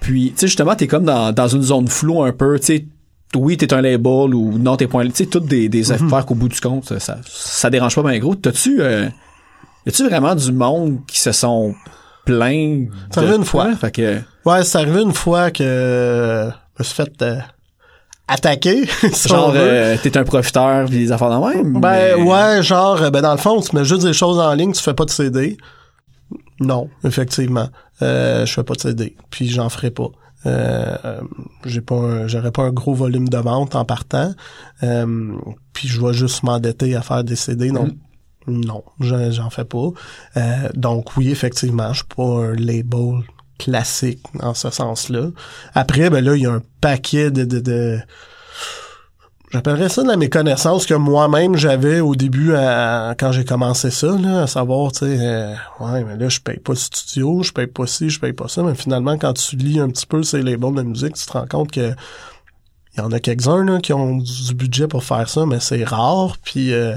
Puis, 0.00 0.30
tu 0.32 0.40
sais, 0.40 0.46
justement, 0.48 0.74
t'es 0.74 0.86
comme 0.86 1.04
dans, 1.04 1.32
dans 1.32 1.48
une 1.48 1.62
zone 1.62 1.88
floue 1.88 2.22
un 2.22 2.32
peu, 2.32 2.58
tu 2.58 2.66
sais, 2.66 2.86
oui, 3.34 3.56
t'es 3.56 3.72
un 3.74 3.80
label 3.80 4.34
ou 4.34 4.58
non, 4.58 4.76
t'es 4.76 4.86
point, 4.86 5.04
tu 5.06 5.12
sais, 5.14 5.26
toutes 5.26 5.46
des, 5.46 5.68
des 5.68 5.84
Mhm. 5.84 5.92
affaires 5.92 6.26
qu'au 6.26 6.34
bout 6.34 6.48
du 6.48 6.60
compte, 6.60 6.92
ça, 6.98 7.18
ça 7.26 7.70
dérange 7.70 7.94
pas 7.94 8.02
bien 8.02 8.18
gros. 8.18 8.34
T'as-tu, 8.34 8.80
euh, 8.80 9.08
y 9.84 9.88
a-tu 9.88 10.04
vraiment 10.06 10.34
du 10.34 10.52
monde 10.52 11.00
qui 11.06 11.18
se 11.18 11.32
sont 11.32 11.74
plaints? 12.24 12.86
Ça 13.10 13.20
de 13.22 13.26
arrive 13.26 13.38
une 13.40 13.44
fois. 13.44 13.74
Fait 13.76 13.90
que, 13.90 14.20
Ouais, 14.44 14.62
c'est 14.64 14.78
arrivé 14.78 15.00
une 15.02 15.12
fois 15.14 15.50
que 15.50 16.50
je 16.78 16.82
me 16.82 16.84
suis 16.84 16.94
fait 16.94 17.22
euh, 17.22 17.38
attaquer. 18.28 18.86
si 19.12 19.28
genre, 19.28 19.52
euh, 19.54 19.96
t'es 20.02 20.16
un 20.18 20.24
profiteur 20.24 20.86
pis 20.86 20.92
des 20.98 21.12
affaires 21.12 21.30
de 21.30 21.46
même. 21.56 21.80
Ben 21.80 22.16
mais- 22.16 22.22
ouais, 22.22 22.62
genre, 22.62 23.00
euh, 23.02 23.10
ben 23.10 23.22
dans 23.22 23.32
le 23.32 23.38
fond, 23.38 23.60
tu 23.60 23.74
mets 23.76 23.84
juste 23.84 24.02
des 24.04 24.12
choses 24.12 24.38
en 24.38 24.52
ligne, 24.54 24.72
tu 24.72 24.82
fais 24.82 24.94
pas 24.94 25.04
de 25.04 25.10
CD. 25.10 25.56
Non, 26.60 26.88
effectivement. 27.04 27.68
Euh, 28.02 28.44
je 28.46 28.52
fais 28.52 28.62
pas 28.64 28.74
de 28.74 28.80
CD. 28.80 29.16
Puis 29.30 29.48
j'en 29.48 29.68
ferai 29.68 29.90
pas. 29.90 30.08
Euh, 30.46 30.96
euh, 31.04 31.20
j'ai 31.64 31.80
pas 31.80 31.96
un- 31.96 32.26
j'aurais 32.28 32.52
pas 32.52 32.62
un 32.62 32.70
gros 32.72 32.94
volume 32.94 33.28
de 33.28 33.36
vente 33.38 33.74
en 33.74 33.84
partant. 33.84 34.32
Euh, 34.82 35.32
puis 35.72 35.88
je 35.88 36.00
vais 36.00 36.12
juste 36.12 36.42
m'endetter 36.42 36.94
à 36.94 37.02
faire 37.02 37.24
des 37.24 37.36
CD. 37.36 37.70
Donc 37.70 37.90
non, 38.46 38.84
j'en 39.00 39.30
j'en 39.32 39.50
fais 39.50 39.64
pas. 39.64 39.88
Euh, 40.36 40.68
donc 40.74 41.16
oui, 41.16 41.30
effectivement, 41.30 41.88
je 41.92 41.96
suis 41.98 42.04
pas 42.16 42.22
un 42.22 42.54
label 42.54 43.22
classique 43.58 44.22
en 44.40 44.54
ce 44.54 44.70
sens-là. 44.70 45.28
Après, 45.74 46.10
ben 46.10 46.24
là, 46.24 46.36
il 46.36 46.42
y 46.42 46.46
a 46.46 46.52
un 46.52 46.62
paquet 46.80 47.30
de, 47.30 47.44
de, 47.44 47.60
de 47.60 47.98
J'appellerais 49.52 49.88
ça 49.88 50.02
de 50.02 50.08
la 50.08 50.16
méconnaissance 50.16 50.86
que 50.86 50.94
moi-même 50.94 51.56
j'avais 51.56 52.00
au 52.00 52.16
début 52.16 52.54
à- 52.54 53.14
quand 53.16 53.30
j'ai 53.30 53.44
commencé 53.44 53.92
ça, 53.92 54.08
là, 54.18 54.42
à 54.42 54.46
savoir, 54.48 54.90
tu 54.90 54.98
sais, 54.98 55.18
euh, 55.20 55.54
ouais, 55.78 56.02
mais 56.02 56.16
là, 56.16 56.28
je 56.28 56.40
paye 56.40 56.58
pas 56.58 56.72
de 56.72 56.78
studio, 56.78 57.44
je 57.44 57.52
paye 57.52 57.68
pas 57.68 57.86
ci, 57.86 58.10
je 58.10 58.18
paye 58.18 58.32
pas 58.32 58.48
ça, 58.48 58.64
mais 58.64 58.74
finalement, 58.74 59.16
quand 59.16 59.34
tu 59.34 59.54
lis 59.56 59.78
un 59.78 59.88
petit 59.88 60.06
peu 60.06 60.24
ces 60.24 60.42
labels 60.42 60.74
de 60.74 60.82
musique, 60.82 61.14
tu 61.14 61.24
te 61.24 61.32
rends 61.32 61.46
compte 61.46 61.70
que 61.70 61.94
il 62.96 63.00
y 63.00 63.02
en 63.02 63.12
a 63.12 63.20
quelques-uns 63.20 63.80
qui 63.80 63.92
ont 63.92 64.16
du 64.16 64.54
budget 64.54 64.88
pour 64.88 65.04
faire 65.04 65.28
ça, 65.28 65.44
mais 65.46 65.60
c'est 65.60 65.84
rare. 65.84 66.38
Puis 66.42 66.72
euh, 66.72 66.96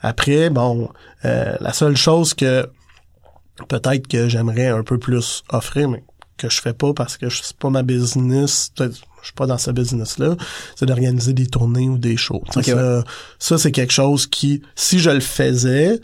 après, 0.00 0.48
bon, 0.48 0.88
euh, 1.24 1.56
la 1.60 1.72
seule 1.72 1.96
chose 1.96 2.34
que 2.34 2.70
peut-être 3.68 4.06
que 4.08 4.28
j'aimerais 4.28 4.68
un 4.68 4.84
peu 4.84 4.96
plus 4.96 5.42
offrir, 5.50 5.88
mais 5.88 6.02
que 6.40 6.48
je 6.48 6.60
fais 6.60 6.72
pas 6.72 6.92
parce 6.94 7.16
que 7.16 7.28
je 7.28 7.40
c'est 7.42 7.56
pas 7.56 7.70
ma 7.70 7.82
business, 7.82 8.72
je 8.78 8.84
suis 9.22 9.34
pas 9.34 9.46
dans 9.46 9.58
ce 9.58 9.70
business-là, 9.70 10.36
c'est 10.76 10.86
d'organiser 10.86 11.32
des 11.32 11.46
tournées 11.46 11.88
ou 11.88 11.98
des 11.98 12.16
shows. 12.16 12.42
Ça, 13.38 13.58
c'est 13.58 13.72
quelque 13.72 13.92
chose 13.92 14.26
qui, 14.26 14.62
si 14.74 14.98
je 14.98 15.10
le 15.10 15.20
faisais, 15.20 16.00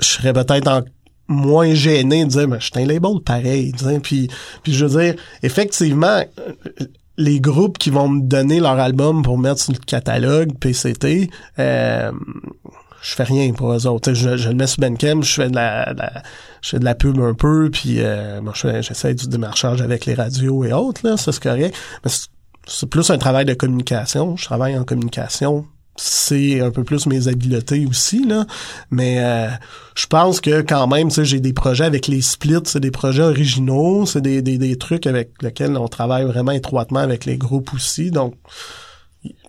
je 0.00 0.06
serais 0.06 0.32
peut-être 0.32 0.68
en 0.68 0.82
moins 1.28 1.74
gêné 1.74 2.24
de 2.24 2.30
dire 2.30 2.48
mais 2.48 2.58
je 2.58 2.64
suis 2.64 2.82
un 2.82 2.86
label 2.86 3.20
pareil 3.22 3.74
puis 4.02 4.30
puis 4.62 4.72
je 4.72 4.86
veux 4.86 5.02
dire 5.02 5.14
effectivement 5.42 6.24
euh, 6.38 6.52
les 7.18 7.38
groupes 7.38 7.76
qui 7.76 7.90
vont 7.90 8.08
me 8.08 8.22
donner 8.22 8.60
leur 8.60 8.78
album 8.78 9.22
pour 9.22 9.36
mettre 9.36 9.60
sur 9.60 9.74
le 9.74 9.78
catalogue 9.78 10.56
PCT 10.58 11.28
euh, 11.58 12.12
je 13.02 13.14
fais 13.14 13.22
rien 13.24 13.52
pour 13.52 13.72
eux 13.72 13.86
autres. 13.86 14.12
Je, 14.12 14.36
je 14.36 14.48
le 14.48 14.54
mets 14.54 14.66
sur 14.66 14.80
Bandcamp, 14.80 15.22
je 15.22 15.34
fais 15.34 15.48
de 15.50 15.54
la, 15.54 15.92
de 15.94 15.98
la- 15.98 16.22
je 16.62 16.70
fais 16.70 16.78
de 16.78 16.84
la 16.84 16.94
pub 16.94 17.18
un 17.20 17.34
peu, 17.34 17.70
puis 17.70 17.96
euh, 17.98 18.40
bon, 18.42 18.52
j'essaie 18.54 19.14
du 19.14 19.28
démarchage 19.28 19.80
avec 19.82 20.06
les 20.06 20.14
radios 20.14 20.64
et 20.64 20.72
autres, 20.72 21.00
là, 21.06 21.16
ça 21.16 21.32
c'est 21.32 21.42
correct. 21.42 21.76
Mais 22.04 22.10
c'est- 22.10 22.86
plus 22.90 23.10
un 23.10 23.16
travail 23.18 23.44
de 23.46 23.54
communication. 23.54 24.36
Je 24.36 24.44
travaille 24.44 24.76
en 24.78 24.84
communication. 24.84 25.64
C'est 26.00 26.60
un 26.60 26.70
peu 26.70 26.84
plus 26.84 27.06
mes 27.06 27.26
habiletés 27.26 27.86
aussi, 27.86 28.24
là. 28.24 28.46
Mais 28.90 29.16
euh, 29.18 29.48
je 29.96 30.06
pense 30.06 30.40
que 30.40 30.60
quand 30.60 30.86
même, 30.86 31.10
j'ai 31.10 31.40
des 31.40 31.52
projets 31.52 31.86
avec 31.86 32.06
les 32.06 32.20
splits, 32.22 32.60
c'est 32.66 32.78
des 32.78 32.90
projets 32.92 33.22
originaux, 33.24 34.06
c'est 34.06 34.20
des, 34.20 34.42
des, 34.42 34.58
des 34.58 34.76
trucs 34.76 35.06
avec 35.08 35.30
lesquels 35.42 35.76
on 35.76 35.88
travaille 35.88 36.24
vraiment 36.24 36.52
étroitement 36.52 37.00
avec 37.00 37.24
les 37.24 37.36
groupes 37.36 37.72
aussi. 37.74 38.10
Donc, 38.12 38.34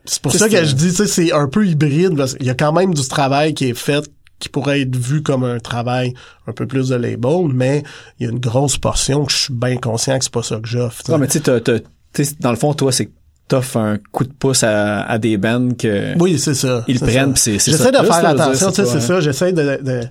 c'est 0.05 0.21
pour 0.21 0.31
ça 0.33 0.49
que 0.49 0.63
je 0.63 0.73
dis, 0.75 0.89
tu 0.89 0.95
sais, 0.95 1.07
c'est 1.07 1.31
un 1.33 1.47
peu 1.47 1.65
hybride 1.67 2.15
parce 2.17 2.33
qu'il 2.35 2.45
y 2.45 2.49
a 2.49 2.55
quand 2.55 2.71
même 2.73 2.93
du 2.93 3.07
travail 3.07 3.53
qui 3.53 3.65
est 3.65 3.73
fait 3.73 4.09
qui 4.39 4.47
pourrait 4.47 4.81
être 4.81 4.95
vu 4.95 5.21
comme 5.21 5.43
un 5.43 5.59
travail 5.59 6.13
un 6.47 6.53
peu 6.53 6.65
plus 6.65 6.87
de 6.89 6.95
label, 6.95 7.47
mais 7.53 7.83
il 8.19 8.25
y 8.25 8.29
a 8.29 8.31
une 8.31 8.39
grosse 8.39 8.77
portion 8.77 9.25
que 9.25 9.31
je 9.33 9.37
suis 9.37 9.53
bien 9.53 9.75
conscient 9.75 10.17
que 10.17 10.23
c'est 10.23 10.31
pas 10.33 10.43
ça 10.43 10.55
que 10.61 10.67
j'offre. 10.67 11.03
Non, 11.09 11.17
mais 11.17 11.27
tu 11.27 11.39
sais, 11.43 12.35
dans 12.39 12.51
le 12.51 12.55
fond, 12.57 12.73
toi, 12.73 12.91
c'est 12.93 13.07
que 13.07 13.11
t'offres 13.49 13.75
un 13.77 13.97
coup 14.13 14.23
de 14.23 14.31
pouce 14.31 14.63
à, 14.63 15.01
à 15.01 15.17
des 15.17 15.35
bands 15.37 15.71
que 15.77 16.17
Oui, 16.17 16.39
c'est 16.39 16.53
ça. 16.53 16.85
ils 16.87 16.99
prennent, 17.01 17.35
c'est 17.35 17.59
c'est 17.59 17.71
ça. 17.71 17.77
J'essaie 17.77 17.91
de 17.91 17.97
plus, 17.97 18.07
faire 18.07 18.21
là, 18.23 18.29
attention, 18.29 18.69
tu 18.69 18.75
sais, 18.75 18.85
c'est 18.85 19.01
ça. 19.01 19.19
J'essaie 19.19 19.51
de, 19.51 19.79
de- 19.83 20.03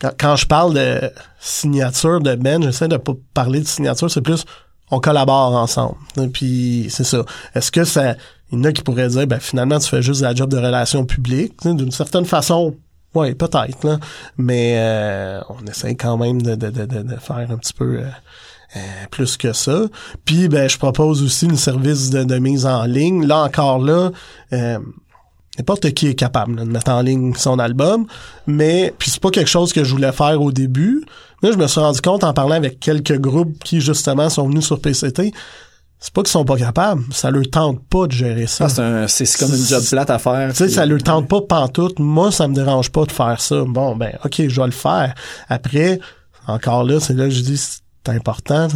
quand, 0.00 0.10
quand 0.18 0.36
je 0.36 0.46
parle 0.46 0.74
de 0.74 1.00
signature 1.40 2.20
de 2.20 2.34
Ben, 2.34 2.62
j'essaie 2.62 2.88
de 2.88 2.96
pas 2.96 3.12
parler 3.34 3.60
de 3.60 3.66
signature, 3.66 4.10
c'est 4.10 4.20
plus 4.20 4.44
on 4.90 5.00
collabore 5.00 5.54
ensemble. 5.54 5.94
Et 6.20 6.26
puis 6.28 6.86
c'est 6.90 7.04
ça. 7.04 7.24
Est-ce 7.54 7.70
que 7.72 7.84
ça, 7.84 8.16
il 8.52 8.58
y 8.58 8.60
en 8.60 8.64
a 8.64 8.72
qui 8.72 8.82
pourraient 8.82 9.08
dire, 9.08 9.26
ben 9.26 9.40
finalement 9.40 9.78
tu 9.78 9.88
fais 9.88 10.02
juste 10.02 10.20
la 10.20 10.34
job 10.34 10.50
de 10.50 10.56
relations 10.56 11.04
publiques, 11.04 11.54
d'une 11.64 11.90
certaine 11.90 12.24
façon. 12.24 12.74
Oui, 13.14 13.34
peut-être, 13.34 13.84
là. 13.84 13.98
Mais 14.38 14.74
euh, 14.76 15.40
on 15.48 15.66
essaie 15.66 15.96
quand 15.96 16.16
même 16.16 16.40
de, 16.42 16.54
de, 16.54 16.70
de, 16.70 16.84
de, 16.86 17.02
de 17.02 17.16
faire 17.16 17.50
un 17.50 17.56
petit 17.56 17.72
peu 17.72 17.98
euh, 17.98 18.04
euh, 18.76 19.06
plus 19.10 19.36
que 19.36 19.52
ça. 19.52 19.82
Puis 20.24 20.48
ben 20.48 20.68
je 20.68 20.78
propose 20.78 21.22
aussi 21.24 21.46
une 21.46 21.56
service 21.56 22.10
de, 22.10 22.22
de 22.22 22.38
mise 22.38 22.66
en 22.66 22.84
ligne. 22.84 23.26
Là 23.26 23.38
encore 23.42 23.80
là, 23.80 24.12
euh, 24.52 24.78
n'importe 25.58 25.90
qui 25.92 26.06
est 26.06 26.14
capable 26.14 26.54
là, 26.54 26.64
de 26.64 26.70
mettre 26.70 26.92
en 26.92 27.02
ligne 27.02 27.34
son 27.34 27.58
album, 27.58 28.06
mais 28.46 28.94
puis 28.96 29.10
c'est 29.10 29.20
pas 29.20 29.30
quelque 29.30 29.50
chose 29.50 29.72
que 29.72 29.82
je 29.82 29.92
voulais 29.92 30.12
faire 30.12 30.40
au 30.40 30.52
début. 30.52 31.04
Là, 31.42 31.50
je 31.50 31.56
me 31.56 31.66
suis 31.66 31.80
rendu 31.80 32.00
compte 32.00 32.22
en 32.22 32.32
parlant 32.32 32.54
avec 32.54 32.78
quelques 32.78 33.18
groupes 33.18 33.58
qui 33.64 33.80
justement 33.80 34.28
sont 34.28 34.48
venus 34.48 34.66
sur 34.66 34.80
PCT, 34.80 35.32
c'est 36.00 36.12
pas 36.14 36.22
qu'ils 36.22 36.30
sont 36.30 36.44
pas 36.46 36.56
capables, 36.56 37.02
ça 37.12 37.30
leur 37.30 37.42
tente 37.50 37.80
pas 37.88 38.06
de 38.06 38.12
gérer 38.12 38.46
ça. 38.46 38.66
Ah, 38.78 39.06
c'est 39.06 39.38
comme 39.38 39.50
une 39.54 39.64
job 39.66 39.82
plate 39.90 40.10
à 40.10 40.18
faire. 40.18 40.48
Tu 40.50 40.56
sais, 40.56 40.68
ça 40.70 40.86
leur 40.86 41.02
tente 41.02 41.28
pas 41.28 41.42
pantoute. 41.42 41.98
Moi, 41.98 42.32
ça 42.32 42.48
me 42.48 42.54
dérange 42.54 42.90
pas 42.90 43.04
de 43.04 43.12
faire 43.12 43.40
ça. 43.40 43.64
Bon, 43.66 43.94
ben, 43.96 44.18
ok, 44.24 44.48
je 44.48 44.60
vais 44.60 44.66
le 44.66 44.72
faire. 44.72 45.14
Après, 45.48 46.00
encore 46.46 46.84
là, 46.84 47.00
c'est 47.00 47.12
là 47.14 47.24
que 47.24 47.30
je 47.30 47.42
dis, 47.42 47.56
c'est 47.58 48.12
important. 48.12 48.68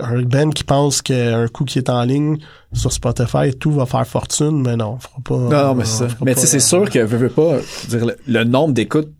Un 0.00 0.22
band 0.22 0.50
qui 0.50 0.62
pense 0.64 1.02
qu'un 1.02 1.48
coup 1.48 1.64
qui 1.64 1.78
est 1.78 1.90
en 1.90 2.02
ligne 2.04 2.38
sur 2.72 2.92
Spotify, 2.92 3.52
tout 3.58 3.72
va 3.72 3.84
faire 3.84 4.06
fortune, 4.06 4.62
mais 4.62 4.76
non, 4.76 4.94
on 4.96 4.98
fera 4.98 5.16
pas. 5.24 5.34
Non, 5.56 5.66
non, 5.68 5.74
mais 5.74 5.84
c'est 5.84 6.08
ça. 6.08 6.14
Mais 6.22 6.34
pas- 6.34 6.40
tu 6.40 6.46
sais, 6.46 6.52
c'est 6.52 6.60
sûr 6.66 6.88
que 6.88 7.00
veux, 7.00 7.18
veux 7.18 7.28
pas, 7.28 7.58
dire, 7.88 8.06
le, 8.06 8.16
le 8.26 8.44
nombre 8.44 8.74
d'écoutes 8.74 9.10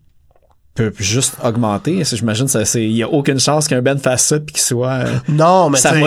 peut 0.77 0.93
juste 0.99 1.35
augmenter. 1.43 2.03
C'est- 2.03 2.15
J'imagine 2.17 2.45
que 2.47 2.77
il 2.77 2.91
y 2.95 3.03
a 3.03 3.09
aucune 3.09 3.39
chance 3.39 3.67
qu'un 3.67 3.81
band 3.81 3.97
fasse 3.97 4.25
ça 4.25 4.39
puis 4.39 4.53
qu'il 4.53 4.61
soit 4.63 4.89
euh, 4.89 5.05
Non, 5.27 5.69
mais 5.69 5.77
Ça 5.79 5.89
t'sais. 5.91 5.99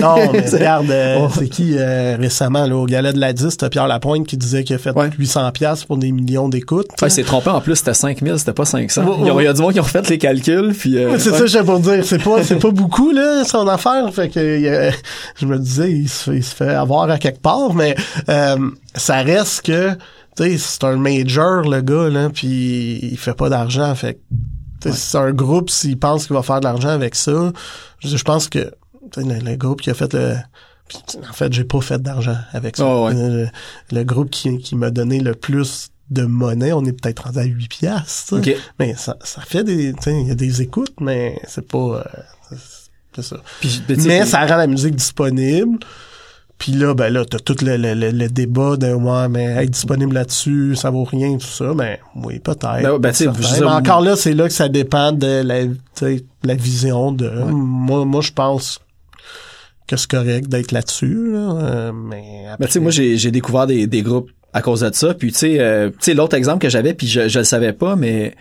Non, 0.00 0.32
mais 0.32 0.46
C'est- 0.46 0.56
regarde, 0.56 0.90
euh, 0.90 1.18
Oh. 1.20 1.28
c'est 1.36 1.48
qui 1.48 1.74
euh, 1.78 2.16
récemment 2.18 2.66
là, 2.66 2.74
au 2.76 2.86
galet 2.86 3.12
de 3.12 3.18
la 3.20 3.32
10, 3.32 3.56
t'as 3.56 3.68
Pierre 3.68 3.86
Lapointe 3.88 4.26
qui 4.26 4.36
disait 4.36 4.64
qu'il 4.64 4.76
a 4.76 4.78
fait 4.78 4.90
Ouais. 4.96 5.10
800 5.18 5.50
pièces 5.52 5.84
pour 5.84 5.96
des 5.98 6.12
millions 6.12 6.48
d'écoutes. 6.48 6.88
Ouais, 7.02 7.10
c'est 7.10 7.22
trompé 7.24 7.50
en 7.50 7.60
plus, 7.60 7.76
c'était 7.76 7.94
5000, 7.94 8.38
c'était 8.38 8.52
pas 8.52 8.64
500. 8.64 9.02
Ouais, 9.04 9.14
Il 9.20 9.26
y 9.26 9.30
a- 9.30 9.34
ouais. 9.34 9.42
il 9.44 9.46
y 9.46 9.48
a 9.48 9.52
du 9.52 9.60
monde 9.60 9.72
qui 9.72 9.80
ont 9.80 9.84
refait 9.84 10.02
les 10.08 10.18
calculs 10.18 10.72
puis 10.78 10.96
euh, 10.98 11.18
c'est 11.18 11.30
ouais. 11.30 11.38
ça, 11.38 11.46
j'ai 11.46 11.62
pour 11.62 11.78
dire, 11.80 12.04
c'est 12.04 12.22
pas, 12.22 12.42
c'est 12.42 12.58
pas 12.58 12.70
beaucoup 12.70 13.10
là 13.12 13.44
son 13.44 13.68
affaire. 13.68 14.08
Fait 14.14 14.28
que 14.28 14.90
je 15.36 15.46
me 15.46 15.58
disais, 15.58 15.90
il 15.92 16.08
se, 16.08 16.24
fait- 16.30 16.36
il 16.36 16.44
se 16.44 16.54
fait 16.54 16.68
avoir 16.70 17.08
à 17.10 17.18
quelque 17.18 17.40
part, 17.40 17.74
mais 17.74 17.94
euh, 18.28 18.56
ça 18.94 19.16
reste 19.22 19.66
que, 19.66 19.90
sais, 20.44 20.58
c'est 20.58 20.84
un 20.84 20.96
major 20.96 21.62
le 21.62 21.80
gars 21.80 22.08
là, 22.08 22.30
puis 22.30 22.98
il 23.02 23.18
fait 23.18 23.34
pas 23.34 23.48
d'argent. 23.48 23.94
Fait 23.94 24.20
c'est 24.82 25.18
un 25.18 25.32
groupe 25.32 25.68
s'il 25.70 25.98
pense 25.98 26.26
qu'il 26.26 26.34
va 26.34 26.42
faire 26.42 26.60
de 26.60 26.64
l'argent 26.64 26.88
avec 26.88 27.14
ça. 27.14 27.52
Je, 27.98 28.16
je 28.16 28.24
pense 28.24 28.48
que 28.48 28.72
le, 29.16 29.38
le 29.40 29.56
groupe 29.56 29.80
qui 29.82 29.90
a 29.90 29.94
fait 29.94 30.12
le 30.14 30.36
en 31.28 31.32
fait, 31.32 31.52
j'ai 31.52 31.64
pas 31.64 31.80
fait 31.80 32.02
d'argent 32.02 32.36
avec 32.52 32.76
ça. 32.76 32.84
Oh, 32.84 33.06
ouais. 33.06 33.14
le, 33.14 33.48
le 33.92 34.02
groupe 34.04 34.30
qui, 34.30 34.58
qui 34.58 34.74
m'a 34.74 34.90
donné 34.90 35.20
le 35.20 35.34
plus 35.34 35.90
de 36.10 36.24
monnaie, 36.24 36.72
on 36.72 36.84
est 36.84 36.92
peut-être 36.92 37.24
rendu 37.24 37.38
à 37.38 37.44
8 37.44 37.68
piastres. 37.68 38.34
Mais 38.80 38.94
ça, 38.96 39.16
ça 39.22 39.40
fait 39.42 39.62
des, 39.62 39.94
il 40.06 40.26
y 40.26 40.30
a 40.32 40.34
des 40.34 40.62
écoutes, 40.62 40.94
mais 41.00 41.38
c'est 41.46 41.68
pas, 41.68 41.78
euh, 41.78 42.02
c'est- 42.50 43.22
ça. 43.22 43.36
Sais, 43.62 43.80
Mais 44.06 44.24
ça 44.26 44.40
rend 44.46 44.56
la 44.56 44.66
musique 44.66 44.96
disponible. 44.96 45.78
Puis 46.60 46.72
là, 46.72 46.92
ben 46.92 47.10
là, 47.10 47.24
t'as 47.24 47.38
tout 47.38 47.56
le, 47.62 47.78
le, 47.78 47.94
le, 47.94 48.10
le 48.10 48.28
débat 48.28 48.76
de 48.76 48.92
ouais, 48.92 49.28
mais 49.30 49.44
être 49.64 49.70
disponible 49.70 50.12
là-dessus, 50.12 50.76
ça 50.76 50.90
vaut 50.90 51.04
rien, 51.04 51.38
tout 51.38 51.46
ça. 51.46 51.72
Ben 51.72 51.96
oui, 52.14 52.38
peut-être. 52.38 52.82
Ben, 52.82 52.98
ben, 52.98 53.12
mais 53.18 53.66
encore 53.66 54.02
là, 54.02 54.14
c'est 54.14 54.34
là 54.34 54.46
que 54.46 54.52
ça 54.52 54.68
dépend 54.68 55.12
de 55.12 55.40
la, 55.42 55.64
tu 55.64 55.74
sais, 55.94 56.22
la 56.44 56.54
vision 56.54 57.12
de. 57.12 57.30
Moi, 57.30 58.04
moi, 58.04 58.20
je 58.20 58.32
pense 58.32 58.78
que 59.88 59.96
c'est 59.96 60.10
correct 60.10 60.48
d'être 60.48 60.72
là-dessus. 60.72 61.32
Là, 61.32 61.38
euh, 61.38 61.92
mais 61.92 62.44
Ben, 62.58 62.66
tu 62.66 62.72
sais, 62.72 62.80
moi, 62.80 62.90
j'ai, 62.90 63.30
découvert 63.30 63.66
des, 63.66 63.86
des 63.86 64.02
groupes 64.02 64.30
à 64.52 64.60
cause 64.60 64.80
de 64.80 64.90
ça. 64.92 65.14
Puis, 65.14 65.32
tu 65.32 65.38
sais, 65.38 65.60
euh, 65.60 65.88
tu 65.88 65.96
sais, 66.00 66.14
l'autre 66.14 66.36
exemple 66.36 66.58
que 66.58 66.68
j'avais, 66.68 66.92
puis 66.92 67.06
je, 67.06 67.26
je 67.26 67.38
le 67.38 67.44
savais 67.46 67.72
pas, 67.72 67.96
mais 67.96 68.34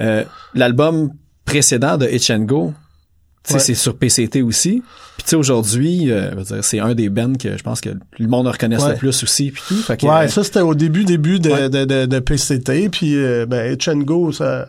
euh, 0.00 0.22
l'album 0.54 1.10
précédent 1.44 1.96
de 1.96 2.06
Itch 2.06 2.30
and 2.30 2.44
Go, 2.44 2.72
sais, 3.50 3.54
Ouais. 3.54 3.60
c'est 3.60 3.74
sur 3.74 3.96
PCT 3.96 4.42
aussi. 4.42 4.82
Puis, 5.16 5.24
tu 5.24 5.30
sais, 5.30 5.36
aujourd'hui, 5.36 6.10
euh, 6.10 6.30
c'est 6.62 6.80
un 6.80 6.94
des 6.94 7.08
bands 7.08 7.34
que 7.34 7.56
je 7.56 7.62
pense 7.62 7.80
que 7.80 7.90
le 8.18 8.26
monde 8.26 8.46
Ouais. 8.84 8.92
le 8.92 8.96
plus 8.96 9.22
aussi, 9.22 9.50
puis 9.50 9.62
tout. 9.68 9.76
Fait 9.76 9.96
que, 10.00 10.06
Ouais, 10.06 10.24
euh, 10.24 10.28
ça 10.28 10.42
c'était 10.42 10.60
au 10.60 10.74
début 10.74 11.04
début 11.04 11.38
de, 11.40 11.50
Ouais. 11.50 11.68
de, 11.68 11.84
de, 11.84 12.06
de 12.06 12.18
PCT, 12.18 12.88
puis 12.88 13.14
euh, 13.16 13.46
ben 13.46 13.72
Etchengo, 13.72 14.32
ça 14.32 14.66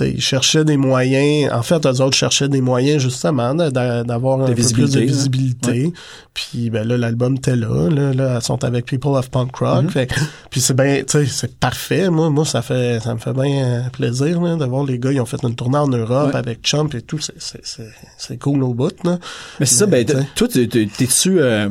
ils 0.00 0.20
cherchaient 0.20 0.64
des 0.64 0.76
moyens. 0.76 1.52
En 1.52 1.62
fait, 1.62 1.84
eux 1.86 2.00
autres 2.00 2.16
cherchaient 2.16 2.48
des 2.48 2.60
moyens 2.60 3.02
justement 3.02 3.54
d'avoir 3.54 4.40
un 4.40 4.46
peu 4.46 4.54
plus 4.54 4.72
de 4.72 4.76
visibilité, 4.76 5.00
là. 5.00 5.06
visibilité. 5.06 5.92
Puis 6.34 6.70
ben 6.70 6.86
là, 6.86 6.96
l'album 6.96 7.36
était 7.36 7.56
là, 7.56 7.88
là, 7.90 8.14
là, 8.14 8.34
elles 8.36 8.42
sont 8.42 8.62
avec 8.64 8.86
People 8.86 9.12
of 9.16 9.30
Punk 9.30 9.54
Rock. 9.56 9.84
Mm-hmm. 9.86 9.90
Fait 9.90 10.08
puis 10.50 10.60
c'est 10.60 11.10
sais, 11.10 11.26
c'est 11.26 11.56
parfait. 11.58 12.08
Moi, 12.10 12.30
moi, 12.30 12.44
ça 12.44 12.62
fait 12.62 13.00
ça 13.00 13.14
me 13.14 13.18
fait 13.18 13.32
bien 13.32 13.64
euh, 13.64 13.88
plaisir 13.90 14.40
là, 14.40 14.56
de 14.56 14.64
voir 14.64 14.84
les 14.84 14.98
gars, 14.98 15.12
ils 15.12 15.20
ont 15.20 15.26
fait 15.26 15.42
une 15.42 15.54
tournée 15.54 15.78
en 15.78 15.88
Europe 15.88 16.30
Ouais. 16.32 16.36
avec 16.36 16.60
Chump 16.66 16.94
et 16.94 17.02
tout. 17.02 17.18
C'est, 17.18 17.34
c'est, 17.38 17.60
c'est, 17.64 17.88
c'est 18.18 18.36
cool 18.38 18.62
au 18.62 18.74
bout, 18.74 18.92
là. 19.04 19.18
Mais 19.58 19.66
c'est 19.66 19.76
ça, 19.76 19.86
ben, 19.86 20.04
toi, 20.34 20.48
tu- 20.48 20.68
tu- 20.68 20.88
t'es-tu, 20.88 21.40
euh, 21.40 21.68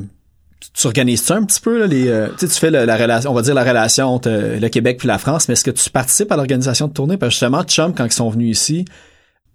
tu 0.73 0.87
organises-tu 0.87 1.31
un 1.33 1.43
petit 1.43 1.59
peu, 1.59 1.79
là, 1.79 1.87
les, 1.87 2.07
euh, 2.07 2.27
tu 2.37 2.47
sais, 2.47 2.53
tu 2.53 2.59
fais 2.59 2.71
le- 2.71 2.85
la 2.85 2.95
relation, 2.95 3.31
on 3.31 3.33
va 3.33 3.41
dire 3.41 3.53
la 3.53 3.63
relation 3.63 4.07
entre 4.07 4.29
euh, 4.29 4.59
le 4.59 4.69
Québec 4.69 4.97
puis 4.99 5.07
la 5.07 5.17
France, 5.17 5.47
mais 5.47 5.53
est-ce 5.53 5.63
que 5.63 5.71
tu 5.71 5.89
participes 5.89 6.31
à 6.31 6.35
l'organisation 6.37 6.87
de 6.87 6.93
tournée? 6.93 7.17
Parce 7.17 7.29
que 7.29 7.33
justement, 7.33 7.63
Chum, 7.63 7.93
quand 7.93 8.05
ils 8.05 8.11
sont 8.11 8.29
venus 8.29 8.57
ici, 8.59 8.85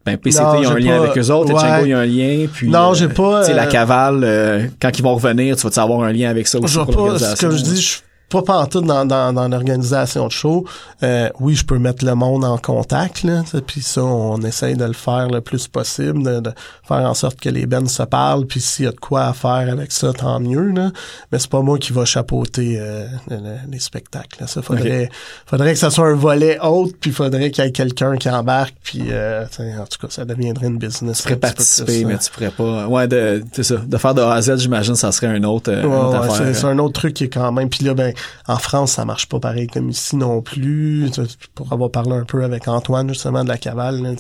ben, 0.05 0.19
PCT, 0.19 0.43
Non, 0.45 0.55
il 0.59 0.63
y 0.65 0.67
a 0.67 0.71
un 0.71 0.79
lien 0.79 1.03
avec 1.03 1.17
eux 1.17 1.31
autres, 1.31 1.55
ouais. 1.55 1.61
Etchengo, 1.61 1.85
il 1.87 1.89
y 1.89 1.93
a 1.95 1.99
un 2.01 2.05
lien, 2.07 2.47
puis... 2.53 2.69
Non, 2.69 2.93
j'ai 2.93 3.09
pas, 3.09 3.41
Tu 3.41 3.47
sais, 3.47 3.55
la 3.55 3.65
euh, 3.65 3.71
cavale, 3.71 4.21
euh, 4.23 4.67
quand 4.83 4.91
ils 4.99 5.03
vont 5.03 5.15
revenir, 5.15 5.57
tu 5.57 5.63
vas-tu 5.63 5.79
avoir 5.79 6.03
un 6.03 6.13
lien 6.13 6.29
avec 6.29 6.47
ça 6.47 6.59
aussi 6.59 6.75
Je 6.75 6.81
pour 6.81 6.95
pas, 6.95 7.19
comme 7.41 7.57
je 7.57 7.63
dis, 7.63 7.81
je 7.81 7.99
pas 8.43 8.43
pantoute 8.43 8.85
dans, 8.85 9.05
dans, 9.05 9.33
dans 9.33 9.49
l'organisation 9.49 10.27
de 10.27 10.33
show. 10.33 10.65
Euh, 11.03 11.29
oui, 11.41 11.55
je 11.55 11.65
peux 11.65 11.79
mettre 11.79 12.05
le 12.05 12.15
monde 12.15 12.45
en 12.45 12.59
contact. 12.59 13.25
Puis 13.67 13.83
ça, 13.83 14.03
on 14.03 14.41
essaye 14.43 14.77
de 14.77 14.85
le 14.85 14.93
faire 14.93 15.29
le 15.29 15.41
plus 15.41 15.69
possible, 15.69 16.23
de, 16.23 16.41
de 16.41 16.51
faire 16.87 17.09
en 17.09 17.15
sorte 17.15 17.39
que 17.41 17.49
les 17.49 17.67
bands 17.67 17.87
se 17.87 18.03
parlent. 18.03 18.47
Puis 18.47 18.61
s'il 18.61 18.85
y 18.87 18.89
a 18.89 18.91
de 18.93 18.97
quoi 18.99 19.27
à 19.27 19.33
faire 19.33 19.69
avec 19.73 19.93
ça, 19.93 20.13
tant 20.13 20.41
mieux, 20.41 20.71
là. 20.73 20.91
Mais 21.31 21.39
c'est 21.39 21.51
pas 21.51 21.63
moi 21.63 21.79
qui 21.79 21.93
va 21.93 22.05
chapeauter 22.05 22.77
euh, 22.79 23.07
le- 23.31 23.37
le- 23.37 23.71
les 23.71 23.79
spectacles. 23.79 24.41
Là. 24.41 24.47
Ça 24.47 24.63
faudrait, 24.63 25.09
faudrait 25.47 25.73
que 25.73 25.79
ça 25.79 25.91
soit 25.91 26.09
un 26.09 26.15
volet 26.15 26.59
haute, 26.63 26.97
puis 27.01 27.13
faudrait 27.13 27.51
qu'il 27.51 27.65
y 27.65 27.67
ait 27.69 27.73
quelqu'un 27.73 28.17
qui 28.17 28.29
embarque. 28.29 28.75
Puis 28.83 29.05
euh, 29.11 29.45
en 29.45 29.87
tout 29.87 29.99
cas, 30.01 30.09
ça 30.11 30.25
deviendrait 30.25 30.67
une 30.67 30.79
business. 30.79 31.19
Tu 31.19 31.23
pourrais 31.25 31.37
participer, 31.37 32.03
plus, 32.03 32.05
mais 32.07 32.19
tu 32.19 32.31
pourrais 32.31 32.51
pas... 32.51 32.87
Ouais, 32.89 33.07
de, 33.09 33.45
c'est 33.53 33.63
ça. 33.63 33.77
De 33.77 33.97
faire 33.97 34.15
de 34.15 34.23
A 34.23 34.33
à 34.35 34.43
Z, 34.43 34.59
j'imagine, 34.59 34.95
ça 34.97 35.13
serait 35.13 35.29
un 35.29 35.43
autre, 35.45 35.71
euh, 35.71 35.83
Ouais, 35.85 36.19
ouais, 36.19 36.29
c'est, 36.37 36.55
c'est 36.55 36.67
un 36.67 36.79
autre 36.79 36.95
truc 37.01 37.15
qui 37.15 37.25
est 37.25 37.29
quand 37.29 37.53
même. 37.53 37.69
Puis 37.69 37.85
là, 37.85 37.95
ben, 37.95 38.13
en 38.47 38.57
France, 38.57 38.93
ça 38.93 39.05
marche 39.05 39.29
pas 39.29 39.41
pareil 39.41 39.67
comme 39.67 39.91
ici 39.91 40.17
non 40.17 40.43
plus. 40.43 41.11
Pour 41.55 41.73
avoir 41.73 41.91
parlé 41.91 42.13
un 42.13 42.25
peu 42.25 42.45
avec 42.45 42.69
Antoine 42.69 43.09
justement 43.09 43.43
de 43.45 43.49
la 43.49 43.59
cavale, 43.59 44.03
là, 44.03 44.11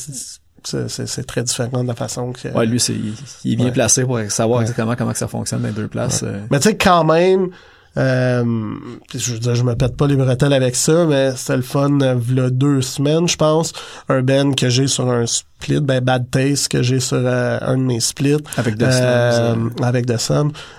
c'est, 0.64 1.26
très 1.26 1.42
différent 1.42 1.82
de 1.82 1.88
la 1.88 1.94
façon 1.94 2.32
que. 2.32 2.48
Ouais, 2.48 2.64
lui, 2.66 2.80
c'est, 2.80 2.94
il, 2.94 3.14
il 3.44 3.52
est 3.52 3.56
bien 3.56 3.66
Ouais. 3.66 3.72
placé 3.72 4.04
pour 4.04 4.18
savoir 4.30 4.58
Ouais. 4.58 4.62
exactement 4.64 4.94
comment 4.96 5.12
que 5.12 5.18
ça 5.18 5.28
fonctionne 5.28 5.60
dans 5.62 5.68
les 5.68 5.74
deux 5.74 5.88
places. 5.88 6.22
euh. 6.22 6.40
Mais 6.50 6.58
tu 6.58 6.70
sais, 6.70 6.76
quand 6.76 7.04
même, 7.04 7.48
euh, 7.96 8.74
je 9.14 9.32
veux 9.32 9.38
dire, 9.38 9.54
je 9.54 9.62
me 9.62 9.74
pète 9.74 9.96
pas 9.96 10.06
les 10.06 10.16
bretelles 10.16 10.52
avec 10.52 10.74
ça, 10.74 11.06
mais 11.06 11.32
c'était 11.36 11.56
le 11.56 11.62
fun, 11.62 12.00
euh, 12.00 12.14
v'là 12.16 12.50
deux 12.50 12.82
semaines, 12.82 13.28
je 13.28 13.36
pense. 13.36 13.72
Un 14.08 14.22
band 14.22 14.52
que 14.52 14.68
j'ai 14.68 14.86
sur 14.88 15.08
un 15.10 15.26
split, 15.26 15.80
ben 15.80 16.00
Bad 16.02 16.30
Taste 16.30 16.68
que 16.68 16.82
j'ai 16.82 17.00
sur 17.00 17.18
euh, 17.20 17.58
un 17.62 17.76
de 17.78 17.82
mes 17.82 18.00
splits. 18.00 18.36
Avec 18.56 18.78
The 18.78 18.82
Euh, 18.82 19.54
avec 19.82 20.06
The. 20.06 20.14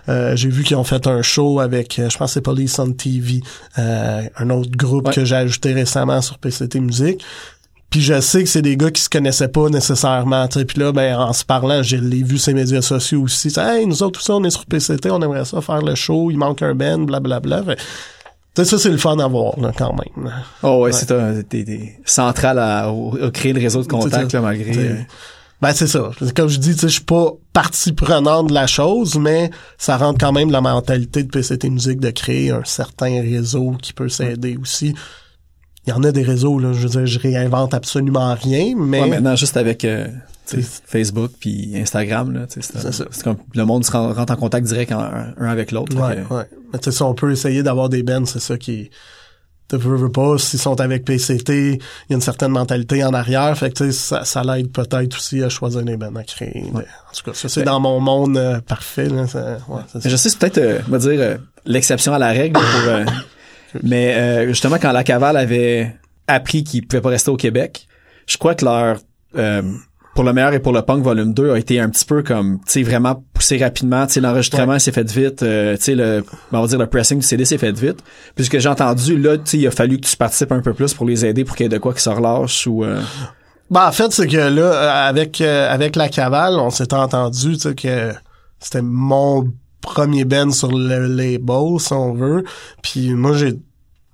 Euh, 0.09 0.35
j'ai 0.35 0.49
vu 0.49 0.63
qu'ils 0.63 0.75
ont 0.77 0.83
fait 0.83 1.07
un 1.07 1.21
show 1.21 1.59
avec, 1.59 1.95
je 1.97 2.17
pense 2.17 2.31
que 2.31 2.33
c'est 2.35 2.41
Police 2.41 2.77
on 2.79 2.91
TV, 2.91 3.41
euh, 3.79 4.21
un 4.37 4.49
autre 4.49 4.71
groupe 4.75 5.07
Ouais. 5.07 5.13
que 5.13 5.25
j'ai 5.25 5.35
ajouté 5.35 5.73
récemment 5.73 6.21
sur 6.21 6.37
PCT 6.37 6.79
Musique. 6.79 7.23
Puis 7.95 8.03
je 8.03 8.19
sais 8.19 8.43
que 8.43 8.49
c'est 8.49 8.61
des 8.61 8.75
gars 8.75 8.91
qui 8.91 9.01
se 9.01 9.07
connaissaient 9.07 9.47
pas 9.47 9.69
nécessairement. 9.69 10.49
tu 10.49 10.59
sais. 10.59 10.65
Puis 10.65 10.81
là, 10.81 10.91
ben, 10.91 11.17
en 11.17 11.31
se 11.31 11.45
parlant, 11.45 11.81
je 11.81 11.95
l'ai 11.95 12.23
vu 12.23 12.37
les 12.45 12.53
médias 12.53 12.81
sociaux 12.81 13.21
aussi. 13.21 13.53
Hey, 13.57 13.87
nous 13.87 14.03
autres, 14.03 14.19
tout 14.19 14.25
ça, 14.25 14.33
on 14.33 14.43
est 14.43 14.49
sur 14.49 14.65
PCT, 14.65 15.09
on 15.11 15.21
aimerait 15.21 15.45
ça 15.45 15.61
faire 15.61 15.81
le 15.81 15.95
show, 15.95 16.29
il 16.29 16.37
manque 16.37 16.61
un 16.61 16.75
band, 16.75 16.99
blablabla. 16.99 17.61
Tu 17.63 17.73
sais, 18.57 18.65
ça, 18.65 18.77
c'est 18.77 18.89
le 18.89 18.97
fun 18.97 19.17
à 19.19 19.27
voir, 19.27 19.57
là, 19.61 19.71
quand 19.73 19.93
même. 19.93 20.29
Oh 20.61 20.81
ouais, 20.81 20.91
c'est 20.91 21.09
un, 21.13 21.41
t'es, 21.41 21.97
central 22.03 22.59
à, 22.59 22.89
à 22.89 23.31
créer 23.31 23.53
le 23.53 23.61
réseau 23.61 23.81
de 23.81 23.87
contacts, 23.87 24.33
là, 24.33 24.41
malgré... 24.41 24.71
T'sais, 24.71 24.89
euh, 24.89 25.01
Ben, 25.61 25.71
c'est 25.71 25.87
ça. 25.87 26.11
Comme 26.35 26.49
je 26.49 26.59
dis, 26.59 26.75
je 26.77 26.87
suis 26.87 27.01
pas 27.01 27.31
partie 27.53 27.93
prenante 27.93 28.49
de 28.49 28.53
la 28.53 28.67
chose, 28.67 29.17
mais 29.17 29.51
ça 29.77 29.95
rentre 29.95 30.19
quand 30.19 30.33
même 30.33 30.51
la 30.51 30.59
mentalité 30.59 31.23
de 31.23 31.29
PCT 31.29 31.69
Musique 31.69 32.01
de 32.01 32.09
créer 32.09 32.51
un 32.51 32.65
certain 32.65 33.21
réseau 33.21 33.77
qui 33.81 33.93
peut 33.93 34.09
s'aider 34.09 34.57
aussi. 34.61 34.95
Il 35.87 35.91
y 35.91 35.93
en 35.93 36.03
a 36.03 36.11
des 36.11 36.23
réseaux, 36.23 36.57
là, 36.59 36.73
je 36.73 36.79
veux 36.79 36.89
dire, 36.89 37.05
je 37.05 37.19
réinvente 37.19 37.73
absolument 37.73 38.33
rien, 38.33 38.73
mais... 38.75 39.01
Ouais, 39.01 39.07
maintenant, 39.09 39.35
juste 39.35 39.55
avec 39.57 39.85
euh, 39.85 40.07
Facebook 40.87 41.31
puis 41.39 41.73
Instagram, 41.77 42.33
là, 42.33 42.45
c'est, 42.49 42.63
C'est 42.63 42.91
ça. 42.91 43.05
c'est 43.11 43.23
comme 43.23 43.37
le 43.53 43.65
monde 43.65 43.85
se 43.85 43.91
ren- 43.91 44.13
rentre 44.13 44.33
en 44.33 44.35
contact 44.35 44.65
direct 44.67 44.91
en- 44.91 44.99
un, 45.01 45.47
avec 45.47 45.71
l'autre. 45.71 45.95
Ouais, 45.95 46.23
que- 46.27 46.33
ouais. 46.33 46.49
Mais 46.73 46.79
tu 46.79 46.85
sais, 46.85 46.91
si 46.97 47.03
on 47.03 47.13
peut 47.13 47.31
essayer 47.31 47.61
d'avoir 47.63 47.89
des 47.89 48.03
bands, 48.03 48.25
c'est 48.25 48.39
ça 48.39 48.57
qui 48.57 48.89
tu 49.67 49.77
veux, 49.77 49.95
veux 49.95 50.11
pas, 50.11 50.37
s'ils 50.37 50.59
sont 50.59 50.79
avec 50.79 51.05
PCT, 51.05 51.73
il 51.73 52.11
y 52.11 52.13
a 52.13 52.15
une 52.15 52.21
certaine 52.21 52.51
mentalité 52.51 53.03
en 53.03 53.13
arrière, 53.15 53.57
fait 53.57 53.69
que 53.71 53.77
tu 53.83 53.85
sais, 53.85 53.91
ça, 53.91 54.23
ça 54.23 54.43
l'aide 54.43 54.71
peut-être 54.71 55.15
aussi 55.17 55.41
à 55.43 55.49
choisir 55.49 55.81
des 55.81 55.97
bands 55.97 56.15
à 56.15 56.23
créer. 56.23 56.65
Mais, 56.71 56.81
en 56.81 57.13
tout 57.15 57.23
cas, 57.25 57.33
ça 57.33 57.49
c'est 57.49 57.61
Ben- 57.61 57.71
dans 57.71 57.79
mon 57.79 57.99
monde 57.99 58.37
euh, 58.37 58.59
parfait, 58.61 59.09
là, 59.09 59.25
ça- 59.25 59.57
ouais, 59.67 59.81
ça. 59.91 59.99
je 60.07 60.15
sais, 60.15 60.29
c'est 60.29 60.37
peut-être, 60.37 60.57
euh, 60.59 60.79
on 60.87 60.91
va 60.91 60.97
dire, 60.99 61.19
euh, 61.19 61.37
l'exception 61.65 62.13
à 62.13 62.19
la 62.19 62.29
règle. 62.29 62.53
Pour, 62.59 62.63
euh, 62.89 63.05
mais 63.83 64.13
euh, 64.15 64.47
justement, 64.47 64.77
quand 64.81 64.91
la 64.91 65.03
cavale 65.03 65.37
avait 65.37 65.95
appris 66.27 66.63
qu'ils 66.63 66.87
pouvaient 66.87 67.01
pas 67.01 67.09
rester 67.09 67.31
au 67.31 67.37
Québec, 67.37 67.87
je 68.27 68.37
crois 68.37 68.55
que 68.55 68.65
leur... 68.65 68.97
euh, 69.37 69.61
pour 70.15 70.23
le 70.23 70.31
meilleur 70.31 70.53
et 70.53 70.59
pour 70.59 70.71
le 70.71 70.81
punk 70.81 71.03
volume 71.03 71.33
2 71.33 71.51
a 71.51 71.57
été 71.59 71.77
un 71.77 71.89
petit 71.89 72.05
peu 72.05 72.23
comme 72.23 72.59
tu 72.65 72.71
sais 72.71 72.83
vraiment 72.83 73.21
poussé 73.33 73.57
rapidement. 73.57 74.07
Tu 74.07 74.13
sais 74.13 74.21
l'enregistrement 74.21 74.79
s'est 74.79 74.93
fait 74.93 75.11
vite 75.11 75.43
euh, 75.43 75.75
tu 75.75 75.83
sais 75.83 75.95
le 75.95 76.23
on 76.53 76.61
va 76.61 76.67
dire 76.67 76.79
le 76.79 76.87
pressing 76.87 77.19
du 77.19 77.25
CD 77.25 77.43
s'est 77.43 77.57
fait 77.57 77.77
vite. 77.77 78.01
Puis 78.33 78.45
ce 78.45 78.49
que 78.49 78.57
j'ai 78.57 78.69
entendu 78.69 79.17
là 79.17 79.37
tu 79.37 79.43
sais 79.45 79.57
il 79.57 79.67
a 79.67 79.71
fallu 79.71 79.99
que 79.99 80.07
tu 80.07 80.15
participes 80.15 80.53
un 80.53 80.61
peu 80.61 80.73
plus 80.73 80.93
pour 80.93 81.05
les 81.05 81.25
aider 81.25 81.43
pour 81.43 81.57
qu'il 81.57 81.65
y 81.65 81.67
ait 81.67 81.69
de 81.69 81.77
quoi 81.79 81.93
qui 81.93 82.01
se 82.01 82.09
relâche 82.09 82.65
ou 82.65 82.85
euh, 82.85 83.01
Ben, 83.69 83.87
en 83.87 83.91
fait, 83.91 84.11
c'est 84.11 84.27
que 84.27 84.37
là, 84.37 84.61
euh, 84.61 85.09
avec 85.09 85.41
euh, 85.41 85.73
avec 85.73 85.95
la 85.95 86.07
cavale, 86.07 86.53
on 86.59 86.69
s'est 86.69 86.93
entendu, 86.93 87.53
tu 87.53 87.59
sais, 87.59 87.75
que 87.75 88.13
c'était 88.59 88.83
mon 88.83 89.51
premier 89.85 90.25
band 90.25 90.51
sur 90.51 90.71
le 90.71 91.07
label, 91.07 91.79
si 91.79 91.93
on 91.93 92.13
veut. 92.13 92.43
Puis 92.81 93.13
moi, 93.13 93.33
j'ai 93.33 93.55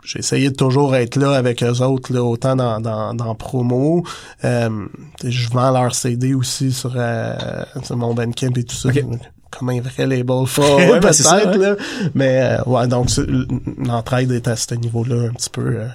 j'ai 0.04 0.20
essayé 0.20 0.50
de 0.50 0.56
toujours 0.56 0.96
être 0.96 1.16
là 1.16 1.34
avec 1.34 1.64
eux 1.64 1.82
autres, 1.82 2.14
là, 2.14 2.24
autant 2.24 2.56
dans, 2.56 2.80
dans, 2.80 3.14
dans 3.14 3.36
promo. 3.36 4.04
Euh, 4.44 4.88
je 5.24 5.50
vends 5.50 5.72
leur 5.72 5.94
CD 5.94 6.34
aussi 6.34 6.72
sur, 6.72 6.94
euh, 6.96 7.36
sur 7.84 7.98
mon 7.98 8.14
Bandcamp 8.14 8.54
et 8.56 8.64
tout 8.64 8.76
ça. 8.76 8.90
Comme 9.52 9.70
un 9.70 9.82
vrai 9.82 10.08
label 10.08 10.38
ouais, 10.38 10.48
ça, 11.14 11.36
peut-être, 11.36 11.58
ouais. 11.58 11.58
là. 11.58 11.76
Mais, 12.16 12.42
euh, 12.42 12.64
ouais, 12.66 12.88
donc, 12.88 13.10
l'entraide 13.78 14.32
est 14.32 14.48
à 14.48 14.56
ce 14.56 14.74
niveau-là 14.76 15.28
un 15.28 15.34
petit 15.34 15.50
peu, 15.50 15.76
euh, 15.78 15.88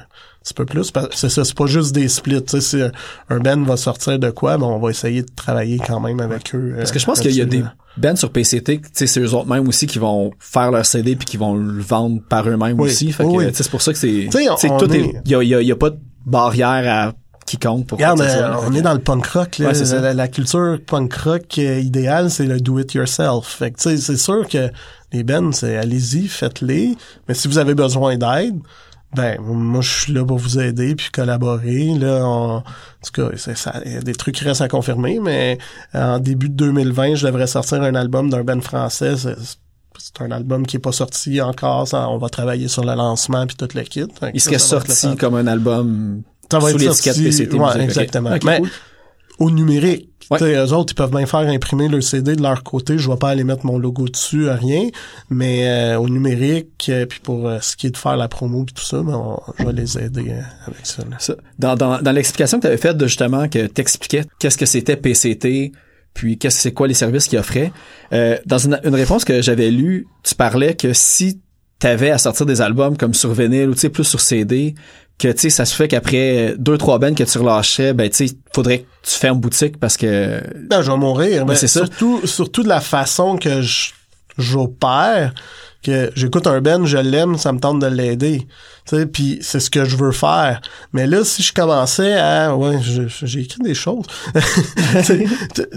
petit 0.47 0.55
peu 0.55 0.65
plus. 0.65 0.93
C'est 1.13 1.29
ça, 1.29 1.45
c'est 1.45 1.57
pas 1.57 1.67
juste 1.67 1.93
des 1.95 2.09
splits, 2.09 2.43
tu 2.45 2.51
sais, 2.53 2.61
si 2.61 2.81
un- 2.83 2.93
un 3.31 3.39
band 3.39 3.63
va 3.63 3.77
sortir 3.77 4.19
de 4.19 4.31
quoi, 4.31 4.57
ben, 4.59 4.67
on 4.67 4.79
va 4.79 4.91
essayer 4.91 5.23
de 5.23 5.29
travailler 5.35 5.79
quand 5.85 6.01
même 6.01 6.21
avec 6.21 6.55
eux. 6.55 6.75
Parce 6.77 6.93
que 6.93 6.99
je 6.99 7.05
pense 7.07 7.21
qu'il 7.21 7.35
y 7.35 7.41
a 7.43 7.45
des 7.45 7.65
bands 7.97 8.17
sur 8.17 8.31
PCT, 8.31 8.81
tu 8.81 8.89
sais, 8.93 9.07
c'est 9.07 9.21
eux 9.21 9.35
autres 9.35 9.49
mêmes 9.49 9.67
aussi 9.69 9.87
qui 9.87 9.99
vont 9.99 10.31
faire 10.39 10.71
leur 10.71 10.87
CD 10.87 11.17
puis 11.17 11.27
qui 11.27 11.37
vont 11.37 11.55
le 11.55 11.83
vendre 11.83 12.21
par 12.29 12.49
eux-mêmes 12.49 12.79
Oui. 12.81 12.89
aussi. 12.91 13.13
Fait 13.13 13.25
que, 13.25 13.29
Oui. 13.29 13.47
c'est 13.53 13.69
pour 13.71 13.83
ça 13.83 13.93
que 13.93 13.99
c'est, 13.99 14.29
tout 14.31 14.39
est, 14.39 15.13
il 15.25 15.31
y 15.31 15.35
a, 15.35 15.43
y 15.43 15.55
a- 15.55 15.63
y 15.63 15.73
a 15.73 15.77
pas 15.77 15.91
de 15.91 15.99
barrière 16.25 16.85
à 17.09 17.13
quiconque 17.47 17.87
pour 17.87 17.99
Regarde, 17.99 18.21
euh, 18.21 18.55
on 18.67 18.75
est 18.75 18.83
dans 18.83 18.93
le 18.93 18.99
punk 18.99 19.25
rock. 19.29 19.59
Là. 19.59 19.71
Ouais, 19.71 20.01
la, 20.01 20.15
la 20.15 20.27
culture 20.29 20.79
punk 20.85 21.15
rock 21.15 21.45
euh, 21.59 21.79
idéale, 21.79 22.29
c'est 22.31 22.45
le 22.47 22.59
do 22.61 22.81
it 22.81 22.93
yourself. 22.95 23.47
Fait 23.47 23.71
que 23.71 23.77
tu 23.77 23.83
sais, 23.91 23.97
c'est 23.99 24.17
sûr 24.17 24.49
que 24.49 24.69
les 25.13 25.23
bands, 25.23 25.53
c'est 25.53 25.77
allez-y, 25.77 26.27
faites-les. 26.27 26.97
Mais 27.29 27.35
si 27.35 27.47
vous 27.47 27.59
avez 27.59 27.75
besoin 27.75 28.17
d'aide, 28.17 28.57
ben 29.17 29.41
moi 29.41 29.81
je 29.81 29.91
suis 29.91 30.13
là 30.13 30.25
pour 30.25 30.39
vous 30.39 30.59
aider 30.59 30.95
puis 30.95 31.09
collaborer. 31.11 31.95
Là, 31.99 32.21
on- 32.25 32.57
en 32.59 32.63
tout 33.05 33.13
cas, 33.13 33.37
ça, 33.37 33.81
il 33.85 33.93
y 33.93 33.97
a 33.97 34.01
des 34.01 34.15
trucs 34.15 34.35
qui 34.37 34.45
restent 34.45 34.61
à 34.61 34.69
confirmer, 34.69 35.19
mais 35.21 35.59
en 35.95 36.19
début 36.19 36.49
de 36.49 36.55
2020, 36.55 37.15
je 37.17 37.27
devrais 37.27 37.47
sortir 37.47 37.83
un 37.83 37.95
album 37.95 38.31
d'un 38.31 38.45
band 38.45 38.61
français. 38.61 39.15
C'est, 39.17 39.35
un 40.21 40.31
album 40.31 40.67
qui 40.67 40.77
est 40.77 40.81
pas 40.81 40.93
sorti 40.93 41.41
encore. 41.41 41.89
Ça, 41.89 42.09
on 42.11 42.19
va 42.19 42.29
travailler 42.29 42.69
sur 42.69 42.85
le 42.85 42.95
lancement 42.95 43.47
puis 43.47 43.57
tout 43.57 43.69
le 43.75 43.83
kit. 43.83 44.07
Il 44.35 44.41
serait 44.41 44.59
sorti 44.59 45.17
comme 45.17 45.35
un 45.35 45.47
album 45.47 46.23
Ça 46.51 46.59
va 46.59 46.71
sous 46.71 46.79
l'étiquette 46.79 47.17
PCT. 47.17 47.57
ouais, 47.57 47.67
musique, 47.67 47.83
exactement. 47.83 48.35
Ok, 48.35 48.45
Mais 48.45 48.61
cool. 48.61 48.71
Au 49.39 49.51
numérique. 49.51 50.11
Ouais. 50.31 50.39
Tu 50.39 50.45
eux 50.45 50.73
autres, 50.73 50.93
ils 50.93 50.97
peuvent 50.97 51.11
bien 51.13 51.27
faire 51.27 51.41
imprimer 51.41 51.89
leur 51.89 52.03
CD 52.03 52.35
de 52.35 52.43
leur 52.43 52.63
côté. 52.65 52.99
Je 52.99 53.09
vais 53.09 53.17
pas 53.17 53.29
aller 53.29 53.45
mettre 53.45 53.65
mon 53.65 53.79
logo 53.79 54.09
dessus, 54.09 54.49
rien. 54.49 54.89
Mais 55.31 55.69
euh, 55.69 55.99
au 56.01 56.09
numérique, 56.09 56.87
euh, 56.89 57.07
puis 57.07 57.21
pour 57.21 57.47
euh, 57.47 57.59
ce 57.61 57.77
qui 57.77 57.87
est 57.87 57.91
de 57.91 57.97
faire 57.97 58.17
la 58.17 58.27
promo 58.27 58.65
puis 58.65 58.75
tout 58.75 58.83
ça, 58.85 59.03
ben, 59.03 59.15
on- 59.15 59.39
je 59.59 59.65
vais 59.65 59.73
les 59.73 59.99
aider 59.99 60.31
euh, 60.31 60.41
avec 60.67 60.85
ça. 60.85 61.05
Dans, 61.59 61.77
dans, 61.77 62.01
dans 62.03 62.13
l'explication 62.13 62.59
que 62.59 62.63
tu 62.63 62.67
avais 62.69 62.77
faite 62.77 62.97
de 62.97 63.07
justement 63.07 63.49
que 63.49 63.67
t'expliquais 63.67 64.25
qu'est-ce 64.41 64.59
que 64.59 64.67
c'était 64.67 64.97
PCT, 64.97 65.71
puis 66.13 66.39
qu'est-ce 66.39 66.57
que 66.57 66.63
c'est 66.63 66.73
quoi 66.73 66.89
les 66.89 66.95
services 66.95 67.29
qu'ils 67.29 67.39
offraient, 67.39 67.73
euh, 68.13 68.37
dans 68.47 68.59
une, 68.59 68.81
une 68.85 68.95
réponse 68.95 69.25
que 69.25 69.43
j'avais 69.43 69.71
lue, 69.71 70.07
tu 70.25 70.35
parlais 70.35 70.75
que 70.75 70.93
si 70.93 71.41
t'avais 71.79 72.11
à 72.11 72.17
sortir 72.19 72.47
des 72.47 72.63
albums 72.63 72.97
comme 72.97 73.13
sur 73.13 73.33
vinyle 73.35 73.69
ou 73.69 73.75
tu 73.75 73.91
plus 73.91 74.05
sur 74.05 74.19
CD, 74.21 74.75
que 75.19 75.29
tu 75.29 75.39
sais 75.41 75.51
ça 75.51 75.65
se 75.65 75.75
fait 75.75 75.89
qu'après 75.89 76.55
deux 76.59 76.77
trois 76.79 76.99
bands 76.99 77.15
que 77.15 77.25
tu 77.25 77.39
relâchais, 77.39 77.95
ben 77.95 78.09
tu 78.11 78.29
sais 78.29 78.35
faudrait 78.55 78.81
que 78.81 78.87
tu 79.03 79.13
fermes 79.13 79.41
boutique 79.41 79.79
parce 79.81 79.97
que 79.97 80.43
Ben, 80.69 80.83
je 80.83 80.91
vais 80.91 80.97
mourir. 80.99 81.43
Ouais, 81.43 81.49
mais 81.49 81.55
c'est 81.57 81.69
ça. 81.69 81.81
Surtout, 81.87 82.27
surtout 82.27 82.63
de 82.63 82.69
la 82.69 82.81
façon 82.81 83.37
que 83.39 83.63
je- 83.63 83.93
j'opère, 84.39 85.33
que 85.83 86.11
j'écoute 86.15 86.47
un 86.47 86.61
Ben, 86.61 86.85
je 86.85 86.99
l'aime, 86.99 87.39
ça 87.39 87.53
me 87.53 87.59
tente 87.61 87.79
de 87.81 87.87
l'aider. 87.87 88.47
Tu 88.87 88.97
sais, 88.97 89.07
puis 89.07 89.39
c'est 89.41 89.61
ce 89.61 89.71
que 89.71 89.85
je 89.85 89.97
veux 89.97 90.13
faire. 90.13 90.61
Mais 90.93 91.07
là, 91.07 91.25
si 91.25 91.43
je 91.43 91.53
commençais 91.55 92.15
à... 92.19 92.55
Ouais, 92.55 92.77
j'ai 92.83 93.41
écrit 93.41 93.63
des 93.63 93.75
choses. 93.75 94.05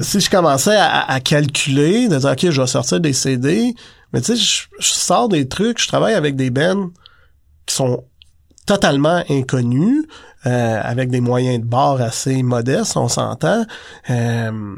Si 0.01 0.19
je 0.19 0.29
commençais 0.29 0.75
à, 0.75 1.09
à 1.09 1.19
calculer, 1.19 2.07
de 2.07 2.17
dire, 2.17 2.31
OK, 2.31 2.49
je 2.49 2.61
vais 2.61 2.67
sortir 2.67 2.99
des 2.99 3.13
CD, 3.13 3.73
mais 4.13 4.21
tu 4.21 4.35
sais, 4.35 4.35
je, 4.35 4.63
je 4.79 4.87
sors 4.93 5.29
des 5.29 5.47
trucs, 5.47 5.81
je 5.81 5.87
travaille 5.87 6.13
avec 6.15 6.35
des 6.35 6.49
bands 6.49 6.89
qui 7.65 7.75
sont 7.75 8.03
totalement 8.69 9.23
inconnus, 9.29 10.05
euh, 10.45 10.79
avec 10.83 11.09
des 11.09 11.21
moyens 11.21 11.59
de 11.59 11.65
bord 11.65 11.99
assez 12.01 12.43
modestes, 12.43 12.97
on 12.97 13.07
s'entend. 13.07 13.65
Euh, 14.11 14.75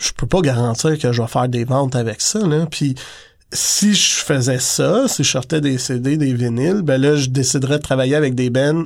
je 0.00 0.12
peux 0.12 0.26
pas 0.26 0.40
garantir 0.40 0.98
que 0.98 1.12
je 1.12 1.20
vais 1.20 1.28
faire 1.28 1.50
des 1.50 1.64
ventes 1.64 1.96
avec 1.96 2.22
ça, 2.22 2.38
là. 2.38 2.64
Puis 2.70 2.94
si 3.52 3.92
je 3.92 4.24
faisais 4.24 4.58
ça, 4.58 5.06
si 5.06 5.22
je 5.22 5.30
sortais 5.30 5.60
des 5.60 5.76
CD, 5.76 6.16
des 6.16 6.32
vinyles, 6.32 6.80
ben 6.80 6.98
là, 6.98 7.14
je 7.14 7.28
déciderais 7.28 7.76
de 7.76 7.82
travailler 7.82 8.14
avec 8.14 8.34
des 8.34 8.48
bands 8.48 8.84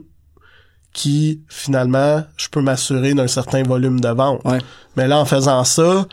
qui, 0.93 1.45
finalement, 1.49 2.25
je 2.37 2.49
peux 2.49 2.61
m'assurer 2.61 3.15
d'un 3.15 3.29
certain 3.29 3.63
volume 3.63 4.01
de 4.01 4.09
vente. 4.09 4.45
Ouais. 4.45 4.59
Mais 4.97 5.07
là, 5.07 5.21
en 5.21 5.25
faisant 5.25 5.63
ça, 5.63 6.07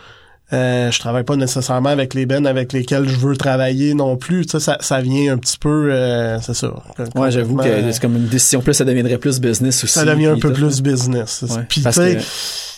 euh, 0.54 0.92
je 0.92 1.00
travaille 1.00 1.24
pas 1.24 1.36
nécessairement 1.36 1.90
avec 1.90 2.14
les 2.14 2.26
bands 2.26 2.46
avec 2.46 2.72
lesquels 2.72 3.08
je 3.10 3.16
veux 3.18 3.36
travailler 3.36 3.94
non 3.96 4.16
plus. 4.18 4.44
Sais, 4.48 4.60
ça, 4.60 4.78
ça 4.80 5.02
vient 5.02 5.34
un 5.34 5.38
petit 5.38 5.58
peu, 5.58 5.92
euh, 5.92 6.40
c'est 6.42 6.54
ça. 6.54 6.72
ouais 7.16 7.32
j'avoue 7.32 7.56
que 7.58 7.92
c'est 7.92 8.00
comme 8.02 8.16
une 8.16 8.28
décision 8.28 8.62
plus 8.62 8.74
ça 8.76 8.86
deviendrait 8.86 9.18
plus 9.18 9.40
business 9.40 9.84
aussi. 9.84 9.94
ça 9.94 10.06
devient 10.06 10.28
un 10.28 10.40
peu 10.40 10.54
plus 10.54 10.82
business. 10.82 11.44
Ouais, 11.50 11.64
Puis 11.68 11.82
tu 11.82 11.92
sais, 11.92 12.18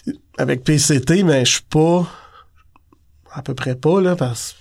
que- 0.05 0.11
avec 0.37 0.63
PCT, 0.63 1.23
mais 1.23 1.43
je 1.45 1.51
suis 1.53 1.61
pas 1.63 2.07
à 3.33 3.41
peu 3.41 3.53
près 3.53 3.75
pas 3.75 3.99
là 4.01 4.15
parce 4.15 4.53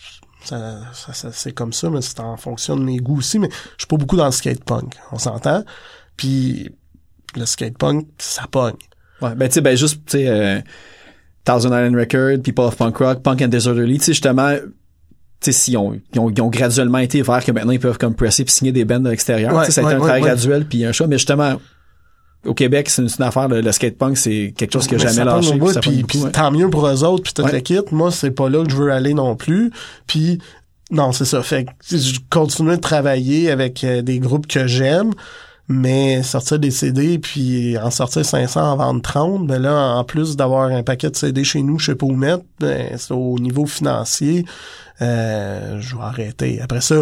que 0.43 0.49
ça, 0.49 0.79
ça- 0.93 1.13
ça- 1.13 1.31
c'est 1.33 1.53
comme 1.53 1.73
ça, 1.73 1.89
mais 1.91 2.03
c'est 2.03 2.21
en 2.21 2.37
fonction 2.37 2.77
de 2.77 2.83
mes 2.83 2.99
goûts 2.99 3.19
aussi. 3.19 3.39
Mais 3.39 3.49
je 3.51 3.83
suis 3.83 3.87
pas 3.89 3.97
beaucoup 3.97 4.17
dans 4.17 4.27
le 4.27 4.33
skate 4.33 4.65
punk, 4.65 4.95
on 5.13 5.19
s'entend. 5.19 5.65
Puis 6.17 6.71
le 7.37 7.47
skate 7.47 7.79
punk, 7.79 8.07
ça 8.19 8.45
pogne. 8.51 8.75
Ouais, 9.23 9.35
ben 9.35 9.49
tu 9.49 9.55
sais, 9.55 9.61
ben 9.61 9.77
juste, 9.77 10.01
tu 10.07 10.19
sais, 10.19 10.29
euh, 10.29 10.61
Thousand 11.47 11.69
Island 11.71 11.97
Record, 11.97 12.43
People 12.43 12.65
of 12.65 12.77
Punk 12.77 12.97
Rock, 12.99 13.23
Punk 13.23 13.41
and 13.41 13.49
Disorderly, 13.49 13.99
tu 13.99 14.05
sais, 14.05 14.13
justement, 14.13 14.55
tu 14.55 14.63
sais, 15.41 15.53
s'ils 15.53 15.79
ont, 15.79 15.99
ils 16.13 16.19
ont, 16.21 16.29
ils 16.29 16.41
ont 16.43 16.51
graduellement 16.51 16.99
été 16.99 17.23
vers 17.23 17.43
que 17.45 17.53
maintenant 17.53 17.73
ils 17.73 17.81
peuvent 17.81 17.99
comme 17.99 18.15
presser 18.15 18.45
puis 18.45 18.53
signer 18.53 18.73
des 18.73 18.85
bands 18.85 19.01
de 19.01 19.09
l'extérieur. 19.09 19.55
Ouais, 19.55 19.71
ça 19.71 19.81
a 19.81 19.85
été 19.85 19.95
un 19.95 19.99
ouais, 19.99 20.05
travail 20.05 20.23
graduel 20.23 20.67
puis 20.67 20.85
un 20.85 20.93
choix, 20.93 21.07
mais 21.07 21.17
justement, 21.17 21.55
au 22.45 22.55
Québec, 22.55 22.89
c'est 22.89 23.03
une, 23.03 23.09
affaire, 23.23 23.49
le, 23.49 23.61
le 23.61 23.73
skate 23.73 23.97
punk, 23.97 24.17
c'est 24.17 24.55
quelque 24.57 24.73
chose 24.73 24.87
qui 24.87 24.95
a 24.95 24.99
Mais 24.99 25.05
jamais 25.09 25.25
lâché. 25.25 25.51
puis 25.59 25.81
puis, 25.81 26.03
beaucoup, 26.03 26.07
puis 26.25 26.33
tant 26.33 26.51
mieux 26.51 26.69
pour 26.71 26.87
eux 26.87 27.05
autres, 27.05 27.23
puis 27.33 27.45
Ouais. 27.45 27.53
la 27.53 27.61
kit. 27.61 27.81
Moi, 27.91 28.11
c'est 28.11 28.31
pas 28.31 28.49
là 28.49 28.65
que 28.65 28.71
je 28.71 28.77
veux 28.77 28.91
aller 28.93 29.15
non 29.15 29.37
plus. 29.37 29.71
Puis 30.07 30.39
non, 30.91 31.13
c'est 31.13 31.25
ça. 31.25 31.43
Fait 31.43 31.65
que 31.65 31.71
je 31.97 32.19
continue 32.31 32.71
de 32.77 32.81
travailler 32.81 33.51
avec 33.51 33.83
euh, 33.83 34.03
des 34.03 34.19
groupes 34.21 34.47
que 34.47 34.67
j'aime, 34.67 35.11
mais 35.69 36.23
sortir 36.23 36.59
des 36.59 36.71
CD 36.71 37.19
puis 37.19 37.77
en 37.79 37.91
sortir 37.91 38.25
500 38.25 38.61
en 38.73 38.77
vendre 38.77 39.03
30, 39.03 39.47
ben 39.47 39.61
là, 39.61 39.97
en 39.97 40.05
plus 40.05 40.37
d'avoir 40.37 40.71
un 40.71 40.83
paquet 40.83 41.11
de 41.11 41.17
CD 41.17 41.43
chez 41.45 41.63
nous, 41.63 41.79
je 41.79 41.87
sais 41.87 41.95
pas 41.95 42.07
où 42.07 42.13
mettre, 42.15 42.45
ben, 42.61 42.91
c'est 42.97 43.13
au 43.15 43.39
niveau 43.39 43.67
financier. 43.67 44.45
Euh, 45.03 45.79
je 45.81 45.95
vais 45.95 46.03
arrêter. 46.03 46.61
Après 46.63 46.81
ça, 46.81 46.95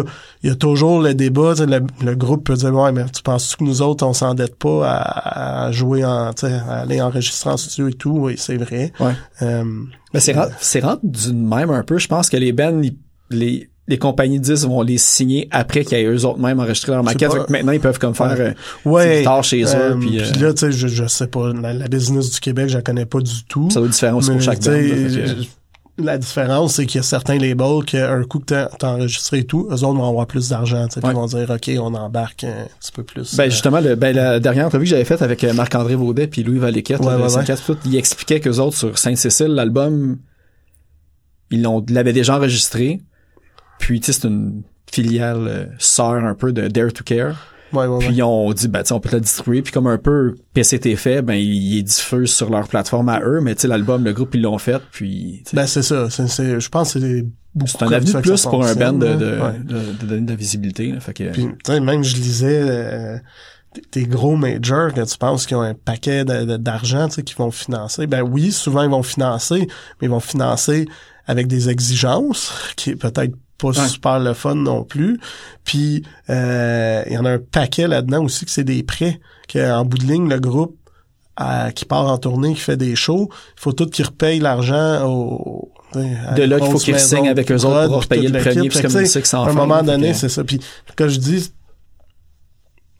il 0.43 0.49
y 0.49 0.51
a 0.51 0.55
toujours 0.55 1.01
le 1.01 1.13
débat. 1.13 1.53
Le, 1.59 1.79
le 2.03 2.15
groupe 2.15 2.43
peut 2.43 2.55
dire 2.55 2.73
ouais, 2.73 2.91
mais 2.91 3.05
tu 3.05 3.21
penses 3.23 3.55
que 3.55 3.63
nous 3.63 3.81
autres 3.81 4.05
on 4.05 4.11
s'endette 4.11 4.57
pas 4.57 4.85
à, 4.85 5.65
à 5.67 5.71
jouer 5.71 6.03
en, 6.03 6.31
à 6.31 6.73
aller 6.81 7.01
enregistrer 7.01 7.51
en 7.51 7.57
studio 7.57 7.87
et 7.87 7.93
tout? 7.93 8.17
Oui, 8.17 8.35
c'est 8.37 8.57
vrai. 8.57 8.91
Ouais. 8.99 9.13
Euh, 9.43 9.63
Mais 10.13 10.19
c'est 10.19 10.33
rendu, 10.33 10.53
c'est 10.59 10.81
rendu 10.81 10.99
d'une 11.03 11.47
même 11.47 11.69
un 11.69 11.83
peu. 11.83 11.97
Je 11.97 12.07
pense 12.09 12.29
que 12.29 12.35
les 12.35 12.51
bands, 12.51 12.81
les, 13.29 13.69
les 13.87 13.97
compagnies 13.99 14.39
de 14.39 14.43
disques 14.45 14.67
vont 14.67 14.81
les 14.81 14.97
signer 14.97 15.47
après 15.51 15.85
qu'ils 15.85 15.97
aient 15.99 16.05
eux 16.05 16.25
autres 16.25 16.39
mêmes 16.39 16.59
enregistré 16.59 16.91
leur 16.91 17.03
maquette. 17.03 17.29
pas- 17.29 17.41
Fait 17.41 17.45
que 17.45 17.51
maintenant, 17.51 17.71
ils 17.71 17.79
peuvent 17.79 17.99
comme 17.99 18.15
faire 18.15 18.35
euh, 18.39 18.51
ouais. 18.85 19.23
chez 19.43 19.63
eux. 19.63 19.67
euh, 19.75 19.95
Puis, 19.99 20.19
euh, 20.19 20.23
là, 20.41 20.53
tu 20.53 20.59
sais, 20.61 20.71
je, 20.71 20.87
je 20.87 21.05
sais 21.05 21.27
pas, 21.27 21.53
la, 21.53 21.73
la 21.73 21.87
business 21.87 22.31
du 22.31 22.39
Québec, 22.39 22.69
je 22.69 22.77
la 22.77 22.81
connais 22.81 23.05
pas 23.05 23.19
du 23.19 23.43
tout. 23.47 23.69
ça 23.69 23.79
doit 23.79 23.87
être 23.87 23.93
différent 23.93 24.17
aussi 24.17 24.31
pour 24.31 24.41
chaque 24.41 24.61
band. 24.63 24.71
la 25.97 26.17
différence, 26.17 26.73
c'est 26.73 26.85
qu'il 26.87 26.97
y 26.97 26.99
a 26.99 27.03
certains 27.03 27.37
labels 27.37 27.85
qu'un 27.85 28.23
coup 28.23 28.39
que 28.39 28.45
t'as 28.45 28.65
t'as 28.65 28.89
enregistré 28.95 29.39
et 29.39 29.43
tout, 29.45 29.67
eux 29.69 29.73
autres 29.83 29.93
vont 29.93 30.09
avoir 30.09 30.25
plus 30.27 30.49
d'argent. 30.49 30.87
puis 30.91 30.99
Ouais. 31.01 31.11
Ils 31.11 31.15
vont 31.15 31.25
dire, 31.27 31.49
OK, 31.49 31.71
on 31.79 31.93
embarque 31.93 32.43
un 32.43 32.67
petit 32.81 32.91
peu 32.91 33.03
plus. 33.03 33.35
Ben 33.37 33.43
euh, 33.45 33.49
justement, 33.49 33.79
le, 33.79 33.95
ben, 33.95 34.13
la 34.15 34.39
dernière 34.41 34.65
entrevue 34.65 34.83
que 34.85 34.89
j'avais 34.89 35.05
faite 35.05 35.21
avec 35.21 35.43
euh, 35.43 35.53
Marc-André 35.53 35.95
Vaudet 35.95 36.27
puis 36.27 36.43
Louis 36.43 36.57
Valéquette, 36.57 36.99
Ouais, 37.01 37.17
là, 37.17 37.27
ouais, 37.27 37.55
tout, 37.65 37.77
il 37.85 37.95
expliquait 37.95 38.39
qu'eux 38.41 38.57
autres, 38.59 38.75
sur 38.75 38.97
Sainte-Cécile, 38.97 39.47
l'album, 39.53 40.17
ils 41.51 41.61
l'ont, 41.61 41.85
l'avaient 41.89 42.11
déjà 42.13 42.35
enregistré. 42.37 42.99
Puis, 43.79 43.99
tu 43.99 44.11
sais, 44.11 44.19
c'est 44.21 44.27
une 44.27 44.63
filiale 44.91 45.47
euh, 45.47 45.65
sœur 45.77 46.13
un 46.23 46.35
peu 46.35 46.53
de 46.53 46.67
Dare 46.67 46.93
to 46.93 47.03
Care. 47.03 47.35
ouais, 47.73 47.85
ouais, 47.87 47.99
Puis, 47.99 48.15
ouais. 48.15 48.21
ont 48.21 48.51
dit, 48.53 48.67
ben, 48.67 48.83
on 48.91 48.99
peut 48.99 49.09
le 49.11 49.19
distribuer. 49.21 49.61
Puis, 49.61 49.73
comme 49.73 49.87
un 49.87 49.97
peu 49.97 50.35
PCT 50.53 50.95
fait, 50.95 51.21
ben, 51.21 51.33
ils 51.35 51.77
ils 51.77 51.83
diffusent 51.83 52.33
sur 52.33 52.49
leur 52.49 52.67
plateforme 52.67 53.09
à 53.09 53.19
eux. 53.21 53.41
Mais, 53.41 53.55
tu 53.55 53.61
sais, 53.61 53.67
l'album, 53.67 54.03
le 54.03 54.13
groupe, 54.13 54.35
ils 54.35 54.41
l'ont 54.41 54.57
fait. 54.57 54.81
Puis, 54.91 55.43
Ben, 55.53 55.67
c'est 55.67 55.83
ça. 55.83 56.09
C'est, 56.09 56.27
c'est- 56.27 56.59
je 56.59 56.69
pense 56.69 56.93
que 56.93 56.99
c'est 56.99 57.25
beaucoup 57.53 57.71
c'est 57.71 57.83
un 57.83 57.91
avenue 57.91 58.13
de 58.13 58.19
plus 58.19 58.43
pour 58.43 58.65
un 58.65 58.75
band 58.75 58.93
de, 58.93 59.07
de, 59.07 59.15
de, 59.15 59.91
de 60.01 60.05
donner 60.05 60.21
de 60.21 60.29
la 60.31 60.35
visibilité. 60.35 60.91
là. 60.91 60.99
Fait 60.99 61.13
que, 61.13 61.31
Puis, 61.31 61.43
tu 61.63 61.71
sais, 61.73 61.79
même 61.79 62.03
je 62.03 62.15
lisais 62.15 62.61
euh, 62.63 63.17
des 63.91 64.05
gros 64.05 64.35
majors 64.37 64.93
que 64.93 65.01
tu 65.01 65.17
penses 65.17 65.45
qu'ils 65.45 65.57
ont 65.57 65.61
un 65.61 65.73
paquet 65.73 66.23
d'argent, 66.25 67.07
tu 67.09 67.15
sais, 67.15 67.23
qu'ils 67.23 67.37
vont 67.37 67.51
financer. 67.51 68.07
Ben 68.07 68.21
oui, 68.23 68.51
souvent 68.51 68.83
ils 68.83 68.89
vont 68.89 69.03
financer, 69.03 69.67
mais 70.01 70.07
ils 70.07 70.09
vont 70.09 70.19
financer 70.21 70.85
avec 71.27 71.47
des 71.47 71.69
exigences 71.69 72.53
qui 72.77 72.91
est 72.91 72.95
peut-être 72.95 73.33
pas 73.57 73.69
Ouais. 73.69 73.87
super 73.87 74.19
le 74.19 74.33
fun 74.33 74.55
non 74.55 74.83
plus. 74.83 75.19
Puis 75.63 76.03
euh, 76.29 77.03
il 77.07 77.13
y 77.13 77.17
en 77.17 77.25
a 77.25 77.31
un 77.31 77.39
paquet 77.39 77.87
là-dedans 77.87 78.23
aussi 78.23 78.45
que 78.45 78.51
c'est 78.51 78.63
des 78.63 78.83
prêts. 78.83 79.19
Qu'en 79.51 79.85
bout 79.85 79.97
de 79.97 80.05
ligne, 80.05 80.27
le 80.29 80.39
groupe 80.39 80.77
à- 81.35 81.71
qui 81.71 81.85
part 81.85 82.07
en 82.07 82.17
tournée, 82.17 82.53
qui 82.53 82.61
fait 82.61 82.77
des 82.77 82.95
shows, 82.95 83.29
il 83.31 83.61
faut 83.61 83.71
tout 83.73 83.85
qu'ils 83.87 84.05
repayent 84.05 84.39
l'argent 84.39 85.05
au 85.09 85.71
de 85.93 86.43
là 86.43 86.59
qu'il 86.59 86.71
faut 86.71 86.77
qu'ils 86.77 86.99
signent 86.99 87.29
avec 87.29 87.49
eux 87.51 87.55
autres 87.63 87.87
pour 87.87 88.01
repayer 88.01 88.27
le 88.27 88.39
premier, 88.41 88.67
puis 88.67 88.77
c'est 89.07 89.21
comme 89.31 89.39
À 89.41 89.49
un 89.49 89.53
moment 89.53 89.81
donné, 89.83 90.13
c'est 90.13 90.27
ça. 90.29 90.43
Puis 90.43 90.59
quand 90.97 91.07
je 91.07 91.17
dis 91.19 91.53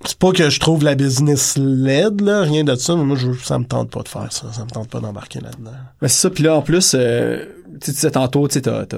c'est 0.08 0.20
pas 0.20 0.32
que 0.32 0.50
je 0.50 0.60
trouve 0.60 0.84
la 0.84 0.96
business 0.96 1.58
LED, 1.58 2.22
là, 2.22 2.42
rien 2.42 2.64
de 2.64 2.76
ça, 2.76 2.96
mais 2.96 3.04
moi, 3.04 3.18
je, 3.18 3.32
ça 3.44 3.60
me 3.60 3.66
tente 3.66 3.90
pas 3.90 4.02
de 4.02 4.08
faire 4.08 4.32
ça. 4.32 4.52
Ça 4.52 4.64
me 4.64 4.70
tente 4.70 4.90
pas 4.90 5.00
d'embarquer 5.00 5.40
là-dedans. 5.40 5.72
Ben, 6.02 6.08
c'est 6.08 6.22
ça. 6.22 6.30
Puis 6.30 6.44
là, 6.44 6.56
en 6.56 6.62
plus, 6.62 6.94
euh, 6.96 7.46
tu 7.82 7.92
sais, 7.92 8.12
tantôt, 8.12 8.48
tu 8.48 8.62
t'as, 8.62 8.86
t'as, 8.86 8.98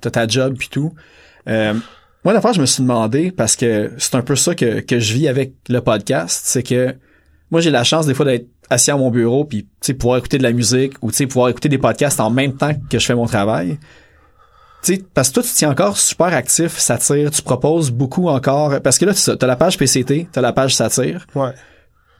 t'as 0.00 0.10
ta 0.10 0.26
job 0.26 0.56
puis 0.58 0.68
tout. 0.70 0.92
Euh, 1.48 1.74
moi, 2.24 2.32
la 2.32 2.40
fois, 2.40 2.52
je 2.52 2.60
me 2.60 2.66
suis 2.66 2.82
demandé, 2.82 3.30
parce 3.30 3.56
que 3.56 3.92
c'est 3.98 4.14
un 4.14 4.22
peu 4.22 4.36
ça 4.36 4.54
que, 4.54 4.80
que 4.80 4.98
je 4.98 5.14
vis 5.14 5.28
avec 5.28 5.54
le 5.68 5.80
podcast, 5.80 6.42
c'est 6.44 6.62
que 6.62 6.94
moi, 7.50 7.60
j'ai 7.60 7.70
la 7.70 7.84
chance 7.84 8.06
des 8.06 8.14
fois 8.14 8.24
d'être 8.24 8.48
assis 8.70 8.90
à 8.90 8.96
mon 8.96 9.10
bureau 9.10 9.44
puis, 9.44 9.64
tu 9.64 9.70
sais, 9.80 9.94
pouvoir 9.94 10.18
écouter 10.18 10.38
de 10.38 10.42
la 10.42 10.52
musique 10.52 10.94
ou, 11.02 11.10
tu 11.10 11.18
sais, 11.18 11.26
pouvoir 11.26 11.50
écouter 11.50 11.68
des 11.68 11.78
podcasts 11.78 12.20
en 12.20 12.30
même 12.30 12.56
temps 12.56 12.72
que 12.88 12.98
je 12.98 13.04
fais 13.04 13.14
mon 13.14 13.26
travail. 13.26 13.78
Tu 14.84 14.96
sais, 14.96 15.04
parce 15.14 15.30
que 15.30 15.34
toi, 15.34 15.42
tu 15.42 15.48
tiens 15.54 15.70
encore 15.70 15.96
super 15.96 16.26
actif, 16.26 16.76
satire, 16.78 17.30
tu 17.30 17.40
proposes 17.42 17.90
beaucoup 17.90 18.28
encore, 18.28 18.80
parce 18.82 18.98
que 18.98 19.06
là, 19.06 19.14
tu 19.14 19.30
as 19.30 19.46
la 19.46 19.56
page 19.56 19.78
PCT, 19.78 20.28
t'as 20.30 20.40
la 20.42 20.52
page 20.52 20.74
satire, 20.76 21.26
Ouais. 21.34 21.52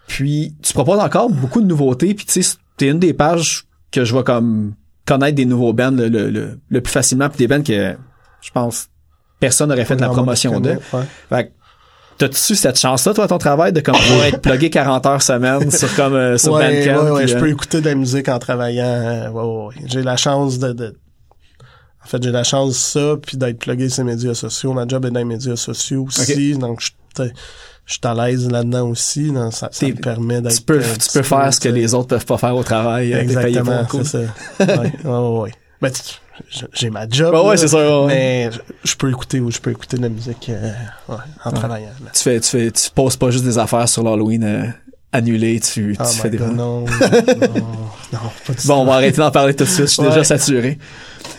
puis 0.06 0.54
tu 0.62 0.72
proposes 0.72 0.98
encore 1.00 1.28
beaucoup 1.30 1.60
de 1.60 1.66
nouveautés, 1.66 2.14
puis 2.14 2.24
tu 2.26 2.42
sais, 2.42 2.56
t'es 2.76 2.88
une 2.88 2.98
des 2.98 3.12
pages 3.14 3.64
que 3.92 4.04
je 4.04 4.12
vois 4.12 4.24
comme 4.24 4.74
connaître 5.06 5.34
des 5.36 5.44
nouveaux 5.44 5.72
bands 5.72 5.90
le, 5.90 6.08
le, 6.08 6.30
le, 6.30 6.58
le 6.68 6.80
plus 6.80 6.90
facilement, 6.92 7.28
puis 7.28 7.38
des 7.38 7.48
bands 7.48 7.62
que 7.62 7.94
je 8.40 8.50
pense 8.50 8.88
personne 9.40 9.68
n'aurait 9.68 9.84
fait 9.84 9.96
de 9.96 10.00
la 10.00 10.08
promotion 10.08 10.58
de. 10.60 10.70
Ouais. 10.92 11.02
Fait 11.28 11.46
que 11.48 11.50
T'as-tu 12.16 12.54
cette 12.54 12.78
chance-là, 12.78 13.12
toi, 13.12 13.24
à 13.24 13.26
ton 13.28 13.38
travail, 13.38 13.72
de 13.72 13.80
comme 13.80 13.96
pouvoir 13.96 14.24
être 14.26 14.40
plugué 14.40 14.70
40 14.70 15.04
heures 15.04 15.20
semaine 15.20 15.68
sur 15.72 15.92
comme 15.96 16.14
euh, 16.14 16.38
sur 16.38 16.52
ouais, 16.52 16.84
Bandcamp? 16.86 17.04
ouais, 17.06 17.10
ouais, 17.10 17.26
je 17.26 17.34
euh, 17.36 17.40
peux 17.40 17.48
écouter 17.50 17.80
de 17.80 17.86
la 17.88 17.96
musique 17.96 18.28
en 18.28 18.38
travaillant. 18.38 18.84
euh, 18.84 19.30
ouais, 19.30 19.42
ouais, 19.42 19.66
ouais. 19.66 19.74
J'ai 19.86 20.02
la 20.02 20.16
chance 20.16 20.60
de, 20.60 20.72
de- 20.72 20.94
En 22.05 22.07
fait, 22.07 22.22
j'ai 22.22 22.30
la 22.30 22.44
chance 22.44 22.76
ça, 22.76 23.16
puis 23.20 23.36
d'être 23.36 23.59
plugué 23.59 23.88
sur 23.88 24.05
les 24.05 24.12
médias 24.12 24.34
sociaux. 24.34 24.72
Ma 24.72 24.86
job 24.86 25.07
est 25.07 25.11
dans 25.11 25.20
les 25.20 25.24
médias 25.24 25.57
sociaux 25.57 26.05
aussi, 26.05 26.57
donc 26.59 26.80
je 26.80 26.90
je 27.86 27.92
suis 27.92 28.00
à 28.05 28.14
l'aise 28.14 28.50
là-dedans 28.50 28.88
aussi. 28.88 29.32
ça, 29.50 29.68
me 29.82 30.00
permet 30.00 30.40
d'être... 30.40 30.57
tu 30.57 30.62
peux, 30.62 30.78
euh, 30.78 30.94
tu 30.94 31.12
peux 31.12 31.20
peu, 31.20 31.22
faire 31.22 31.52
ce 31.52 31.61
que 31.61 31.68
les 31.68 31.94
autres 31.94 32.09
peuvent 32.09 32.24
pas 32.24 32.38
faire 32.38 32.57
au 32.57 32.62
travail. 32.62 33.11
pour 33.11 33.20
Exactement, 33.20 33.86
c'est 33.90 34.05
ça. 34.05 34.18
ouais, 34.61 35.40
ouais. 35.40 35.52
Ben, 35.82 35.92
j'ai- 36.72 36.90
ma 36.90 37.07
job. 37.09 37.34
Ouais, 37.34 37.48
ouais, 37.48 37.57
c'est 37.59 37.68
ça. 37.68 38.05
Mais 38.07 38.48
je, 38.84 38.96
peux 38.96 39.11
écouter 39.11 39.40
ou 39.40 39.50
je 39.50 39.59
peux 39.59 39.70
écouter 39.70 39.98
de 39.98 40.02
la 40.02 40.09
musique 40.09 40.48
euh, 40.48 40.72
ouais, 41.09 41.16
en 41.44 41.52
travaillant. 41.52 41.90
là. 42.02 42.11
Tu 42.14 42.22
fais, 42.22 42.40
tu 42.40 42.48
fais, 42.48 42.70
tu 42.70 42.90
poses 42.90 43.16
pas 43.16 43.30
juste 43.30 43.44
des 43.44 43.59
affaires 43.59 43.88
sur 43.88 44.02
l'Halloween 44.02 44.44
euh, 44.44 44.66
annulées, 45.14 45.60
tu, 45.60 45.94
tu 45.96 46.02
Oh 46.02 46.04
fais 46.04 46.30
des 46.30 46.36
God, 46.38 46.52
non, 46.54 46.80
non, 46.84 46.84
non, 48.12 48.18
pas 48.46 48.52
Bon, 48.66 48.74
on 48.82 48.84
va 48.84 48.94
arrêter 48.94 49.18
d'en 49.18 49.30
parler 49.30 49.54
tout 49.54 49.64
de 49.64 49.68
suite. 49.68 49.86
Je 49.86 49.92
suis 49.92 50.02
Ouais. 50.02 50.08
déjà 50.08 50.24
saturé. 50.24 50.78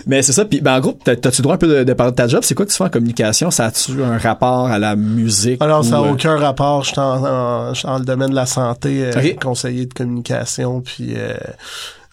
Mais 0.07 0.21
c'est 0.21 0.33
ça. 0.33 0.45
Puis, 0.45 0.61
ben, 0.61 0.75
en 0.75 0.79
gros, 0.79 0.97
t'as- 1.03 1.15
t'as-tu 1.15 1.41
le 1.41 1.43
droit 1.43 1.55
un 1.55 1.57
peu 1.59 1.67
de, 1.67 1.83
de 1.83 1.93
parler 1.93 2.11
de 2.11 2.15
ta 2.15 2.27
job? 2.27 2.41
C'est 2.43 2.55
quoi 2.55 2.65
que 2.65 2.71
tu 2.71 2.77
fais 2.77 2.83
en 2.83 2.89
communication? 2.89 3.51
Ça 3.51 3.65
a-tu 3.65 4.03
un 4.03 4.17
rapport 4.17 4.67
à 4.67 4.79
la 4.79 4.95
musique? 4.95 5.61
Alors, 5.61 5.83
ça 5.85 5.99
ou, 6.01 6.03
n'a 6.05 6.09
euh, 6.09 6.13
aucun 6.13 6.37
rapport. 6.37 6.83
Je 6.83 6.89
suis 6.89 6.95
dans 6.95 7.97
le 7.99 8.05
domaine 8.05 8.29
de 8.29 8.35
la 8.35 8.45
santé, 8.45 9.03
euh, 9.15 9.33
conseiller 9.41 9.85
de 9.85 9.93
communication, 9.93 10.81
puis 10.81 11.13
euh, 11.15 11.33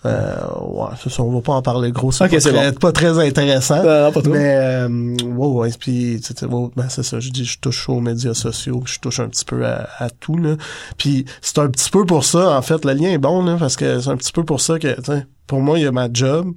euh, 0.05 0.34
ouais, 0.61 0.88
c'est 1.03 1.11
ça, 1.11 1.22
on 1.22 1.30
va 1.32 1.40
pas 1.40 1.53
en 1.53 1.62
parler 1.62 1.92
gros. 1.92 2.11
C'est 2.11 2.24
Ok, 2.24 2.30
pas, 2.32 2.40
c'est 2.40 2.53
très, 2.53 2.72
pas 2.72 2.92
très 2.92 3.18
intéressant. 3.18 3.82
Non, 3.82 4.03
non, 4.05 4.12
pas 4.12 4.22
trop. 4.22 4.32
Mais 4.32 4.55
euh, 4.57 4.88
ouais, 4.88 5.46
ouais, 5.46 5.70
puis 5.78 6.20
tu 6.24 6.34
sais, 6.34 6.44
ouais, 6.46 6.68
ben, 6.76 6.88
c'est 6.88 7.03
ça, 7.05 7.20
je 7.20 7.30
dis 7.30 7.44
je 7.44 7.59
touche 7.61 7.88
aux 7.88 8.00
médias 8.00 8.34
sociaux, 8.34 8.82
je 8.84 8.98
touche 8.98 9.20
un 9.20 9.28
petit 9.28 9.44
peu 9.44 9.64
à, 9.64 9.88
à 9.98 10.11
tout 10.11 10.36
là. 10.36 10.57
Puis 10.98 11.24
c'est 11.40 11.59
un 11.59 11.68
petit 11.68 11.90
peu 11.90 12.05
pour 12.05 12.24
ça 12.24 12.50
en 12.57 12.62
fait, 12.62 12.84
le 12.84 12.92
lien 12.94 13.11
est 13.11 13.18
bon 13.18 13.44
là 13.44 13.57
parce 13.59 13.76
que 13.76 14.00
c'est 14.00 14.11
un 14.11 14.16
petit 14.16 14.32
peu 14.32 14.44
pour 14.44 14.61
ça 14.61 14.78
que 14.78 14.94
tu 15.00 15.05
sais, 15.05 15.26
pour 15.46 15.61
moi 15.61 15.78
il 15.78 15.84
y 15.84 15.86
a 15.86 15.92
ma 15.92 16.09
job 16.12 16.53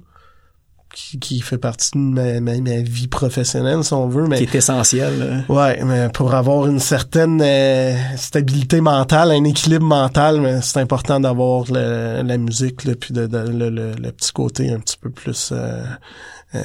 qui, 0.98 1.18
qui 1.18 1.40
fait 1.42 1.58
partie 1.58 1.90
de 1.92 1.98
ma, 1.98 2.40
ma, 2.40 2.58
ma 2.58 2.78
vie 2.80 3.06
professionnelle 3.06 3.84
si 3.84 3.92
on 3.92 4.08
veut, 4.08 4.26
mais 4.26 4.38
qui 4.38 4.44
est 4.44 4.54
essentiel. 4.54 5.18
là. 5.18 5.54
Ouais, 5.54 5.84
mais 5.84 6.08
pour 6.08 6.32
avoir 6.34 6.66
une 6.68 6.78
certaine 6.80 7.42
euh, 7.42 7.94
stabilité 8.16 8.80
mentale, 8.80 9.30
un 9.32 9.44
équilibre 9.44 9.84
mental, 9.84 10.40
mais 10.40 10.62
c'est 10.62 10.80
important 10.80 11.20
d'avoir 11.20 11.64
la 11.70 12.38
musique, 12.38 12.84
là, 12.84 12.94
puis 12.98 13.12
de, 13.12 13.26
de- 13.26 13.36
le, 13.46 13.68
le- 13.68 13.92
le 13.92 14.10
petit 14.12 14.32
côté 14.32 14.72
un 14.72 14.78
petit 14.80 14.96
peu 14.96 15.10
plus 15.10 15.50
euh, 15.52 15.84
euh, 16.54 16.60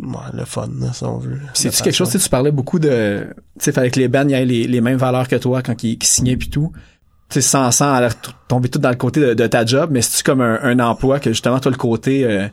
ouais, 0.00 0.16
le 0.32 0.44
fun, 0.44 0.68
là, 0.80 0.92
si 0.92 1.02
on 1.04 1.18
veut. 1.18 1.40
C'est-tu 1.54 1.78
La 1.78 1.84
quelque 1.84 1.96
chose, 1.96 2.10
tu 2.16 2.28
parlais 2.28 2.52
beaucoup 2.52 2.78
de, 2.78 3.26
tu 3.60 3.72
sais, 3.72 3.90
que 3.90 3.98
les 3.98 4.06
bands 4.08 4.28
aient 4.28 4.44
les, 4.44 4.68
les 4.68 4.80
mêmes 4.80 4.98
valeurs 4.98 5.26
que 5.26 5.36
toi 5.36 5.60
quand 5.62 5.82
ils, 5.82 5.98
signaient 6.02 6.36
puis 6.36 6.50
tout. 6.50 6.72
Tu 7.28 7.40
sais, 7.40 7.48
sans, 7.48 7.72
sans 7.72 7.98
tomber 8.46 8.68
tout 8.68 8.78
dans 8.78 8.90
le 8.90 8.94
côté 8.96 9.18
de, 9.20 9.34
de 9.34 9.46
ta 9.48 9.64
job, 9.66 9.90
mais 9.92 10.02
c'est-tu 10.02 10.22
comme 10.22 10.40
un, 10.40 10.60
un 10.62 10.78
emploi 10.78 11.18
que 11.18 11.30
justement, 11.30 11.58
toi, 11.58 11.72
le 11.72 11.78
côté 11.78 12.24
euh, 12.24 12.46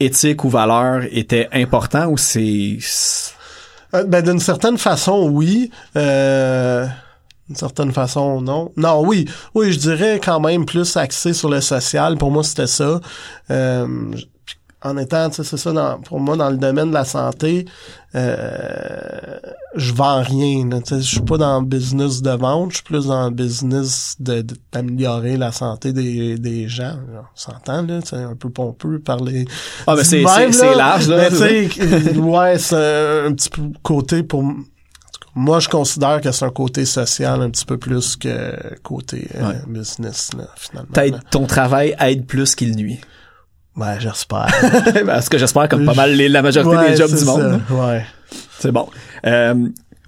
éthique 0.00 0.44
ou 0.44 0.48
valeur 0.48 1.02
était 1.10 1.48
important 1.52 2.06
ou 2.06 2.16
c'est... 2.16 2.78
Euh, 3.94 4.04
ben, 4.04 4.22
d'une 4.22 4.40
certaine 4.40 4.78
façon, 4.78 5.28
oui. 5.30 5.70
Euh, 5.96 6.86
d'une 7.48 7.56
certaine 7.56 7.92
façon, 7.92 8.40
non. 8.40 8.72
Non, 8.76 9.06
oui. 9.06 9.28
Oui, 9.54 9.72
je 9.72 9.78
dirais 9.78 10.20
quand 10.22 10.40
même 10.40 10.64
plus 10.64 10.96
axé 10.96 11.32
sur 11.32 11.48
le 11.48 11.60
social. 11.60 12.16
Pour 12.16 12.30
moi, 12.30 12.42
c'était 12.42 12.66
ça. 12.66 13.00
Euh, 13.50 13.86
en 14.84 14.96
étant, 14.98 15.30
tu 15.30 15.36
sais, 15.36 15.44
c'est 15.44 15.56
ça, 15.56 15.72
dans- 15.72 15.98
pour 16.00 16.20
moi, 16.20 16.36
dans 16.36 16.50
le 16.50 16.56
domaine 16.58 16.90
de 16.90 16.94
la 16.94 17.04
santé, 17.04 17.64
euh, 18.14 19.38
je 19.76 19.92
vends 19.92 20.22
rien. 20.22 20.68
Je 20.90 20.96
suis 21.00 21.20
pas 21.20 21.38
dans 21.38 21.60
le 21.60 21.66
business 21.66 22.22
de 22.22 22.30
vente, 22.30 22.70
je 22.70 22.74
suis 22.76 22.84
plus 22.84 23.06
dans 23.06 23.24
le 23.24 23.34
business 23.34 24.14
de- 24.20 24.42
de- 24.42 24.56
d'améliorer 24.72 25.36
la 25.36 25.52
santé 25.52 25.92
des, 25.92 26.38
des 26.38 26.68
gens. 26.68 26.96
On 27.12 27.24
s'entend, 27.34 27.82
là, 27.82 28.00
c'est 28.04 28.16
un 28.16 28.36
peu 28.36 28.50
pompeux 28.50 28.98
parler 29.00 29.46
Ah, 29.86 29.94
mais 29.96 30.04
c'est, 30.04 30.20
du 30.22 30.52
c'est, 30.52 30.74
large, 30.74 31.08
là. 31.08 31.28
Mais 31.30 32.18
ouais, 32.18 32.58
c'est 32.58 32.76
un, 32.76 33.26
un 33.28 33.32
petit 33.32 33.50
peu 33.50 33.62
côté 33.82 34.22
pour... 34.22 34.44
Moi, 35.36 35.58
je 35.58 35.68
considère 35.68 36.20
que 36.20 36.30
c'est 36.30 36.44
un 36.44 36.50
côté 36.50 36.84
social 36.84 37.42
un 37.42 37.50
petit 37.50 37.64
peu 37.64 37.76
plus 37.76 38.14
que 38.14 38.54
côté 38.84 39.28
euh, 39.34 39.48
Ouais. 39.48 39.54
business, 39.66 40.30
là, 40.38 40.44
finalement. 40.56 40.92
Là. 40.94 41.20
ton 41.30 41.46
travail 41.46 41.96
aide 41.98 42.24
plus 42.26 42.54
qu'il 42.54 42.76
nuit. 42.76 43.00
Ouais, 43.76 43.96
j'espère. 43.98 44.46
Ben, 45.06 45.20
ce 45.20 45.28
que 45.28 45.38
j'espère, 45.38 45.68
comme 45.68 45.84
pas 45.84 45.94
mal 45.94 46.12
les- 46.14 46.28
la 46.28 46.42
majorité 46.42 46.76
Ouais, 46.76 46.90
des 46.92 46.96
jobs 46.96 47.14
du 47.14 47.24
monde. 47.24 47.60
ça. 47.68 47.74
Ouais. 47.74 48.04
C'est 48.60 48.70
bon. 48.72 48.88
Euh, 49.26 49.54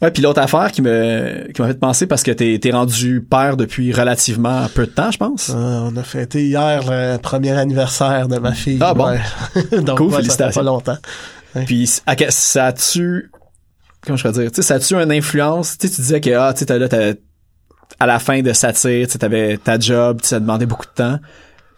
ouais, 0.01 0.11
puis 0.13 0.23
l'autre 0.23 0.41
affaire 0.41 0.71
qui 0.71 0.83
me 0.83 1.51
qui 1.53 1.61
m'a 1.63 1.69
fait 1.69 1.79
penser 1.81 2.07
parce 2.07 2.23
que 2.23 2.31
t'es 2.31 2.59
t'es 2.61 2.71
rendu 2.71 3.21
père 3.29 3.57
depuis 3.57 3.93
relativement 3.93 4.67
peu 4.75 4.87
de 4.87 4.93
temps, 4.93 5.11
je 5.11 5.19
pense. 5.19 5.51
Euh, 5.51 5.55
on 5.91 5.97
a 5.97 6.03
fêté 6.05 6.47
hier 6.47 6.83
le 6.89 7.17
premier 7.19 7.53
anniversaire 7.53 8.29
de 8.29 8.39
ma 8.39 8.53
fille. 8.53 8.79
Ah 8.81 8.95
bon. 8.95 9.09
ouais. 9.11 9.21
Donc, 9.83 9.99
Cool, 9.99 10.07
ouais, 10.07 10.13
ça 10.13 10.17
fait 10.19 10.23
félicitations. 10.23 10.61
pas 10.61 10.65
longtemps. 10.65 10.99
Puis 11.67 11.87
ça 12.31 12.67
a-tu 12.67 13.31
comment 14.07 14.17
je 14.17 14.23
peux 14.23 14.33
dire, 14.33 14.51
tu 14.53 14.57
sais 14.57 14.63
ça 14.63 14.75
a-tu 14.75 14.95
une 14.95 15.11
influence, 15.11 15.77
tu 15.79 15.89
sais 15.89 15.95
tu 15.95 16.01
disais 16.03 16.21
que 16.21 16.31
ah 16.37 16.53
tu 16.57 16.65
sais 16.65 16.79
là 16.79 16.89
t'as- 16.89 17.15
à 17.99 18.07
la 18.07 18.19
fin 18.19 18.43
de 18.43 18.53
satire, 18.53 19.07
tu 19.07 19.13
sais 19.13 19.19
t'avais 19.19 19.57
ta 19.57 19.79
job, 19.79 20.21
tu 20.23 20.29
ça 20.29 20.39
demandait 20.39 20.67
beaucoup 20.67 20.87
de 20.87 20.91
temps. 20.93 21.19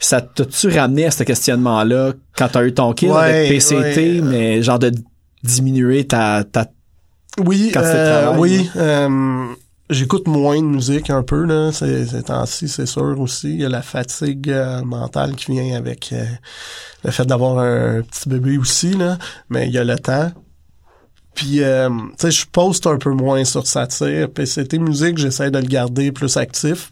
Ça 0.01 0.21
t'a-tu 0.21 0.69
ramené 0.69 1.07
à 1.07 1.11
ce 1.11 1.23
questionnement-là 1.25 2.13
quand 2.37 2.49
t'as 2.49 2.65
eu 2.65 2.73
ton 2.73 2.95
Ouais, 3.03 3.11
avec 3.11 3.49
PCT, 3.51 3.75
ouais. 3.99 4.21
mais 4.23 4.63
genre 4.63 4.79
de 4.79 4.93
diminuer 5.43 6.07
ta, 6.07 6.45
ta 6.45 6.67
Oui, 7.45 7.73
euh, 7.77 8.23
travail, 8.23 8.39
oui. 8.41 8.71
euh, 8.77 9.47
J'écoute 9.91 10.29
moins 10.29 10.59
de 10.61 10.67
musique 10.67 11.09
un 11.09 11.23
peu 11.23 11.45
là, 11.45 11.73
ces, 11.73 12.05
ces 12.07 12.23
temps-ci, 12.25 12.69
c'est 12.69 12.85
sûr 12.85 13.19
aussi. 13.19 13.55
Il 13.55 13.61
y 13.61 13.65
a 13.65 13.71
la 13.71 13.81
fatigue 13.83 14.51
euh, 14.51 14.83
mentale 14.83 15.35
qui 15.35 15.53
vient 15.53 15.77
avec 15.77 16.11
euh, 16.13 16.25
le 17.05 17.11
fait 17.11 17.25
d'avoir 17.25 17.59
un 17.59 18.03
petit 18.03 18.29
bébé 18.29 18.59
aussi 18.59 18.91
là, 18.95 19.17
mais 19.49 19.67
il 19.67 19.73
y 19.73 19.79
a 19.79 19.85
le 19.85 19.99
temps. 19.99 20.31
Puis, 21.35 21.63
euh, 21.63 21.89
tu 21.89 22.15
sais, 22.19 22.31
je 22.33 22.47
poste 22.47 22.87
un 22.87 22.99
peu 22.99 23.13
moins 23.13 23.45
sur 23.45 23.67
satire. 23.67 24.29
PCT 24.29 24.79
musique, 24.79 25.17
j'essaie 25.19 25.51
de 25.51 25.59
le 25.59 25.67
garder 25.67 26.13
plus 26.13 26.37
actif. 26.37 26.91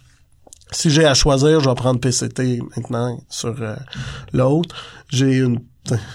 Si 0.72 0.90
j'ai 0.90 1.04
à 1.04 1.14
choisir, 1.14 1.60
je 1.60 1.68
vais 1.68 1.74
prendre 1.74 2.00
PCT 2.00 2.60
maintenant 2.76 3.18
sur 3.28 3.54
euh, 3.60 3.76
l'autre. 4.32 4.74
J'ai 5.08 5.36
une 5.38 5.60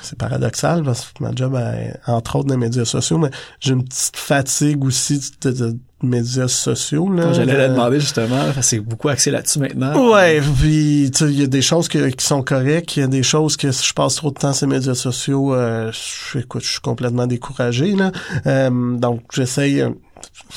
c'est 0.02 0.18
paradoxal 0.18 0.84
parce 0.84 1.06
que 1.14 1.24
ma 1.24 1.32
job 1.34 1.56
est 1.56 1.94
entre 2.06 2.36
autres 2.36 2.50
des 2.50 2.58
médias 2.58 2.84
sociaux, 2.84 3.18
mais 3.18 3.30
j'ai 3.62 3.72
une 3.72 3.86
petite 3.86 4.18
fatigue 4.18 4.84
aussi 4.84 5.22
de, 5.42 5.52
de- 5.52 5.72
de 5.72 5.78
médias 6.04 6.50
sociaux. 6.50 7.10
Là. 7.10 7.32
J'allais 7.32 7.54
Euh, 7.54 7.58
la 7.58 7.70
demander 7.70 8.02
justement, 8.02 8.42
c'est 8.60 8.82
beaucoup 8.82 9.08
axé 9.08 9.32
là-dessus 9.32 9.60
maintenant. 9.60 10.12
Ouais, 10.12 10.42
puis 10.60 11.10
tu 11.14 11.20
sais, 11.26 11.32
il 11.32 11.40
y 11.40 11.44
a 11.44 11.48
des 11.48 11.62
choses 11.62 11.88
que- 11.88 12.10
qui 12.10 12.26
sont 12.26 12.44
correctes, 12.44 12.98
il 12.98 13.00
y 13.00 13.04
a 13.04 13.08
des 13.08 13.24
choses 13.24 13.56
que 13.56 13.72
si 13.72 13.88
je 13.88 13.94
passe 13.94 14.16
trop 14.16 14.32
de 14.32 14.36
temps 14.36 14.52
sur 14.52 14.68
les 14.68 14.74
médias 14.76 14.94
sociaux, 14.96 15.54
euh, 15.56 15.90
je, 15.94 16.40
écoute, 16.40 16.64
je 16.66 16.72
suis 16.74 16.82
complètement 16.82 17.26
découragé 17.28 17.96
là. 17.96 18.12
Euh, 18.48 18.98
donc 18.98 19.22
j'essaye. 19.34 19.86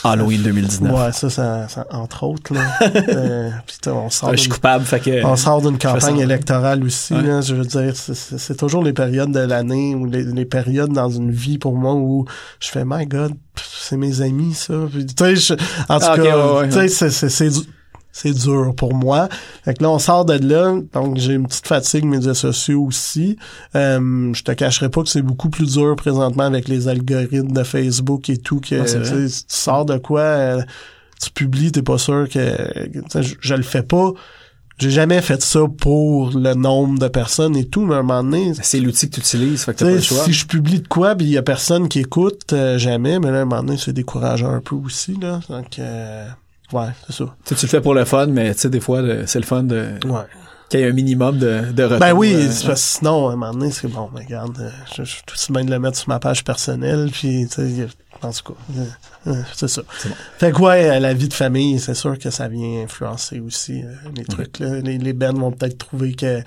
Halloween 0.02 0.42
2019. 0.42 0.92
Ouais, 0.92 1.12
ça, 1.12 1.30
ça, 1.30 1.68
ça, 1.68 1.86
entre 1.90 2.24
autres 2.24 2.52
là. 2.54 2.60
euh, 3.08 3.50
sais, 3.82 3.90
on 3.90 4.10
sort. 4.10 4.32
Je 4.32 4.36
suis 4.38 4.48
coupable, 4.50 4.84
fait 4.84 5.00
que. 5.00 5.24
on 5.24 5.36
sort 5.36 5.62
d'une 5.62 5.78
campagne 5.78 6.18
électorale 6.18 6.82
aussi, 6.84 7.14
Ouais. 7.14 7.22
là, 7.22 7.40
je 7.40 7.54
veux 7.54 7.64
dire, 7.64 7.92
c'est- 7.96 8.54
toujours 8.56 8.82
les 8.82 8.92
périodes 8.92 9.30
de 9.32 9.40
l'année 9.40 9.94
ou 9.94 10.06
les, 10.06 10.24
les 10.24 10.44
périodes 10.44 10.92
dans 10.92 11.10
une 11.10 11.30
vie 11.30 11.58
pour 11.58 11.74
moi 11.76 11.94
où 11.94 12.24
je 12.60 12.68
fais 12.68 12.84
My 12.86 13.06
God, 13.06 13.32
c'est 13.56 13.96
mes 13.96 14.20
amis 14.22 14.54
ça. 14.54 14.74
Puis, 14.92 15.06
Tu 15.06 15.14
sais, 15.18 15.36
je- 15.36 15.54
en 15.88 15.98
tout 15.98 16.06
Ah, 16.08 16.16
cas, 16.16 16.22
ouais, 16.22 16.58
ouais, 16.60 16.68
tu 16.68 16.88
sais, 16.88 17.04
ouais. 17.04 17.10
c'est- 17.10 17.50
c'est 18.14 18.28
c'est 18.28 18.32
du- 18.32 18.38
c'est 18.40 18.48
dur 18.48 18.74
pour 18.76 18.94
moi. 18.94 19.28
Fait 19.64 19.74
que 19.74 19.82
là, 19.82 19.90
on 19.90 19.98
sort 19.98 20.24
de 20.24 20.34
là, 20.34 20.74
donc 20.92 21.18
j'ai 21.18 21.32
une 21.34 21.46
petite 21.46 21.66
fatigue 21.66 22.04
médias 22.04 22.34
sociaux 22.34 22.84
aussi. 22.84 23.36
Euh, 23.74 24.32
je 24.32 24.42
te 24.42 24.52
cacherai 24.52 24.88
pas 24.88 25.02
que 25.02 25.08
c'est 25.08 25.22
beaucoup 25.22 25.50
plus 25.50 25.74
dur 25.74 25.96
présentement 25.96 26.44
avec 26.44 26.68
les 26.68 26.88
algorithmes 26.88 27.52
de 27.52 27.62
Facebook 27.64 28.30
et 28.30 28.36
tout 28.38 28.60
que 28.60 28.80
Ah, 28.80 28.84
tu 28.84 29.28
sors 29.48 29.84
de 29.84 29.98
quoi. 29.98 30.20
euh, 30.20 30.62
tu 31.22 31.30
publies, 31.30 31.72
t'es 31.72 31.82
pas 31.82 31.98
sûr 31.98 32.28
que, 32.28 32.56
je, 33.22 33.34
je 33.40 33.54
le 33.54 33.62
fais 33.62 33.82
pas. 33.82 34.10
J'ai 34.78 34.90
jamais 34.90 35.22
fait 35.22 35.40
ça 35.40 35.60
pour 35.78 36.30
le 36.36 36.54
nombre 36.54 36.98
de 36.98 37.06
personnes 37.06 37.56
et 37.56 37.64
tout, 37.64 37.82
mais 37.86 37.94
à 37.94 37.98
un 37.98 38.02
moment 38.02 38.24
donné, 38.24 38.52
C'est 38.60 38.80
l'outil 38.80 39.08
que 39.08 39.14
tu 39.14 39.20
utilises, 39.20 39.62
fait 39.62 39.72
que 39.72 39.78
t'as 39.78 39.84
pas 39.86 39.92
le 39.92 40.00
choix. 40.00 40.24
si 40.24 40.32
je 40.32 40.46
publie 40.46 40.80
de 40.80 40.88
quoi 40.88 41.14
puis 41.14 41.26
il 41.26 41.32
y 41.32 41.38
a 41.38 41.42
personne 41.42 41.88
qui 41.88 42.00
écoute, 42.00 42.52
euh, 42.52 42.76
jamais, 42.76 43.20
mais 43.20 43.30
là, 43.30 43.38
à 43.38 43.42
un 43.42 43.44
moment 43.44 43.62
donné, 43.62 43.78
c'est 43.78 43.92
décourageant 43.92 44.50
un 44.50 44.60
peu 44.60 44.74
aussi, 44.74 45.16
là. 45.20 45.38
Donc, 45.48 45.78
euh, 45.78 46.26
ouais, 46.74 46.88
c'est 47.06 47.12
ça. 47.14 47.24
Tu 47.44 47.54
sais, 47.54 47.60
tu 47.60 47.66
le 47.66 47.70
fais 47.70 47.80
pour 47.80 47.94
le 47.94 48.04
fun, 48.04 48.26
mais 48.26 48.52
tu 48.54 48.60
sais, 48.60 48.68
des 48.70 48.80
fois, 48.80 49.00
c'est 49.26 49.40
le 49.40 49.46
fun 49.46 49.62
de 49.62 49.98
Ouais. 50.04 50.20
Qu'il 50.78 50.84
y 50.84 50.88
ait 50.88 50.90
un 50.90 50.92
minimum 50.94 51.38
de, 51.38 51.72
de 51.72 51.82
retour. 51.84 51.98
Ben 51.98 52.12
oui, 52.12 52.34
euh, 52.34 52.48
c'est 52.50 52.66
parce 52.66 52.80
que 52.82 52.98
sinon, 52.98 53.28
à 53.28 53.32
un 53.32 53.36
moment 53.36 53.52
donné, 53.52 53.70
c'est 53.70 53.88
bon, 53.88 54.08
mais 54.14 54.24
regarde, 54.24 54.56
euh, 54.60 54.70
je, 54.96 55.02
suis 55.04 55.22
tout 55.26 55.34
aussi 55.34 55.52
bien 55.52 55.64
de 55.64 55.70
le 55.70 55.78
mettre 55.78 55.96
sur 55.96 56.08
ma 56.08 56.18
page 56.18 56.42
personnelle, 56.44 57.08
puis, 57.12 57.46
tu 57.48 57.54
sais, 57.54 57.86
en 58.22 58.30
tout 58.30 58.52
cas, 58.52 58.80
euh, 59.26 59.34
c'est 59.54 59.68
ça. 59.68 59.82
Bon. 59.82 60.10
Fait 60.38 60.52
que 60.52 60.60
ouais, 60.60 60.98
la 61.00 61.14
vie 61.14 61.28
de 61.28 61.34
famille, 61.34 61.78
c'est 61.78 61.94
sûr 61.94 62.18
que 62.18 62.30
ça 62.30 62.48
vient 62.48 62.82
influencer 62.84 63.40
aussi 63.40 63.82
euh, 63.82 63.92
les 64.16 64.24
trucs. 64.24 64.58
Là. 64.60 64.80
Les, 64.80 64.98
les 64.98 65.12
bands 65.12 65.32
vont 65.34 65.50
peut-être 65.50 65.78
trouver 65.78 66.14
que 66.14 66.40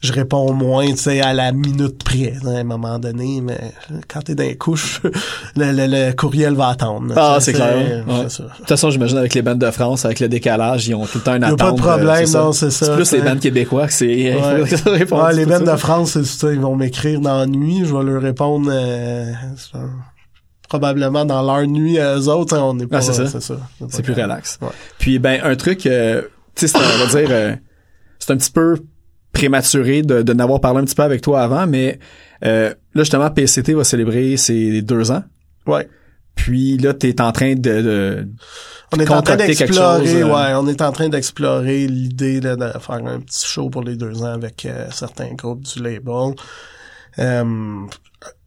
je 0.00 0.12
réponds 0.12 0.52
moins, 0.52 0.86
tu 0.90 0.96
sais, 0.98 1.20
à 1.22 1.32
la 1.32 1.50
minute 1.52 2.04
près, 2.04 2.34
à 2.46 2.50
un 2.58 2.64
moment 2.64 2.98
donné, 2.98 3.40
mais 3.40 3.58
quand 4.06 4.20
t'es 4.20 4.34
dans 4.34 4.42
les 4.44 4.56
couches, 4.56 5.00
le, 5.56 5.72
le, 5.72 5.86
le 5.86 6.12
courriel 6.12 6.54
va 6.54 6.68
attendre. 6.68 7.14
Ah, 7.16 7.38
c'est 7.40 7.54
clair. 7.54 8.04
c'est 8.06 8.12
Ouais. 8.12 8.28
ça. 8.28 8.42
De 8.42 8.48
toute 8.58 8.68
façon, 8.68 8.90
j'imagine 8.90 9.16
avec 9.16 9.32
les 9.34 9.40
bandes 9.42 9.58
de 9.58 9.70
France, 9.70 10.04
avec 10.04 10.20
le 10.20 10.28
décalage, 10.28 10.86
ils 10.86 10.94
ont 10.94 11.06
tout 11.06 11.18
le 11.18 11.24
temps 11.24 11.34
une 11.36 11.42
a 11.44 11.48
attente. 11.48 11.58
pas 11.58 11.72
de 11.72 11.76
problème, 11.80 12.28
euh, 12.28 12.38
non, 12.38 12.52
c'est 12.52 12.70
ça, 12.70 12.86
C'est 12.86 12.94
plus 12.94 13.12
les 13.12 13.22
bandes 13.22 13.40
québécois 13.40 13.73
que 13.86 13.92
c'est... 13.92 14.34
Ouais. 14.34 14.34
Ouais, 15.12 15.34
les 15.34 15.44
tout 15.44 15.50
bandes 15.50 15.66
ça. 15.66 15.72
de 15.72 15.76
France, 15.76 16.22
ça, 16.22 16.52
ils 16.52 16.60
vont 16.60 16.76
m'écrire 16.76 17.20
dans 17.20 17.38
la 17.38 17.46
nuit, 17.46 17.84
je 17.84 17.94
vais 17.94 18.02
leur 18.02 18.22
répondre 18.22 18.70
euh, 18.72 19.32
probablement 20.68 21.24
dans 21.24 21.42
leur 21.42 21.66
nuit 21.66 21.98
à 21.98 22.16
eux 22.16 22.28
autres, 22.28 22.56
hein, 22.56 22.62
on 22.62 22.74
n'est 22.74 22.86
pas... 22.86 22.98
Ah, 22.98 23.02
c'est 23.02 23.12
ça. 23.12 23.26
C'est 23.26 23.40
ça. 23.40 23.56
C'est 23.90 24.02
plus 24.02 24.14
relax. 24.14 24.58
Ouais. 24.62 24.68
Puis 24.98 25.18
ben 25.18 25.40
un 25.44 25.54
truc, 25.56 25.86
euh, 25.86 26.22
tu 26.54 26.66
sais, 26.66 26.68
c'est 26.68 26.78
un- 26.78 27.02
on 27.02 27.06
va 27.06 27.20
dire, 27.20 27.28
euh, 27.30 27.54
c'est 28.18 28.32
un 28.32 28.36
petit 28.36 28.50
peu 28.50 28.76
prématuré 29.32 30.02
de, 30.02 30.22
de 30.22 30.32
n'avoir 30.32 30.60
parlé 30.60 30.80
un 30.80 30.84
petit 30.84 30.94
peu 30.94 31.02
avec 31.02 31.20
toi 31.20 31.42
avant, 31.42 31.66
mais 31.66 31.98
euh, 32.44 32.70
là 32.94 33.02
justement 33.02 33.30
PCT 33.30 33.74
va 33.74 33.84
célébrer 33.84 34.36
ses 34.36 34.80
deux 34.82 35.10
ans. 35.10 35.22
Ouais. 35.66 35.88
Puis 36.34 36.76
là, 36.78 36.94
t'es 36.94 37.20
en 37.20 37.32
train 37.32 37.54
de, 37.54 37.82
de 37.82 38.28
On 38.92 38.98
est 38.98 39.10
en 39.10 39.22
train 39.22 39.36
d'explorer, 39.36 40.22
euh, 40.22 40.26
ouais, 40.26 40.54
on 40.56 40.66
est 40.68 40.82
en 40.82 40.92
train 40.92 41.08
d'explorer 41.08 41.86
l'idée 41.86 42.40
de 42.40 42.56
faire 42.56 43.06
un 43.06 43.20
petit 43.20 43.46
show 43.46 43.70
pour 43.70 43.82
les 43.82 43.96
deux 43.96 44.22
ans 44.22 44.34
avec 44.34 44.66
euh, 44.66 44.86
certains 44.90 45.32
groupes 45.34 45.62
du 45.62 45.82
label. 45.82 46.34
Euh, 47.18 47.44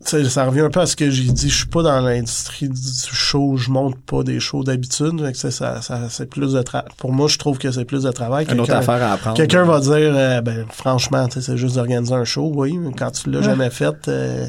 tu 0.03 0.09
sais, 0.09 0.23
ça 0.29 0.45
revient 0.45 0.61
un 0.61 0.69
peu 0.71 0.79
à 0.79 0.85
ce 0.87 0.95
que 0.95 1.09
j'ai 1.11 1.23
dit. 1.31 1.49
Je 1.49 1.55
suis 1.55 1.67
pas 1.67 1.83
dans 1.83 1.99
l'industrie 2.01 2.67
du 2.67 2.81
show. 3.11 3.57
Je 3.57 3.69
monte 3.69 3.95
pas 4.05 4.23
des 4.23 4.39
shows 4.39 4.63
d'habitude. 4.63 5.21
Fait 5.23 5.31
que 5.33 5.37
ça, 5.37 5.51
ça, 5.51 5.81
ça- 5.81 6.07
c'est 6.09 6.27
plus 6.27 6.53
de 6.53 6.61
travail. 6.63 6.89
Pour 6.97 7.11
moi, 7.13 7.27
je 7.27 7.37
trouve 7.37 7.57
que 7.59 7.71
c'est 7.71 7.85
plus 7.85 8.03
de 8.03 8.11
travail. 8.11 8.45
une 8.45 8.59
autre 8.59 8.71
Quelqu'un- 8.73 8.79
affaire 8.79 9.03
à 9.07 9.13
apprendre. 9.13 9.37
Quelqu'un 9.37 9.63
va 9.65 9.79
dire, 9.79 9.93
euh, 9.93 10.41
ben 10.41 10.65
franchement, 10.71 11.27
tu 11.27 11.33
sais, 11.35 11.41
c'est 11.41 11.57
juste 11.57 11.75
d'organiser 11.75 12.13
un 12.15 12.23
show, 12.25 12.51
oui, 12.55 12.77
mais 12.77 12.91
quand 12.93 13.11
tu 13.11 13.29
l'as 13.29 13.41
jamais 13.43 13.69
fait, 13.69 14.07
euh, 14.07 14.47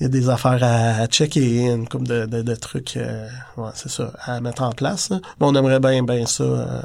il 0.00 0.04
y 0.04 0.06
a 0.06 0.08
des 0.08 0.28
affaires 0.30 0.58
à, 0.62 1.02
à 1.02 1.06
checker, 1.06 1.66
une 1.70 1.86
couple 1.86 2.06
de, 2.06 2.24
de, 2.26 2.40
de 2.42 2.54
trucs, 2.54 2.96
euh, 2.96 3.26
ouais, 3.58 3.70
c'est 3.74 3.90
ça, 3.90 4.12
à 4.24 4.40
mettre 4.40 4.62
en 4.62 4.70
place. 4.72 5.10
là. 5.10 5.18
Mais 5.40 5.46
on 5.46 5.54
aimerait 5.54 5.80
bien, 5.80 6.02
bien 6.02 6.24
ça. 6.24 6.44
euh, 6.44 6.80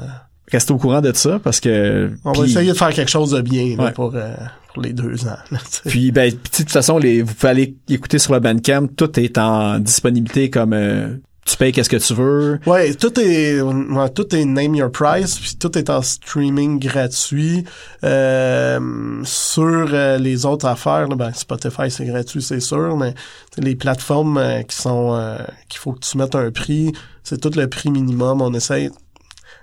Reste 0.52 0.70
au 0.70 0.76
courant 0.78 1.00
de 1.02 1.12
ça 1.14 1.38
parce 1.42 1.60
que 1.60 2.10
on 2.24 2.32
va 2.32 2.44
essayer 2.46 2.72
de 2.72 2.76
faire 2.76 2.88
quelque 2.90 3.10
chose 3.10 3.30
de 3.32 3.40
bien 3.42 3.76
là, 3.76 3.84
Ouais. 3.84 3.92
pour, 3.92 4.12
euh, 4.14 4.34
pour 4.67 4.67
les 4.76 4.92
deux 4.92 5.26
ans. 5.26 5.38
là. 5.50 5.58
Puis 5.86 6.12
ben 6.12 6.30
de 6.30 6.36
toute 6.36 6.70
façon 6.70 6.98
les 6.98 7.22
vous 7.22 7.34
pouvez 7.34 7.50
aller 7.50 7.76
écouter 7.88 8.18
sur 8.18 8.32
le 8.32 8.40
Bandcamp, 8.40 8.88
tout 8.96 9.18
est 9.18 9.38
en 9.38 9.78
disponibilité 9.78 10.50
comme 10.50 10.72
euh, 10.72 11.16
tu 11.48 11.56
payes 11.56 11.72
qu'est-ce 11.72 11.88
que 11.88 11.96
tu 11.96 12.14
veux. 12.14 12.60
Ouais, 12.66 12.92
tout 12.94 13.18
est 13.18 13.60
ouais, 13.60 14.08
tout 14.10 14.34
est 14.34 14.44
name 14.44 14.74
your 14.74 14.92
price, 14.92 15.38
puis 15.38 15.56
tout 15.58 15.76
est 15.78 15.88
en 15.88 16.02
streaming 16.02 16.78
gratuit 16.78 17.64
euh, 18.04 19.20
sur 19.24 19.88
euh, 19.92 20.18
les 20.18 20.44
autres 20.44 20.66
affaires. 20.66 21.08
là, 21.08 21.16
ben 21.16 21.32
Spotify 21.32 21.90
c'est 21.90 22.04
gratuit, 22.04 22.42
c'est 22.42 22.60
sûr, 22.60 22.96
mais 22.96 23.14
les 23.56 23.76
plateformes 23.76 24.36
euh, 24.36 24.62
qui 24.62 24.76
sont 24.76 25.14
euh, 25.14 25.38
qu'il 25.68 25.80
faut 25.80 25.92
que 25.92 26.00
tu 26.00 26.18
mettes 26.18 26.34
un 26.34 26.50
prix, 26.50 26.92
c'est 27.24 27.40
tout 27.40 27.52
le 27.56 27.66
prix 27.66 27.90
minimum. 27.90 28.42
On 28.42 28.52
essaie 28.52 28.90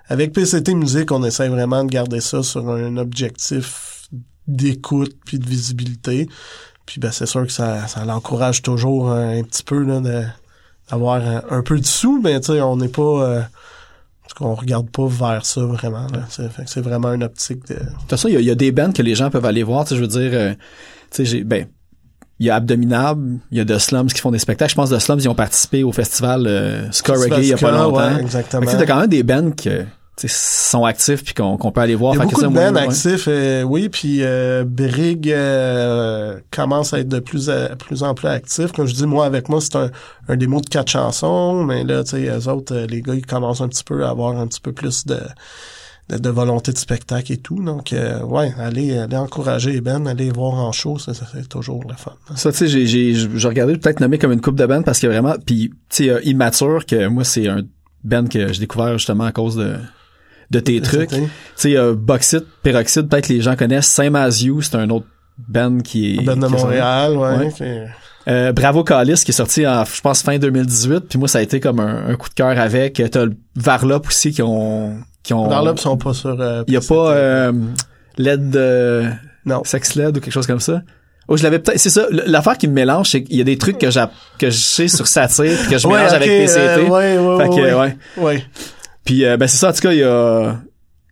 avec 0.07 0.33
PCT 0.33 0.73
Musique, 0.73 1.11
on 1.11 1.23
essaie 1.23 1.49
vraiment 1.49 1.83
de 1.83 1.89
garder 1.89 2.19
ça 2.19 2.41
sur 2.41 2.67
un 2.69 2.97
objectif 2.97 3.94
d'écoute 4.47 5.15
puis 5.25 5.39
de 5.39 5.47
visibilité. 5.47 6.27
Puis 6.85 6.99
ben 6.99 7.11
c'est 7.11 7.25
sûr 7.25 7.45
que 7.45 7.51
ça, 7.51 7.87
ça 7.87 8.05
l'encourage 8.05 8.61
toujours 8.61 9.11
un, 9.11 9.41
petit 9.43 9.63
peu 9.63 9.83
là, 9.83 10.01
d'avoir 10.89 11.15
un, 11.15 11.41
un 11.49 11.61
peu 11.63 11.79
de 11.79 11.85
sous, 11.85 12.21
mais 12.21 12.39
tu 12.39 12.53
sais, 12.53 12.61
on 12.61 12.77
n'est 12.77 12.87
pas 12.87 13.01
euh, 13.01 13.41
regarde 14.39 14.89
pas 14.89 15.07
vers 15.07 15.45
ça 15.45 15.61
vraiment. 15.61 16.07
Là, 16.13 16.25
tu 16.29 16.35
sais. 16.35 16.49
Fait 16.49 16.63
que 16.63 16.69
c'est 16.69 16.81
vraiment 16.81 17.13
une 17.13 17.23
optique 17.23 17.67
de. 17.67 17.75
De 17.75 17.79
toute 17.79 18.09
façon, 18.09 18.27
il 18.27 18.39
y 18.39 18.43
y 18.43 18.51
a 18.51 18.55
des 18.55 18.71
bands 18.71 18.91
que 18.91 19.01
les 19.01 19.15
gens 19.15 19.29
peuvent 19.29 19.45
aller 19.45 19.63
voir, 19.63 19.85
tu 19.85 19.89
sais, 19.89 19.95
je 19.95 20.01
veux 20.01 20.07
dire 20.07 20.31
euh, 20.33 20.53
tu 21.11 21.17
sais 21.17 21.25
j'ai 21.25 21.43
ben 21.43 21.67
il 22.39 22.47
y 22.47 22.49
a 22.49 22.55
Abdominable, 22.55 23.39
il 23.51 23.57
y 23.57 23.61
a 23.61 23.65
The 23.65 23.79
Slums 23.79 24.07
qui 24.07 24.19
font 24.19 24.31
des 24.31 24.39
spectacles. 24.39 24.71
Je 24.71 24.75
pense 24.75 24.89
que 24.89 24.95
The 24.95 24.99
Slums, 24.99 25.19
ils 25.19 25.29
ont 25.29 25.35
participé 25.35 25.83
au 25.85 25.93
festival 25.93 26.45
euh, 26.47 26.91
Ska 26.91 27.13
Reggae 27.13 27.37
il 27.37 27.47
y 27.47 27.53
a 27.53 27.57
pas 27.57 27.71
longtemps. 27.71 27.95
ouais, 27.95 28.21
exactement. 28.21 28.69
tu 28.69 28.85
quand 28.85 28.99
même 28.99 29.07
des 29.07 29.23
bands 29.23 29.51
que 29.51 29.85
sont 30.27 30.85
actifs 30.85 31.23
puis 31.23 31.33
qu'on 31.33 31.57
peut 31.57 31.81
aller 31.81 31.95
voir. 31.95 32.13
Il 32.13 32.17
y 32.17 32.19
a 32.19 32.23
Fait 32.23 32.29
que 32.29 32.35
beaucoup 32.41 32.53
de 32.53 32.55
bands 32.71 32.75
actifs, 32.77 33.25
euh, 33.27 33.63
oui, 33.63 33.89
puis 33.89 34.19
euh, 34.21 34.63
Brig 34.65 35.29
euh, 35.31 36.39
commence 36.51 36.93
à 36.93 36.99
être 36.99 37.09
de 37.09 37.19
plus, 37.19 37.49
à- 37.49 37.75
plus 37.75 38.01
en 38.03 38.13
plus 38.13 38.27
actif. 38.27 38.71
Comme 38.71 38.85
je 38.87 38.93
dis, 38.93 39.05
moi, 39.05 39.25
avec 39.25 39.49
moi, 39.49 39.59
c'est 39.61 39.75
un, 39.75 39.91
un 40.27 40.37
démo 40.37 40.61
de 40.61 40.67
quatre 40.67 40.89
chansons, 40.89 41.63
mais 41.63 41.83
là, 41.83 42.03
tu 42.03 42.11
sais, 42.11 42.27
eux 42.29 42.47
autres, 42.49 42.73
euh, 42.75 42.87
les 42.87 43.01
gars, 43.01 43.13
ils 43.15 43.25
commencent 43.25 43.61
un 43.61 43.67
petit 43.67 43.83
peu 43.83 44.05
à 44.05 44.09
avoir 44.09 44.37
un 44.37 44.47
petit 44.47 44.61
peu 44.61 44.71
plus 44.71 45.05
de, 45.05 45.19
de, 46.09 46.17
de 46.17 46.29
volonté 46.29 46.71
de 46.71 46.77
spectacle 46.77 47.33
et 47.33 47.37
tout. 47.37 47.61
Donc, 47.61 47.91
euh, 47.91 48.21
ouais, 48.23 48.53
allez, 48.57 48.97
allez 48.97 49.17
encourager 49.17 49.81
bands, 49.81 50.05
allez 50.05 50.31
voir 50.31 50.53
en 50.53 50.71
show, 50.71 50.97
ça, 50.97 51.13
ça, 51.13 51.25
c'est 51.33 51.49
toujours 51.49 51.83
le 51.89 51.95
fun. 51.95 52.13
Ça, 52.35 52.51
tu 52.51 52.59
sais, 52.59 52.67
j'ai, 52.67 52.85
j'ai, 52.87 53.13
j'ai 53.13 53.47
regardé 53.47 53.75
peut-être 53.77 53.99
nommer 53.99 54.17
comme 54.17 54.31
une 54.31 54.41
coupe 54.41 54.55
de 54.55 54.65
band 54.65 54.81
parce 54.83 54.99
que 54.99 55.07
vraiment, 55.07 55.35
puis 55.45 55.71
tu 55.89 56.05
sais, 56.05 56.09
euh, 56.09 56.21
Immature, 56.23 56.85
que 56.85 57.07
moi, 57.07 57.23
c'est 57.25 57.47
un 57.49 57.63
band 58.03 58.25
que 58.27 58.53
j'ai 58.53 58.59
découvert 58.59 58.93
justement 58.97 59.23
à 59.25 59.31
cause 59.31 59.55
de, 59.55 59.75
de 60.51 60.59
tes 60.59 60.79
trucs. 60.81 61.09
Tu 61.09 61.23
sais, 61.55 61.75
euh, 61.77 61.93
Bauxite, 61.95 62.45
Peroxide, 62.63 63.07
peut-être 63.09 63.27
que 63.27 63.33
les 63.33 63.41
gens 63.41 63.55
connaissent. 63.55 63.87
Saint-Mazieu, 63.87 64.55
c'est 64.61 64.75
un 64.75 64.89
autre 64.89 65.05
band 65.47 65.79
qui 65.79 66.15
est... 66.17 66.23
Band 66.23 66.37
de. 66.37 66.47
Montréal, 66.47 67.17
ouais. 67.17 67.87
Euh, 68.27 68.51
Bravo 68.53 68.83
Calis 68.83 69.21
qui 69.23 69.31
est 69.31 69.33
sorti 69.35 69.67
en, 69.67 69.85
je 69.85 70.01
pense, 70.01 70.23
fin 70.23 70.37
2018. 70.39 71.01
Puis 71.09 71.19
moi, 71.19 71.27
ça 71.27 71.39
a 71.39 71.41
été 71.41 71.59
comme 71.59 71.79
un, 71.79 72.07
un 72.09 72.15
coup 72.15 72.29
de 72.29 72.33
cœur 72.33 72.57
avec. 72.57 73.01
T'as 73.11 73.25
le 73.25 73.33
Varlop 73.55 74.07
aussi 74.07 74.31
qui 74.31 74.41
ont... 74.41 74.97
Qui 75.23 75.33
ont 75.33 75.49
ils 75.73 75.79
sont 75.79 75.97
pas 75.97 76.13
sur... 76.13 76.39
euh, 76.39 76.63
Il 76.67 76.73
y 76.73 76.77
a 76.77 76.81
pas 76.81 77.11
euh, 77.11 77.51
LED... 78.17 78.55
euh, 78.55 79.09
Non. 79.45 79.61
Sex 79.63 79.95
LED 79.95 80.17
ou 80.17 80.19
quelque 80.21 80.33
chose 80.33 80.47
comme 80.47 80.59
ça? 80.59 80.81
Oh, 81.27 81.35
je 81.37 81.43
l'avais 81.43 81.57
peut-être. 81.57 81.79
C'est 81.79 81.89
ça. 81.89 82.05
L'affaire 82.11 82.55
qui 82.57 82.67
me 82.67 82.73
mélange, 82.73 83.09
c'est 83.09 83.23
qu'il 83.23 83.35
y 83.37 83.41
a 83.41 83.43
des 83.43 83.57
trucs 83.57 83.79
que 83.79 83.89
j'ai 83.89 84.05
que 84.37 84.51
je 84.51 84.57
sais 84.59 84.87
sur 84.87 85.07
Satire 85.07 85.57
puis 85.61 85.71
que 85.71 85.77
je 85.79 85.87
Ouais, 85.87 85.95
mélange 85.97 86.13
avec 86.13 86.27
PCT. 86.29 86.59
euh, 86.59 86.83
ouais, 86.87 87.17
ouais, 87.17 87.43
fait 87.43 87.49
que 87.49 87.75
ouais, 87.75 87.97
ouais. 88.17 88.45
Ouais. 89.05 89.11
Puis 89.13 89.25
euh, 89.25 89.37
ben 89.37 89.47
c'est 89.47 89.57
ça. 89.57 89.69
En 89.69 89.73
tout 89.73 89.81
cas, 89.81 89.91
il 89.93 89.99
y 89.99 90.03
a 90.03 90.59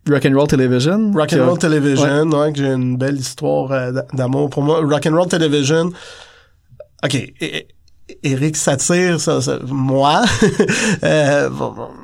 Rock'n'Roll 0.08 0.48
Television. 0.48 1.12
a- 1.14 1.18
Rock'n'Roll 1.18 1.58
Television, 1.58 2.30
ouais. 2.30 2.52
que 2.52 2.58
j'ai 2.58 2.66
une 2.72 2.96
belle 2.96 3.16
histoire 3.16 3.72
euh, 3.72 3.92
d'amour 4.12 4.50
pour 4.50 4.62
moi. 4.62 4.80
Rock'n'Roll 4.84 5.28
Television, 5.28 5.90
ok, 7.04 7.32
é- 8.08 8.18
Eric 8.22 8.56
Satire, 8.56 9.20
ça, 9.20 9.40
ça- 9.40 9.58
moi, 9.66 10.24
euh, 11.02 11.50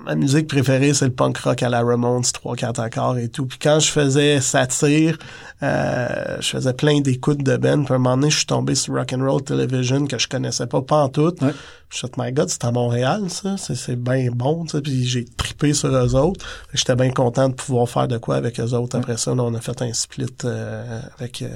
ma 0.05 0.15
musique 0.15 0.47
préférée, 0.49 0.95
c'est 0.95 1.07
le 1.07 1.13
punk 1.13 1.39
rock 1.39 1.63
à 1.63 1.69
la 1.69 1.83
Ramones, 1.83 2.23
3-4 2.23 2.81
accords 2.81 3.19
et 3.19 3.29
tout. 3.29 3.47
Puis 3.47 3.59
quand 3.59 3.81
je 3.81 3.91
faisais 3.91 4.41
Satire, 4.41 5.19
euh, 5.63 6.37
je 6.41 6.49
faisais 6.49 6.73
plein 6.73 7.01
d'écoutes 7.01 7.43
de 7.43 7.57
Ben. 7.57 7.85
Puis 7.85 7.93
à 7.93 7.97
un 7.97 7.99
moment 7.99 8.17
donné, 8.17 8.31
je 8.31 8.39
suis 8.39 8.47
tombé 8.47 8.75
sur 8.75 8.95
Rock'n'Roll 8.95 9.43
Television 9.43 10.07
que 10.07 10.19
je 10.19 10.29
connaissais 10.29 10.67
pas 10.67 10.83
pas 10.83 11.03
en 11.05 11.09
tout. 11.09 11.35
Ouais. 11.43 11.53
Je 11.91 11.97
suis 11.99 12.07
dit, 12.07 12.13
my 12.17 12.33
God, 12.33 12.49
c'est 12.49 12.65
à 12.65 12.71
Montréal, 12.73 13.25
ça. 13.29 13.57
C'est, 13.59 13.97
bien 13.97 14.29
bon. 14.33 14.65
Puis 14.65 15.07
j'ai 15.07 15.25
trippé 15.25 15.75
sur 15.75 15.89
eux 15.89 16.15
autres. 16.15 16.45
J'étais 16.73 16.95
bien 16.97 17.11
content 17.11 17.49
de 17.49 17.55
pouvoir 17.55 17.89
faire 17.89 18.09
de 18.09 18.17
quoi 18.17 18.37
avec 18.37 18.59
eux 18.61 18.73
autres. 18.75 18.97
Après 18.97 19.17
ça, 19.17 19.35
là, 19.35 19.43
on 19.43 19.55
a 19.55 19.61
fait 19.61 19.83
un 19.83 19.93
split 19.93 20.27
euh, 20.45 21.01
avec... 21.19 21.43
Euh, 21.43 21.49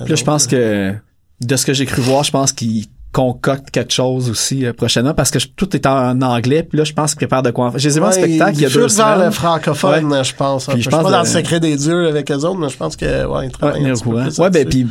Puis 0.00 0.08
Là, 0.08 0.14
je 0.16 0.24
pense 0.24 0.46
que 0.46 0.94
de 1.40 1.56
ce 1.56 1.66
que 1.66 1.72
j'ai 1.74 1.86
cru 1.86 2.00
voir, 2.02 2.24
je 2.24 2.30
pense 2.30 2.52
qu'ils 2.52 2.86
concoctent 3.14 3.70
quelque 3.70 3.92
chose 3.92 4.28
aussi 4.28 4.66
euh, 4.66 4.72
prochainement 4.74 5.14
parce 5.14 5.30
que 5.30 5.38
je- 5.38 5.48
tout 5.48 5.74
est 5.74 5.86
en 5.86 6.20
anglais. 6.20 6.64
Puis 6.64 6.76
là, 6.76 6.84
je 6.84 6.92
pense 6.92 7.12
qu'ils 7.12 7.18
préparent 7.26 7.42
de 7.44 7.50
quoi. 7.52 7.66
en 7.66 7.70
faire. 7.70 7.80
J'ai 7.80 7.88
vu 7.90 8.00
un 8.00 8.06
Ouais, 8.08 8.12
spectacle 8.12 8.56
il 8.56 8.60
y 8.62 8.66
a 8.66 8.68
deux 8.68 8.86
vers 8.88 9.18
le 9.24 9.30
francophone, 9.30 10.24
je 10.24 10.34
pense. 10.34 10.66
Puis 10.66 10.78
je 10.78 10.82
je 10.82 10.90
pense 10.90 10.98
suis 11.00 11.04
pas 11.04 11.10
dans 11.10 11.20
le 11.22 11.28
secret 11.28 11.60
des 11.60 11.76
dieux 11.76 12.08
avec 12.08 12.30
eux 12.30 12.34
autres, 12.34 12.58
mais 12.58 12.68
je 12.68 12.76
pense 12.76 12.96
que 12.96 13.04
ouais, 13.06 13.22
ils 13.22 13.26
Ouais, 13.46 13.48
travaillent 13.50 13.78
tenir 13.80 13.90
un 13.92 13.94
petit 13.94 14.02
peu 14.04 14.10
courant. 14.10 14.22
plus 14.24 14.38
Ouais, 14.38 14.50
ben 14.50 14.68
puis 14.68 14.86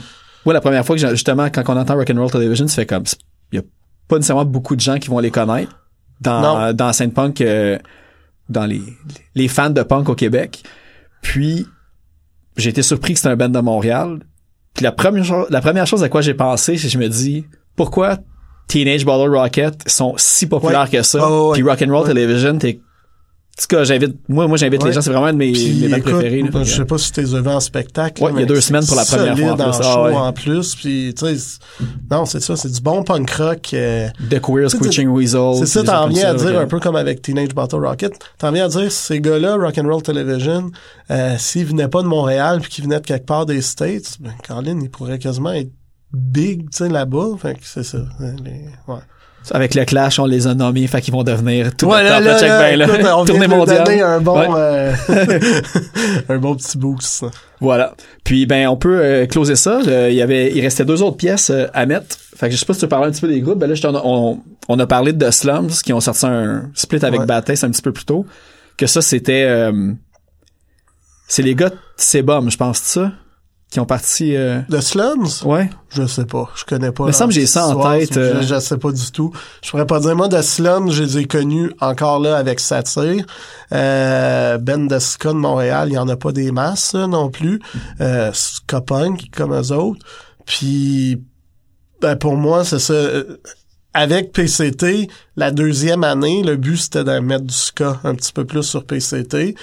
moi 0.45 0.53
la 0.53 0.61
première 0.61 0.86
fois 0.86 0.95
que 0.95 1.07
justement 1.09 1.49
quand 1.49 1.63
on 1.67 1.78
entend 1.78 1.95
Rock'n'Roll 1.95 2.32
Television, 2.32 2.67
ça 2.67 2.76
fait 2.76 2.86
comme 2.86 3.03
il 3.51 3.57
y 3.57 3.59
a 3.59 3.63
pas 4.07 4.15
nécessairement 4.15 4.45
beaucoup 4.45 4.76
de 4.76 4.82
gens 4.82 4.97
qui 4.97 5.09
vont 5.09 5.19
les 5.19 5.30
connaître 5.32 5.71
dans 6.21 6.41
Non. 6.67 6.74
dans 6.74 6.93
scène 6.93 7.11
punk 7.11 7.41
euh, 7.41 7.78
dans 8.49 8.65
les 8.65 8.82
les 9.36 9.47
fans 9.47 9.69
de 9.69 9.84
punk 9.84 10.09
au 10.09 10.15
Québec. 10.15 10.63
Puis 11.21 11.67
j'ai 12.57 12.69
été 12.69 12.82
surpris 12.84 13.13
que 13.13 13.19
c'était 13.19 13.30
un 13.30 13.36
band 13.36 13.49
de 13.49 13.59
Montréal. 13.59 14.19
Puis 14.74 14.84
la 14.84 14.91
première 14.91 15.24
chose 15.26 15.47
la 15.49 15.61
première 15.61 15.88
chose 15.88 16.03
à 16.03 16.09
quoi 16.09 16.21
j'ai 16.21 16.34
pensé, 16.34 16.78
c'est 16.78 16.88
que 16.88 16.93
je 16.93 16.97
me 16.97 17.07
dis 17.09 17.45
pourquoi 17.76 18.17
Teenage 18.67 19.05
Bottle 19.05 19.36
Rocket 19.36 19.76
sont 19.88 20.13
si 20.17 20.47
populaires 20.47 20.89
que 20.89 21.01
ça? 21.03 21.19
Oh, 21.30 21.49
ouais. 21.51 21.53
Puis 21.59 21.63
Rock'n'Roll 21.69 22.03
Ouais. 22.03 22.13
Television, 22.13 22.57
t'es 22.57 22.80
tout 23.55 23.67
cas, 23.67 23.84
j'invite, 23.84 24.15
moi, 24.28 24.47
moi, 24.47 24.57
j'invite 24.57 24.82
Ouais. 24.82 24.89
les 24.89 24.95
gens, 24.95 25.01
c'est 25.01 25.11
vraiment 25.11 25.28
un 25.28 25.34
de 25.34 25.38
mes, 25.38 25.51
Puis, 25.51 25.74
mes 25.82 25.88
bands 25.89 25.97
écoute, 25.97 26.13
préférés. 26.13 26.41
là. 26.41 26.63
je 26.63 26.74
sais 26.74 26.86
pas 26.86 26.97
si 26.97 27.11
t'es 27.11 27.21
vu 27.21 27.38
en 27.47 27.59
spectacle. 27.59 28.24
Ouais, 28.24 28.32
il 28.34 28.39
y 28.39 28.41
a 28.41 28.45
deux 28.47 28.59
semaines 28.61 28.84
pour 28.84 28.95
la 28.95 29.05
première 29.05 29.38
fois 29.38 29.51
en 29.51 29.55
plus. 29.55 29.63
en 29.63 29.69
Ah, 29.69 29.93
show 29.93 30.03
ouais. 30.05 30.15
en 30.15 30.34
plus. 30.34 30.76
Puis, 30.76 31.13
tu 31.15 31.36
sais, 31.36 31.59
non, 32.09 32.26
c'est 32.26 32.39
ça, 32.39 32.55
c'est 32.55 32.71
du 32.71 32.82
bon 32.82 33.03
punk 33.03 33.30
rock. 33.30 33.69
euh, 33.76 34.07
The 34.32 34.39
Queer, 34.41 34.71
Screeching 34.71 35.07
Weasel. 35.07 35.53
c'est 35.59 35.67
ça, 35.67 35.84
t'en 35.84 36.07
viens 36.07 36.34
à 36.34 36.38
ça, 36.39 36.49
dire 36.49 36.59
un 36.59 36.65
peu 36.65 36.80
comme 36.80 36.95
avec 36.95 37.21
Teenage 37.21 37.49
Bottle 37.53 37.86
Rocket. 37.86 38.13
T'en 38.39 38.51
viens 38.51 38.65
à 38.65 38.69
dire, 38.69 38.91
ces 38.91 39.21
gars-là, 39.21 39.55
Rock'n'Roll 39.57 40.01
Television, 40.01 40.71
euh, 41.11 41.36
s'ils 41.38 41.67
venaient 41.67 41.88
pas 41.89 42.01
de 42.01 42.07
Montréal 42.07 42.57
puis 42.59 42.71
qu'ils 42.71 42.86
venaient 42.86 43.01
de 43.01 43.05
quelque 43.05 43.28
part 43.28 43.45
des 43.45 43.61
States, 43.61 44.17
ben, 44.19 44.34
Colin, 44.47 44.80
ils 44.82 44.89
pourraient 44.89 45.19
quasiment 45.19 45.51
être 45.53 45.69
big, 46.14 46.70
tu 46.70 46.78
sais, 46.78 46.89
là-bas. 46.89 47.30
Fait 47.41 47.53
que 47.55 47.59
c'est 47.64 47.84
ça. 47.84 47.97
hein, 48.20 48.36
les- 48.43 48.66
ouais. 48.93 48.99
Avec 49.51 49.76
le 49.76 49.84
Clash, 49.84 50.20
on 50.20 50.26
les 50.26 50.47
a 50.47 50.53
nommés, 50.53 50.88
fait 50.88 51.01
qu'ils 51.01 51.14
vont 51.14 51.24
devenir 51.24 51.76
tout 51.76 51.88
Ouais, 51.88 52.01
le 52.01 52.07
là, 52.07 52.20
temps. 52.20 52.26
là, 52.28 52.39
check 52.39 52.47
là, 52.47 52.76
là. 52.78 52.86
écoute, 52.86 53.05
on 53.14 53.26
Tournée 53.26 53.47
mondiale. 53.47 53.84
donner 53.84 54.01
un 54.01 54.22
bon, 54.22 54.39
Ouais. 54.39 54.47
euh, 54.57 54.93
un 56.30 56.38
bon 56.38 56.55
petit 56.55 56.78
boost. 56.78 57.26
Voilà. 57.59 57.93
Puis 58.24 58.45
ben 58.45 58.70
on 58.70 58.78
peut 58.78 58.99
euh, 59.01 59.26
closer 59.26 59.57
ça. 59.57 59.82
Euh, 59.86 60.07
Il 60.09 60.16
y 60.16 60.22
avait, 60.22 60.53
il 60.55 60.61
restait 60.61 60.86
deux 60.86 61.01
autres 61.01 61.18
pièces 61.18 61.49
euh, 61.49 61.68
à 61.74 61.86
mettre. 61.86 62.16
Fait 62.38 62.47
que 62.47 62.53
je 62.55 62.59
sais 62.59 62.66
pas 62.66 62.74
si 62.74 62.80
tu 62.80 62.88
parler 62.88 63.07
un 63.07 63.11
petit 63.11 63.20
peu 63.20 63.28
des 63.28 63.41
groupes. 63.41 63.59
Ben 63.59 63.70
là, 63.70 63.76
on, 64.05 64.39
on 64.70 64.80
a 64.80 64.88
parlé 64.88 65.11
de 65.11 65.30
Slums 65.30 65.72
qui 65.84 65.91
ont 65.91 65.99
sorti 65.99 66.26
un 66.26 66.70
split 66.74 67.03
avec 67.03 67.20
Ouais. 67.20 67.26
Baptiste 67.26 67.66
un 67.66 67.70
petit 67.72 67.82
peu 67.82 67.91
plus 67.91 68.05
tôt. 68.05 68.26
Que 68.78 68.88
ça 68.88 69.01
c'était, 69.01 69.43
euh, 69.45 69.91
c'est 71.28 71.41
les 71.43 71.53
gars 71.55 71.70
de 71.70 71.76
Sebum, 71.97 72.49
je 72.49 72.55
pense 72.57 72.80
ça, 72.80 73.11
qui 73.74 73.80
ont 73.80 73.86
parti. 73.86 74.36
euh, 74.36 74.61
The 74.69 74.82
Slums? 74.82 75.43
Ouais. 75.45 75.67
Je 75.89 76.05
sais 76.05 76.26
pas. 76.26 76.49
Je 76.55 76.63
connais 76.63 76.91
pas. 76.91 77.05
Me 77.07 77.11
semble 77.11 77.30
que 77.34 77.39
j'ai 77.39 77.47
ça 77.47 77.67
en 77.67 77.91
tête, 77.91 78.13
Je, 78.13 78.19
euh. 78.19 78.41
je 78.43 78.59
sais 78.59 78.78
pas 78.78 78.91
du 78.91 79.11
tout. 79.11 79.32
Je 79.63 79.71
pourrais 79.71 79.88
pas 79.88 79.99
dire. 79.99 80.15
Moi, 80.15 80.30
The 80.30 80.43
Slums, 80.43 80.91
je 80.91 81.01
les 81.03 81.17
ai 81.17 81.26
connus 81.26 81.71
encore 81.82 82.19
là 82.19 82.38
avec 82.38 82.59
Satire. 82.59 83.26
Euh, 83.71 84.57
ben 84.59 84.86
de 84.88 84.99
Ska 84.99 85.30
de 85.30 85.38
Montréal, 85.38 85.89
il 85.89 85.93
y 85.93 85.97
en 85.97 86.07
a 86.07 86.15
pas 86.15 86.32
des 86.32 86.51
masses 86.51 86.93
là, 86.93 87.07
non 87.07 87.30
plus. 87.32 87.59
Euh, 87.99 88.30
Ska 88.32 88.82
Punk, 88.82 89.30
comme 89.36 89.53
eux 89.53 89.71
autres. 89.71 90.05
Puis, 90.45 91.21
ben, 91.99 92.15
pour 92.15 92.36
moi, 92.38 92.63
c'est 92.65 92.80
ça. 92.80 92.93
Euh, 92.93 93.38
Avec 93.95 94.34
PCT, 94.34 95.07
la 95.36 95.49
deuxième 95.51 96.03
année, 96.03 96.43
le 96.43 96.57
but, 96.57 96.78
c'était 96.78 97.03
de 97.03 97.19
mettre 97.19 97.45
du 97.45 97.53
ska 97.53 97.99
un 98.03 98.13
petit 98.15 98.34
peu 98.34 98.45
plus 98.45 98.63
sur 98.63 98.86
PCT. 98.86 99.55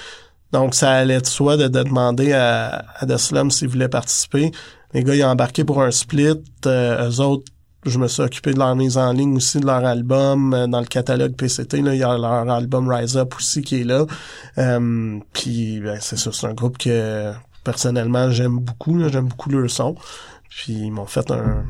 Donc, 0.51 0.75
ça 0.75 0.91
allait 0.91 1.21
de 1.21 1.25
soi 1.25 1.57
de, 1.57 1.67
de 1.67 1.83
demander 1.83 2.33
à, 2.33 2.85
à 2.97 3.05
The 3.05 3.17
Slums 3.17 3.51
s'ils 3.51 3.69
voulaient 3.69 3.87
participer. 3.89 4.51
Les 4.93 5.03
gars, 5.03 5.15
ils 5.15 5.23
ont 5.23 5.29
embarqué 5.29 5.63
pour 5.63 5.81
un 5.81 5.91
split. 5.91 6.41
Euh, 6.65 7.09
eux 7.09 7.19
autres, 7.21 7.45
je 7.85 7.97
me 7.97 8.07
suis 8.07 8.21
occupé 8.21 8.53
de 8.53 8.59
leur 8.59 8.75
mise 8.75 8.97
en 8.97 9.11
ligne 9.13 9.37
aussi, 9.37 9.59
de 9.59 9.65
leur 9.65 9.83
album. 9.85 10.53
Euh, 10.53 10.67
dans 10.67 10.81
le 10.81 10.85
catalogue 10.85 11.35
PCT, 11.35 11.81
là, 11.81 11.93
il 11.95 11.99
y 11.99 12.03
a 12.03 12.17
leur 12.17 12.49
album 12.49 12.89
Rise 12.89 13.15
Up 13.17 13.33
aussi 13.37 13.61
qui 13.61 13.81
est 13.81 13.83
là. 13.85 14.05
Euh, 14.57 15.19
Puis, 15.33 15.79
ben, 15.79 15.97
c'est 16.01 16.17
ça, 16.17 16.31
c'est 16.33 16.47
un 16.47 16.53
groupe 16.53 16.77
que, 16.77 17.31
personnellement, 17.63 18.29
j'aime 18.31 18.59
beaucoup. 18.59 18.97
là. 18.97 19.07
J'aime 19.07 19.27
beaucoup 19.29 19.49
leur 19.49 19.69
son. 19.69 19.95
Puis, 20.49 20.73
ils 20.73 20.91
m'ont 20.91 21.05
fait 21.05 21.31
un... 21.31 21.63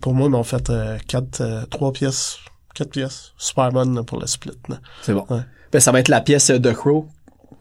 Pour 0.00 0.14
moi, 0.14 0.28
ils 0.28 0.30
m'ont 0.30 0.44
fait 0.44 0.70
euh, 0.70 0.96
quatre, 1.08 1.40
euh, 1.40 1.64
trois 1.66 1.92
pièces, 1.92 2.38
quatre 2.72 2.90
pièces. 2.90 3.32
Super 3.36 3.72
bonnes 3.72 4.04
pour 4.04 4.20
le 4.20 4.28
split. 4.28 4.52
là. 4.68 4.76
C'est 5.02 5.12
bon. 5.12 5.26
Ouais. 5.28 5.40
Ben, 5.72 5.80
ça 5.80 5.90
va 5.90 5.98
être 5.98 6.08
la 6.08 6.20
pièce 6.20 6.50
euh, 6.50 6.58
de 6.60 6.70
Crow. 6.70 7.08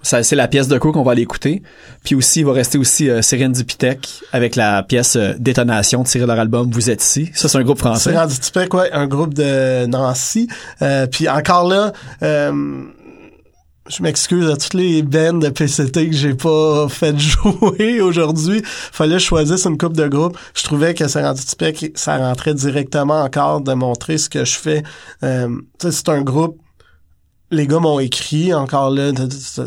Ça, 0.03 0.23
c'est 0.23 0.35
la 0.35 0.47
pièce 0.47 0.67
de 0.67 0.77
Crow 0.77 0.91
qu'on 0.91 1.03
va 1.03 1.11
aller 1.11 1.21
écouter. 1.21 1.61
Puis 2.03 2.15
aussi, 2.15 2.39
il 2.39 2.45
va 2.45 2.53
rester 2.53 2.77
aussi 2.77 3.09
euh, 3.09 3.21
Serendipitech 3.21 4.23
avec 4.31 4.55
la 4.55 4.83
pièce 4.83 5.15
euh, 5.15 5.33
Détonation 5.37 6.03
tirée 6.03 6.23
de 6.23 6.27
leur 6.27 6.39
album 6.39 6.69
Vous 6.71 6.89
êtes 6.89 7.03
ici. 7.03 7.29
Ça, 7.33 7.47
c'est 7.47 7.57
un 7.57 7.63
groupe 7.63 7.79
français. 7.79 8.13
Typique, 8.39 8.73
ouais, 8.73 8.91
un 8.91 9.07
groupe 9.07 9.33
de 9.33 9.85
Nancy. 9.85 10.47
Euh, 10.81 11.07
puis 11.07 11.29
encore 11.29 11.67
là, 11.67 11.91
euh, 12.23 12.83
je 13.89 14.03
m'excuse 14.03 14.49
à 14.49 14.57
toutes 14.57 14.73
les 14.73 15.01
bands 15.01 15.33
de 15.33 15.49
PCT 15.49 16.09
que 16.09 16.15
j'ai 16.15 16.33
pas 16.33 16.87
fait 16.87 17.17
jouer 17.19 18.01
aujourd'hui. 18.01 18.61
Fallait 18.65 19.15
que 19.15 19.19
je 19.19 19.25
choisisse 19.25 19.65
une 19.65 19.77
coupe 19.77 19.97
de 19.97 20.07
groupe. 20.07 20.37
Je 20.55 20.63
trouvais 20.63 20.93
que 20.93 21.03
typique, 21.33 21.97
ça 21.97 22.17
rentrait 22.17 22.53
directement 22.53 23.21
encore 23.21 23.61
de 23.61 23.73
montrer 23.73 24.17
ce 24.17 24.29
que 24.29 24.45
je 24.45 24.57
fais. 24.57 24.83
Euh, 25.23 25.49
c'est 25.79 26.09
un 26.09 26.21
groupe 26.21 26.60
les 27.51 27.67
gars 27.67 27.79
m'ont 27.79 27.99
écrit, 27.99 28.53
encore 28.53 28.89
là, 28.89 29.11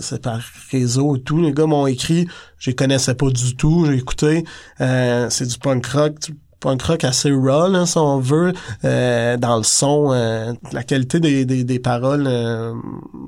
c'est 0.00 0.22
par 0.22 0.40
réseau 0.70 1.16
et 1.16 1.20
tout, 1.20 1.40
les 1.40 1.52
gars 1.52 1.66
m'ont 1.66 1.86
écrit, 1.86 2.26
je 2.58 2.70
les 2.70 2.74
connaissais 2.74 3.14
pas 3.14 3.28
du 3.28 3.56
tout, 3.56 3.84
j'ai 3.86 3.96
écouté, 3.96 4.44
euh, 4.80 5.28
c'est 5.30 5.46
du 5.46 5.58
punk 5.58 5.86
rock, 5.86 6.18
du 6.20 6.36
punk 6.60 6.82
rock 6.82 7.04
assez 7.04 7.30
raw, 7.30 7.68
là, 7.68 7.84
si 7.84 7.98
on 7.98 8.18
veut, 8.20 8.54
euh, 8.84 9.36
dans 9.36 9.58
le 9.58 9.62
son, 9.62 10.12
euh, 10.12 10.54
la 10.72 10.82
qualité 10.82 11.20
des, 11.20 11.44
des, 11.44 11.62
des 11.62 11.78
paroles, 11.78 12.24
euh, 12.26 12.72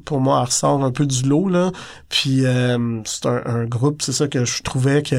pour 0.06 0.20
moi, 0.20 0.38
elle 0.40 0.46
ressort 0.46 0.82
un 0.82 0.90
peu 0.90 1.06
du 1.06 1.22
lot, 1.24 1.48
là, 1.48 1.70
puis 2.08 2.46
euh, 2.46 3.02
c'est 3.04 3.26
un, 3.26 3.42
un 3.44 3.64
groupe, 3.66 4.00
c'est 4.00 4.12
ça 4.12 4.26
que 4.26 4.46
je 4.46 4.62
trouvais 4.62 5.02
que 5.02 5.16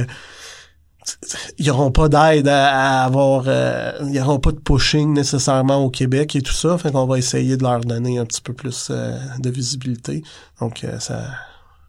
ils 1.57 1.69
auront 1.71 1.91
pas 1.91 2.09
d'aide 2.09 2.47
à, 2.47 3.01
à 3.01 3.05
avoir 3.05 3.45
euh, 3.47 3.91
ils 4.11 4.19
auront 4.19 4.39
pas 4.39 4.51
de 4.51 4.59
pushing 4.59 5.13
nécessairement 5.13 5.83
au 5.83 5.89
Québec 5.89 6.35
et 6.35 6.41
tout 6.41 6.53
ça 6.53 6.77
fait 6.77 6.91
qu'on 6.91 7.05
va 7.05 7.17
essayer 7.17 7.57
de 7.57 7.63
leur 7.63 7.81
donner 7.81 8.17
un 8.19 8.25
petit 8.25 8.41
peu 8.41 8.53
plus 8.53 8.89
euh, 8.89 9.17
de 9.39 9.49
visibilité 9.49 10.23
donc 10.59 10.83
euh, 10.83 10.99
ça 10.99 11.21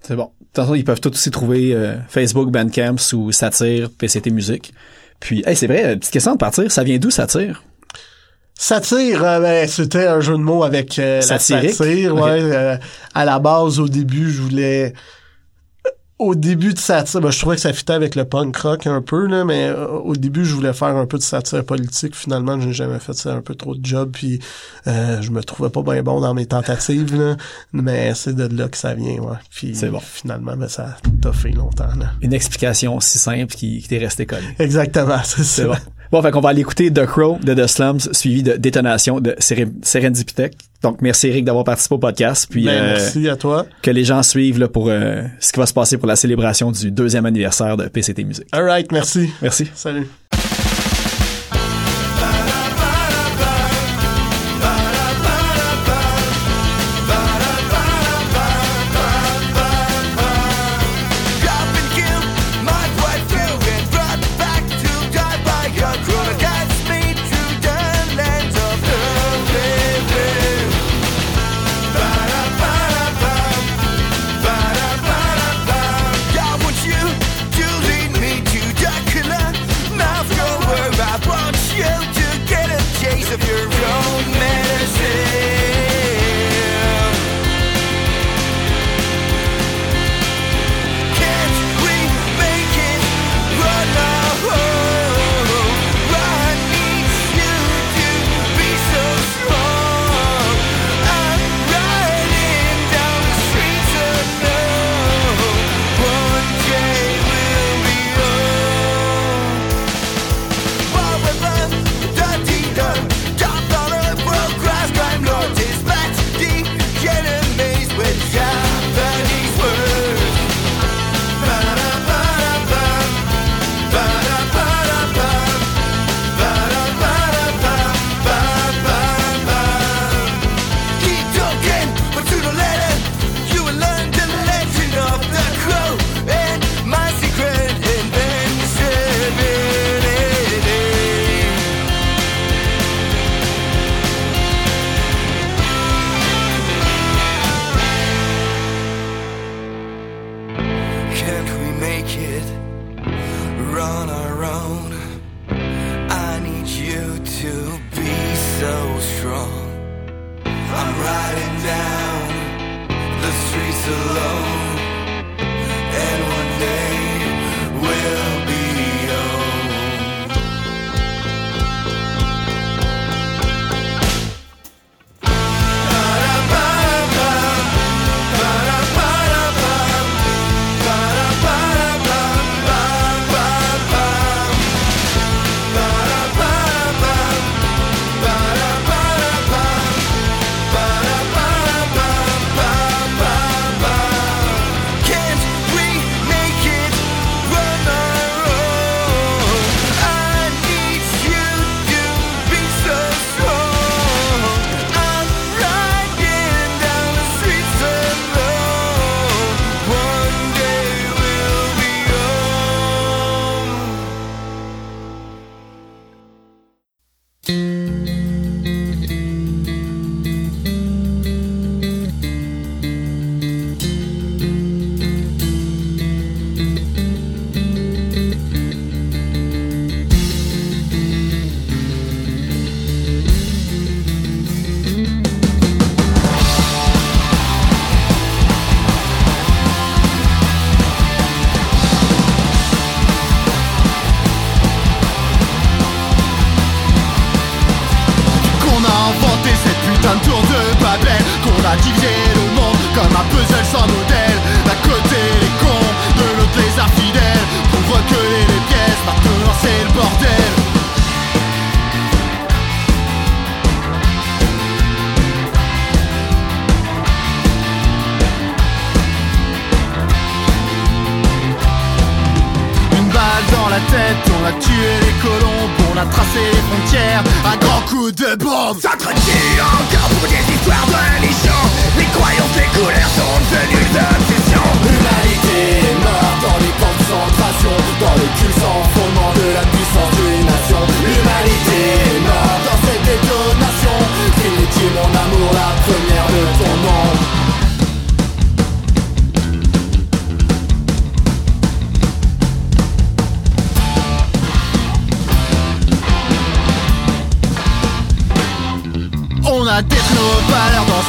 C'est 0.03 0.17
bon. 0.17 0.31
De 0.41 0.47
toute 0.47 0.65
façon, 0.65 0.75
ils 0.75 0.85
peuvent 0.85 1.01
tous 1.01 1.11
aussi 1.11 1.31
trouver 1.31 1.75
euh, 1.75 1.97
Facebook, 2.09 2.51
Bandcamp 2.51 2.97
sous 2.97 3.33
Satire, 3.33 3.91
PCT 3.91 4.31
Musique. 4.31 4.73
Puis, 5.21 5.43
hey, 5.47 5.57
c'est 5.57 5.67
vrai, 5.67 5.85
euh, 5.85 5.97
petite 5.97 6.13
question 6.13 6.33
de 6.33 6.39
partir, 6.39 6.71
ça 6.71 6.85
vient 6.85 6.99
d'où 6.99 7.11
Satire? 7.11 7.63
Satire, 8.55 9.23
euh, 9.23 9.41
ben, 9.41 9.69
c'était 9.69 10.07
un 10.07 10.21
jeu 10.21 10.33
de 10.33 10.43
mots 10.43 10.65
avec 10.65 10.99
euh, 10.99 11.17
la 11.17 11.39
satire. 11.39 12.15
Ouais, 12.15 12.41
euh, 12.43 12.77
à 13.15 13.25
la 13.25 13.39
base, 13.39 13.79
au 13.79 13.89
début, 13.89 14.31
je 14.31 14.43
voulais... 14.43 14.93
Au 16.19 16.35
début 16.35 16.75
de 16.75 16.79
satire, 16.81 17.21
ben, 17.21 17.31
je 17.31 17.39
trouvais 17.39 17.55
que 17.55 17.63
ça 17.63 17.73
fitait 17.73 17.93
avec 17.93 18.17
le 18.17 18.25
punk 18.25 18.57
rock 18.57 18.89
un 18.89 19.01
peu, 19.01 19.27
là, 19.27 19.45
mais 19.45 19.69
euh, 19.69 19.87
au 19.87 20.17
début, 20.17 20.45
je 20.45 20.53
voulais 20.53 20.73
faire 20.73 20.97
un 20.97 21.07
peu 21.07 21.17
de 21.17 21.23
satire 21.23 21.65
politique. 21.65 22.17
Finalement, 22.17 22.61
j'ai 22.61 22.73
jamais 22.73 22.99
fait 22.99 23.13
ça, 23.13 23.35
un 23.35 23.41
peu 23.41 23.55
trop 23.55 23.77
de 23.77 23.87
job, 23.87 24.11
puis 24.13 24.41
euh, 24.89 25.23
je 25.23 25.31
me 25.31 25.45
trouvais 25.45 25.71
pas 25.71 25.83
bien 25.83 26.03
bon 26.03 26.21
dans 26.21 26.35
mes 26.35 26.47
tentatives, 26.47 27.15
là, 27.15 27.37
mais 27.73 28.15
c'est 28.15 28.35
de 28.35 28.49
là 28.57 28.69
que 28.69 28.77
ça 28.77 28.95
vient, 28.95 29.19
ouais. 29.19 29.37
Puis 29.51 29.75
bon. 29.91 30.01
finalement, 30.01 30.57
ben, 30.57 30.69
ça 30.69 30.97
a 31.25 31.33
fait 31.33 31.51
longtemps. 31.51 31.95
Là. 31.97 32.13
Une 32.21 32.33
explication 32.33 32.99
si 32.99 33.19
simple 33.19 33.55
qui, 33.55 33.81
qui 33.81 33.87
t'est 33.87 33.99
restée 33.99 34.27
collée. 34.27 34.43
Exactement, 34.59 35.21
c'est 35.25 35.45
ça. 35.45 35.67
Bon. 35.67 35.75
Bon, 36.11 36.23
fait 36.23 36.31
qu'on 36.31 36.41
va 36.41 36.49
aller 36.51 36.61
écouter 36.63 36.91
The 36.93 37.05
Crow 37.07 37.39
de 37.43 37.53
The 37.55 37.67
Slums, 37.67 38.01
suivi 38.13 38.43
de 38.43 38.53
Détonation 38.57 39.21
de 39.21 39.33
Seren- 39.41 39.75
Serendipitech. 39.83 40.55
Donc, 40.83 41.03
merci 41.03 41.29
Eric 41.29 41.45
d'avoir 41.45 41.65
participé 41.65 41.97
au 41.97 41.99
podcast. 41.99 42.47
Puis, 42.49 42.65
Ben, 42.65 42.71
euh, 42.83 42.87
merci 42.97 43.29
à 43.29 43.37
toi. 43.37 43.67
que 43.83 43.91
les 43.91 44.05
gens 44.05 44.23
suivent 44.23 44.59
là, 44.59 44.69
pour 44.69 44.89
euh, 44.89 45.23
ce 45.41 45.53
qui 45.53 45.61
va 45.61 45.67
se 45.67 45.75
passer 45.75 45.99
pour 45.99 46.07
la 46.09 46.17
célébration 46.17 46.73
du 46.73 46.91
deuxième 46.91 47.27
anniversaire 47.27 47.77
de 47.77 47.89
PCT 47.89 48.25
Musique. 48.25 48.47
All 48.53 48.65
right, 48.65 48.91
merci. 48.93 49.29
Merci. 49.43 49.69
Salut. 49.75 50.07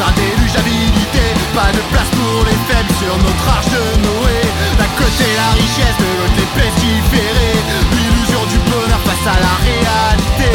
un 0.01 0.11
déluge 0.13 0.53
Pas 1.53 1.71
de 1.71 1.81
place 1.91 2.09
pour 2.15 2.45
les 2.45 2.57
faibles 2.67 2.93
sur 2.99 3.17
notre 3.17 3.49
arche 3.49 3.65
de 3.67 3.83
Noé. 4.01 4.39
D'un 4.77 4.91
côté 4.97 5.25
la 5.35 5.51
richesse, 5.53 5.97
de 5.99 6.09
l'autre 6.17 6.37
les 6.37 6.49
pestiférés. 6.61 7.59
L'illusion 7.91 8.43
du 8.51 8.57
bonheur 8.69 8.99
face 9.03 9.27
à 9.27 9.39
la 9.39 9.53
réalité. 9.67 10.51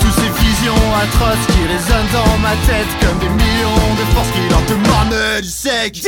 Toutes 0.00 0.14
ces 0.14 0.30
visions 0.44 0.82
atroces 1.02 1.46
qui 1.48 1.62
résonnent 1.66 2.12
dans 2.12 2.38
ma 2.38 2.54
tête 2.66 2.86
Comme 3.00 3.18
des 3.18 3.28
millions 3.28 3.94
de 3.98 4.04
forces 4.14 4.30
qui 4.30 4.48
leur 4.48 4.62
demandent 4.62 5.42
du 5.42 5.48
sec 5.48 6.00